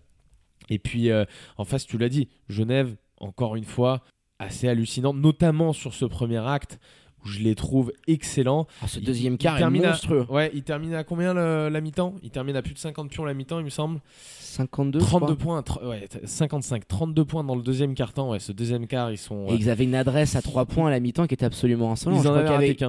Et 0.69 0.79
puis, 0.79 1.09
euh, 1.09 1.25
en 1.57 1.65
face, 1.65 1.85
tu 1.85 1.97
l'as 1.97 2.09
dit, 2.09 2.29
Genève, 2.47 2.95
encore 3.19 3.55
une 3.55 3.65
fois, 3.65 4.03
assez 4.39 4.67
hallucinant, 4.67 5.13
notamment 5.13 5.73
sur 5.73 5.93
ce 5.93 6.05
premier 6.05 6.37
acte 6.37 6.79
où 7.23 7.27
je 7.27 7.39
les 7.39 7.55
trouve 7.55 7.91
excellents. 8.07 8.67
Ah, 8.81 8.87
ce 8.87 8.99
Il- 8.99 9.05
deuxième 9.05 9.37
quart 9.37 9.59
est 9.59 9.63
à- 9.63 9.69
monstrueux. 9.69 10.25
Ouais, 10.29 10.51
il 10.53 10.63
termine 10.63 10.93
à 10.93 11.03
combien 11.03 11.33
le- 11.33 11.69
la 11.69 11.81
mi-temps? 11.81 12.15
Il 12.23 12.29
termine 12.29 12.55
à 12.55 12.61
plus 12.61 12.73
de 12.73 12.79
50 12.79 13.09
pions 13.09 13.25
la 13.25 13.33
mi-temps, 13.33 13.59
il 13.59 13.65
me 13.65 13.69
semble. 13.69 13.99
52, 14.39 14.99
je 14.99 15.05
32 15.05 15.35
crois. 15.35 15.35
points, 15.35 15.61
tr- 15.61 15.87
ouais, 15.89 16.07
t- 16.07 16.19
55, 16.25 16.87
32 16.87 17.25
points 17.25 17.43
dans 17.43 17.55
le 17.55 17.63
deuxième 17.63 17.95
quart-temps. 17.95 18.29
Ouais, 18.29 18.39
ce 18.39 18.51
deuxième 18.51 18.85
quart, 18.85 19.09
ils 19.11 19.17
sont. 19.17 19.47
Et 19.49 19.55
ils 19.55 19.69
avaient 19.69 19.83
une 19.83 19.95
adresse 19.95 20.35
à 20.35 20.43
3 20.43 20.65
points 20.65 20.89
à 20.89 20.91
la 20.91 20.99
mi-temps 20.99 21.25
qui 21.25 21.33
était 21.33 21.45
absolument 21.45 21.91
insolente. 21.91 22.23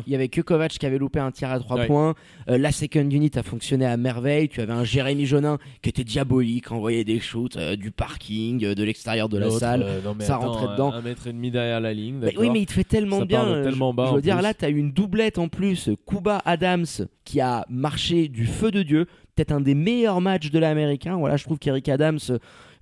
Il 0.07 0.13
y 0.13 0.15
avait 0.15 0.29
que 0.29 0.41
Kovac 0.43 0.73
qui 0.73 0.85
avait 0.85 0.99
loupé 0.99 1.21
un 1.21 1.31
tir 1.31 1.51
à 1.51 1.59
3 1.59 1.79
Ouais. 1.79 1.87
points. 1.87 2.15
Euh, 2.51 2.59
la 2.59 2.71
second 2.71 3.09
unit 3.09 3.31
a 3.37 3.43
fonctionné 3.43 3.87
à 3.87 3.97
merveille. 3.97 4.49
Tu 4.51 4.61
avais 4.61 4.73
un 4.75 4.85
Jérémy 4.85 5.25
Jonin 5.25 5.59
qui 5.83 5.89
était 5.89 6.05
diabolique, 6.05 6.71
envoyait 6.71 7.05
des 7.05 7.19
shoots 7.21 7.57
euh, 7.57 7.77
du 7.77 7.91
parking, 7.91 8.63
euh, 8.65 8.75
de 8.75 8.85
l'extérieur 8.85 9.29
de 9.31 9.39
la 9.39 9.51
salle. 9.51 9.83
euh, 9.85 10.01
non, 10.05 10.15
ça 10.21 10.37
attends, 10.37 10.53
rentrait 10.53 10.73
dedans. 10.75 10.93
Un 10.93 11.01
mètre 11.01 11.27
et 11.27 11.33
demi 11.33 11.51
derrière 11.51 11.81
la 11.81 11.95
ligne. 11.95 12.17
Mais 12.21 12.27
d'accord. 12.27 12.43
oui, 12.43 12.51
mais 12.51 12.61
il 12.61 12.67
te 12.67 12.73
fait 12.73 12.85
tellement 12.85 13.21
Ça 13.21 13.25
bien. 13.25 13.45
euh, 13.47 13.65
tellement 13.65 13.95
bas, 13.95 14.11
je 14.17 14.21
dire, 14.25 14.43
là, 14.43 14.55
tu 14.55 14.65
as 14.65 14.71
eu 14.71 14.77
une 14.77 14.93
doublette 14.93 15.39
en 15.39 15.49
plus. 15.49 15.91
Kuba 16.07 16.43
Adams 16.45 16.87
qui 17.25 17.41
a 17.41 17.65
marché 17.69 18.29
du 18.29 18.47
feu 18.47 18.71
de 18.71 18.83
Dieu. 18.83 19.07
Peut-être 19.35 19.53
un 19.53 19.61
des 19.61 19.75
meilleurs 19.75 20.21
matchs 20.21 20.51
de 20.51 20.59
l'américain. 20.59 21.17
Voilà, 21.17 21.37
je 21.37 21.45
trouve 21.45 21.59
qu'Eric 21.59 21.89
Adams, 21.89 22.21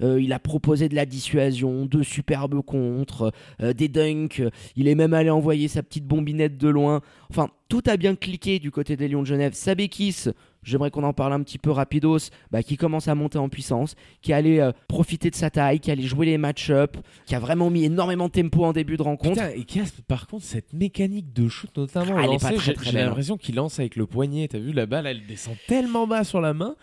euh, 0.02 0.20
il 0.20 0.32
a 0.32 0.38
proposé 0.38 0.88
de 0.88 0.94
la 0.94 1.06
dissuasion, 1.06 1.86
de 1.86 2.02
superbes 2.02 2.60
contres, 2.62 3.32
euh, 3.62 3.72
des 3.72 3.88
dunks. 3.88 4.42
Il 4.76 4.88
est 4.88 4.94
même 4.94 5.14
allé 5.14 5.30
envoyer 5.30 5.68
sa 5.68 5.82
petite 5.82 6.06
bombinette 6.06 6.58
de 6.58 6.68
loin. 6.68 7.00
Enfin, 7.30 7.48
tout 7.68 7.82
a 7.86 7.96
bien 7.96 8.14
cliqué 8.14 8.58
du 8.58 8.70
côté 8.70 8.96
des 8.96 9.08
Lions 9.08 9.22
de 9.22 9.26
Genève. 9.26 9.54
Sabekis, 9.54 10.28
j'aimerais 10.62 10.90
qu'on 10.90 11.04
en 11.04 11.12
parle 11.12 11.32
un 11.32 11.42
petit 11.42 11.58
peu 11.58 11.70
rapidos, 11.70 12.30
bah, 12.50 12.62
qui 12.62 12.76
commence 12.76 13.08
à 13.08 13.14
monter 13.14 13.38
en 13.38 13.48
puissance, 13.48 13.94
qui 14.20 14.32
allait 14.32 14.60
euh, 14.60 14.72
profiter 14.88 15.30
de 15.30 15.34
sa 15.34 15.50
taille, 15.50 15.80
qui 15.80 15.90
allait 15.90 16.02
jouer 16.02 16.26
les 16.26 16.38
match-up, 16.38 16.96
qui 17.26 17.34
a 17.34 17.38
vraiment 17.38 17.70
mis 17.70 17.84
énormément 17.84 18.28
de 18.28 18.32
tempo 18.32 18.64
en 18.64 18.72
début 18.72 18.96
de 18.96 19.02
rencontre. 19.02 19.34
Putain, 19.34 19.50
et 19.50 19.64
qui 19.64 19.80
a 19.80 19.84
par 20.06 20.26
contre 20.26 20.44
cette 20.44 20.72
mécanique 20.72 21.32
de 21.32 21.48
shoot 21.48 21.70
notamment 21.76 22.14
Ah, 22.16 22.22
elle 22.24 22.30
est 22.30 22.32
lancée, 22.32 22.54
pas 22.66 22.72
très, 22.74 22.90
j'ai 22.90 23.00
hein. 23.00 23.06
l'impression 23.06 23.36
qu'il 23.36 23.54
lance 23.54 23.78
avec 23.78 23.96
le 23.96 24.06
poignet 24.06 24.48
t'as 24.48 24.58
vu 24.58 24.72
la 24.72 24.86
balle 24.86 25.06
elle 25.06 25.26
descend 25.26 25.56
tellement 25.66 26.06
bas 26.06 26.24
sur 26.24 26.40
la 26.40 26.54
main 26.54 26.76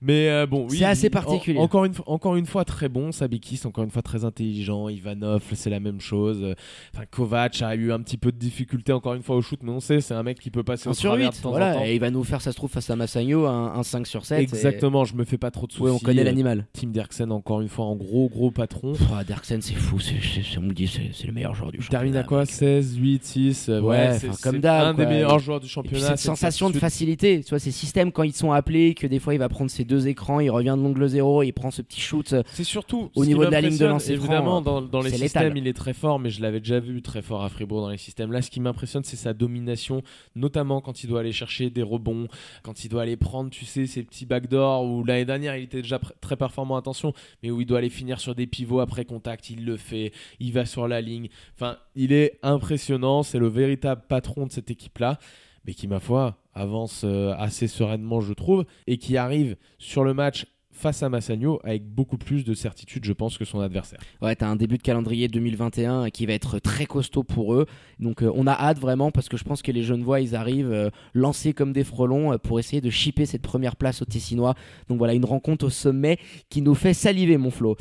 mais 0.00 0.28
euh, 0.28 0.46
bon 0.46 0.66
oui 0.70 0.78
C'est 0.78 0.84
assez 0.84 1.10
particulier. 1.10 1.58
en- 1.58 1.62
encore 1.62 1.84
une 1.84 1.94
fois 1.94 2.04
encore 2.08 2.36
une 2.36 2.46
fois 2.46 2.64
très 2.64 2.88
bon 2.88 3.12
Sabikis 3.12 3.60
encore 3.64 3.84
une 3.84 3.90
fois 3.90 4.02
très 4.02 4.24
intelligent 4.24 4.88
Ivanov 4.88 5.42
c'est 5.54 5.70
la 5.70 5.80
même 5.80 6.00
chose 6.00 6.54
enfin 6.94 7.04
Kovac 7.10 7.62
a 7.62 7.74
eu 7.74 7.92
un 7.92 8.00
petit 8.00 8.16
peu 8.18 8.32
de 8.32 8.38
difficulté 8.38 8.92
encore 8.92 9.14
une 9.14 9.22
fois 9.22 9.36
au 9.36 9.42
shoot 9.42 9.60
mais 9.62 9.70
on 9.72 9.80
sait 9.80 10.00
c'est 10.00 10.14
un 10.14 10.22
mec 10.22 10.38
qui 10.38 10.50
peut 10.50 10.62
passer 10.62 10.88
Un 10.88 10.92
au 10.92 10.94
sur 10.94 11.10
travers 11.10 11.30
8, 11.32 11.36
de 11.38 11.42
temps 11.42 11.48
en 11.48 11.52
voilà, 11.52 11.74
temps 11.74 11.84
et 11.84 11.94
il 11.94 12.00
va 12.00 12.10
nous 12.10 12.24
faire, 12.24 12.40
ça 12.40 12.52
se 12.52 12.56
trouve, 12.56 12.70
face 12.70 12.90
à 12.90 12.96
Massagno, 12.96 13.46
un, 13.46 13.74
un 13.74 13.82
5 13.82 14.06
sur 14.06 14.24
7. 14.24 14.40
exactement 14.40 15.04
je 15.04 15.14
me 15.14 15.24
fais 15.24 15.38
pas 15.38 15.50
trop 15.50 15.66
de 15.66 15.72
Et... 15.72 15.74
soucis 15.76 15.84
Ouais, 15.84 15.90
on 15.90 15.98
connaît 15.98 16.22
Euh, 16.22 16.24
l'animal. 16.24 16.66
Tim 16.72 16.88
Derksen 16.88 17.30
encore 17.32 17.60
une 17.60 17.68
fois 17.68 17.86
en 17.86 17.96
gros 17.96 18.28
gros 18.28 18.50
patron 18.50 18.92
Pff, 18.92 19.06
ah, 19.14 19.24
Derksen, 19.24 19.60
c'est 19.62 19.74
fou, 19.74 19.98
c'est, 20.00 20.14
on 20.58 20.62
me 20.62 20.72
dit, 20.72 20.86
c'est, 20.88 21.10
c'est 21.12 21.26
le 21.26 21.32
meilleur 21.32 21.54
joueur 21.54 21.70
du 21.72 21.78
il 21.78 21.82
championnat. 21.82 22.00
termine 22.02 22.16
à 22.16 22.24
quoi 22.24 22.40
mec. 22.40 22.50
16 22.50 22.96
8 22.96 23.24
6 23.24 23.68
euh, 23.68 23.80
Ouais, 23.80 23.88
ouais, 23.96 24.08
enfin, 24.16 24.28
c'est 24.32 24.42
comme 24.42 24.58
d'hab, 24.60 24.86
un 24.88 24.94
des 24.94 25.06
meilleurs 25.06 25.38
joueurs 25.38 25.60
du 25.60 25.66
Et 25.66 25.68
puis 25.68 25.72
championnat 25.74 26.06
cette 26.08 26.18
sensation 26.18 26.70
de 26.70 26.78
facilité, 26.78 27.42
tu 27.42 27.50
vois, 27.50 27.58
ces 27.58 27.70
systèmes 27.70 28.12
quand 28.12 28.22
ils 28.24 28.32
sont 28.34 28.52
appelés, 28.52 28.94
que 28.94 29.06
des 29.06 29.18
fois 29.18 29.34
il 29.34 29.38
va 29.38 29.48
prendre 29.48 29.70
ses 29.70 29.84
deux 29.86 30.08
écrans, 30.08 30.40
il 30.40 30.50
revient 30.50 30.74
de 30.76 30.82
l'ongle 30.82 31.06
zéro, 31.08 31.42
il 31.42 31.52
prend 31.52 31.70
ce 31.70 31.82
petit 31.82 32.00
shoot. 32.00 32.34
C'est 32.52 32.64
surtout 32.64 33.10
Au 33.14 33.24
niveau 33.24 33.44
de 33.44 33.50
la 33.50 33.60
ligne 33.60 33.78
de 33.78 33.86
lancer 33.86 34.12
Évidemment, 34.12 34.60
dans, 34.60 34.82
dans 34.82 35.00
les 35.00 35.10
systèmes, 35.10 35.44
létal. 35.44 35.58
il 35.58 35.68
est 35.68 35.72
très 35.72 35.94
fort, 35.94 36.18
mais 36.18 36.30
je 36.30 36.42
l'avais 36.42 36.60
déjà 36.60 36.80
vu 36.80 37.02
très 37.02 37.22
fort 37.22 37.44
à 37.44 37.48
Fribourg 37.48 37.80
dans 37.80 37.90
les 37.90 37.98
systèmes. 37.98 38.32
Là, 38.32 38.42
ce 38.42 38.50
qui 38.50 38.60
m'impressionne, 38.60 39.04
c'est 39.04 39.16
sa 39.16 39.32
domination, 39.32 40.02
notamment 40.34 40.80
quand 40.80 41.04
il 41.04 41.08
doit 41.08 41.20
aller 41.20 41.32
chercher 41.32 41.70
des 41.70 41.82
rebonds, 41.82 42.28
quand 42.62 42.84
il 42.84 42.88
doit 42.88 43.02
aller 43.02 43.16
prendre, 43.16 43.50
tu 43.50 43.64
sais, 43.64 43.86
ces 43.86 44.02
petits 44.02 44.26
backdoors 44.26 44.84
où 44.84 45.04
l'année 45.04 45.24
dernière, 45.24 45.56
il 45.56 45.64
était 45.64 45.82
déjà 45.82 45.98
très 46.20 46.36
performant, 46.36 46.76
attention, 46.76 47.12
mais 47.42 47.50
où 47.50 47.60
il 47.60 47.66
doit 47.66 47.78
aller 47.78 47.90
finir 47.90 48.20
sur 48.20 48.34
des 48.34 48.46
pivots 48.46 48.80
après 48.80 49.04
contact, 49.04 49.50
il 49.50 49.64
le 49.64 49.76
fait, 49.76 50.12
il 50.40 50.52
va 50.52 50.66
sur 50.66 50.88
la 50.88 51.00
ligne. 51.00 51.28
Enfin, 51.54 51.76
il 51.94 52.12
est 52.12 52.38
impressionnant, 52.42 53.22
c'est 53.22 53.38
le 53.38 53.48
véritable 53.48 54.02
patron 54.08 54.46
de 54.46 54.52
cette 54.52 54.70
équipe-là, 54.70 55.18
mais 55.66 55.74
qui, 55.74 55.86
ma 55.88 56.00
foi, 56.00 56.36
avance 56.56 57.02
euh, 57.04 57.34
assez 57.38 57.68
sereinement, 57.68 58.20
je 58.20 58.32
trouve, 58.32 58.64
et 58.86 58.98
qui 58.98 59.16
arrive 59.16 59.56
sur 59.78 60.02
le 60.02 60.14
match 60.14 60.46
face 60.72 61.02
à 61.02 61.08
Massagno 61.08 61.58
avec 61.64 61.86
beaucoup 61.86 62.18
plus 62.18 62.44
de 62.44 62.52
certitude, 62.52 63.04
je 63.04 63.12
pense, 63.14 63.38
que 63.38 63.46
son 63.46 63.60
adversaire. 63.60 63.98
Ouais, 64.20 64.36
t'as 64.36 64.48
un 64.48 64.56
début 64.56 64.76
de 64.76 64.82
calendrier 64.82 65.26
2021 65.28 66.10
qui 66.10 66.26
va 66.26 66.34
être 66.34 66.58
très 66.58 66.84
costaud 66.84 67.22
pour 67.22 67.54
eux. 67.54 67.66
Donc 67.98 68.22
euh, 68.22 68.30
on 68.34 68.46
a 68.46 68.52
hâte 68.52 68.78
vraiment 68.78 69.10
parce 69.10 69.28
que 69.28 69.36
je 69.38 69.44
pense 69.44 69.62
que 69.62 69.72
les 69.72 69.82
jeunes 69.82 70.02
voix, 70.02 70.20
ils 70.20 70.36
arrivent 70.36 70.72
euh, 70.72 70.90
lancés 71.14 71.54
comme 71.54 71.72
des 71.72 71.84
frelons 71.84 72.36
pour 72.38 72.58
essayer 72.58 72.82
de 72.82 72.90
chipper 72.90 73.24
cette 73.24 73.42
première 73.42 73.76
place 73.76 74.02
au 74.02 74.04
Tessinois. 74.04 74.54
Donc 74.88 74.98
voilà, 74.98 75.14
une 75.14 75.24
rencontre 75.24 75.66
au 75.66 75.70
sommet 75.70 76.18
qui 76.50 76.60
nous 76.60 76.74
fait 76.74 76.92
saliver, 76.94 77.38
mon 77.38 77.50
Flo. 77.50 77.76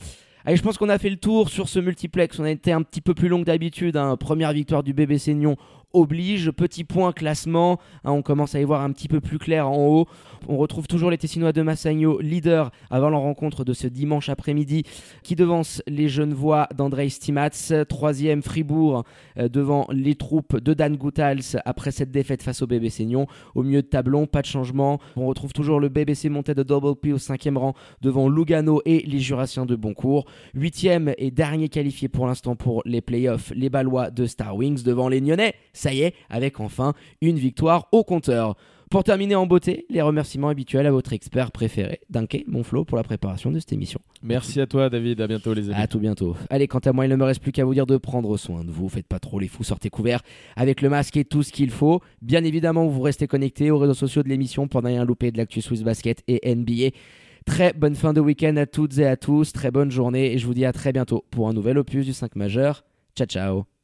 Allez, 0.48 0.58
je 0.58 0.62
pense 0.62 0.78
qu'on 0.78 0.90
a 0.90 1.00
fait 1.00 1.10
le 1.10 1.18
tour 1.18 1.50
sur 1.50 1.68
ce 1.68 1.80
multiplex. 1.80 2.40
On 2.40 2.44
a 2.44 2.52
été 2.52 2.72
un 2.72 2.84
petit 2.84 3.02
peu 3.02 3.16
plus 3.16 3.30
long 3.30 3.40
que 3.40 3.46
d'habitude. 3.46 3.98
hein. 3.98 4.16
Première 4.16 4.54
victoire 4.54 4.84
du 4.84 4.94
bébé 4.94 5.18
Seignon 5.18 5.58
oblige. 5.96 6.52
Petit 6.52 6.84
point 6.84 7.12
classement. 7.12 7.80
hein, 8.04 8.12
on 8.12 8.22
commence 8.22 8.56
à 8.56 8.62
y 8.62 8.64
voir 8.64 8.82
un 8.82 8.92
petit 8.92 9.08
peu 9.08 9.22
plus 9.22 9.40
clair 9.40 9.70
en 9.70 9.88
haut. 9.88 10.08
On 10.48 10.58
retrouve 10.58 10.88
toujours 10.88 11.10
les 11.10 11.18
Tessinois 11.18 11.54
de 11.54 11.62
Massagno, 11.62 12.20
leader 12.20 12.72
avant 12.92 13.10
la 13.10 13.18
rencontre 13.18 13.64
de 13.64 13.74
ce 13.74 13.88
dimanche 13.88 14.30
après-midi, 14.30 14.84
qui 15.24 15.36
devance 15.36 15.82
les 15.88 16.08
Genevois 16.08 16.68
d'Andrei 16.76 17.10
Stimats. 17.10 17.50
Troisième, 17.90 18.44
Fribourg, 18.44 19.04
euh, 19.38 19.50
devant 19.50 19.88
les 19.92 20.16
troupes 20.16 20.58
de 20.58 20.74
Dan 20.74 20.98
Goutals 20.98 21.62
après 21.66 21.92
cette 21.92 22.12
défaite 22.12 22.44
face 22.44 22.62
au 22.62 22.68
bébé 22.68 22.90
Seignon. 22.90 23.26
Au 23.56 23.64
milieu 23.64 23.82
de 23.82 23.88
tableau, 23.88 24.26
pas 24.26 24.42
de 24.42 24.48
changement. 24.48 25.00
On 25.16 25.26
retrouve 25.28 25.54
toujours 25.54 25.80
le 25.80 25.90
BBC 25.90 26.30
monté 26.30 26.54
de 26.54 26.64
Double 26.64 26.96
P 26.96 27.14
au 27.14 27.18
cinquième 27.18 27.58
rang 27.58 27.74
devant 28.02 28.30
Lugano 28.30 28.82
et 28.86 29.00
les 29.00 29.20
Jurassiens 29.20 29.66
de 29.66 29.76
Boncourt. 29.76 30.26
Huitième 30.54 31.14
et 31.18 31.32
dernier 31.32 31.70
qualifié 31.70 32.08
pour 32.08 32.28
l'instant 32.28 32.56
pour 32.56 32.82
les 32.86 33.02
playoffs, 33.02 33.52
les 33.56 33.70
Ballois 33.70 34.12
de 34.12 34.26
Star 34.26 34.56
Wings 34.56 34.84
devant 34.84 35.10
les 35.10 35.22
Nyonnais. 35.22 35.56
Ça 35.86 35.94
y 35.94 36.02
est, 36.02 36.16
avec 36.32 36.60
enfin 36.60 36.96
une 37.22 37.38
victoire 37.38 37.90
au 37.92 38.04
compteur. 38.04 38.56
Pour 38.90 39.04
terminer 39.04 39.36
en 39.36 39.46
beauté, 39.46 39.86
les 39.92 40.02
remerciements 40.02 40.50
habituels 40.50 40.88
à 40.88 40.92
votre 40.92 41.14
expert 41.14 41.52
préféré, 41.52 42.00
Dunké, 42.10 42.44
mon 42.48 42.64
Flo, 42.64 42.86
pour 42.86 42.98
la 42.98 43.04
préparation 43.04 43.52
de 43.52 43.60
cette 43.60 43.72
émission. 43.72 44.00
Merci 44.24 44.60
à 44.60 44.66
toi, 44.66 44.90
David. 44.90 45.22
À 45.22 45.28
bientôt, 45.28 45.54
les 45.54 45.70
amis. 45.70 45.80
À 45.80 45.86
tout 45.86 46.00
bientôt. 46.00 46.36
Allez, 46.50 46.68
quant 46.68 46.80
à 46.80 46.92
moi, 46.92 47.06
il 47.06 47.10
ne 47.10 47.16
me 47.16 47.24
reste 47.24 47.40
plus 47.40 47.52
qu'à 47.52 47.64
vous 47.66 47.76
dire 47.76 47.86
de 47.86 47.98
prendre 47.98 48.36
soin 48.36 48.64
de 48.64 48.72
vous. 48.72 48.90
Faites 48.90 49.06
pas 49.06 49.20
trop 49.20 49.38
les 49.38 49.48
fous, 49.48 49.64
sortez 49.64 49.92
couverts 49.92 50.24
avec 50.56 50.82
le 50.82 50.90
masque 50.90 51.18
et 51.18 51.24
tout 51.24 51.44
ce 51.44 51.52
qu'il 51.52 51.70
faut. 51.70 52.02
Bien 52.24 52.44
évidemment, 52.44 52.88
vous 52.88 53.02
restez 53.04 53.28
connectés 53.28 53.70
aux 53.70 53.78
réseaux 53.78 53.94
sociaux 53.94 54.24
de 54.24 54.30
l'émission 54.30 54.68
pour 54.68 54.82
rien 54.82 55.06
louper 55.06 55.32
de 55.32 55.38
l'actu 55.38 55.62
Swiss 55.62 55.84
Basket 55.84 56.24
et 56.28 56.56
NBA. 56.56 56.98
Très 57.46 57.74
bonne 57.74 57.94
fin 57.94 58.12
de 58.12 58.22
week-end 58.22 58.58
à 58.58 58.66
toutes 58.66 58.98
et 58.98 59.06
à 59.06 59.18
tous, 59.18 59.54
très 59.54 59.70
bonne 59.70 59.92
journée 59.92 60.34
et 60.34 60.40
je 60.40 60.48
vous 60.48 60.56
dis 60.56 60.66
à 60.66 60.74
très 60.74 60.92
bientôt 60.94 61.26
pour 61.30 61.48
un 61.48 61.54
nouvel 61.54 61.78
opus 61.78 62.08
du 62.08 62.14
5 62.14 62.36
majeur. 62.36 62.84
Ciao 63.16 63.28
ciao 63.28 63.75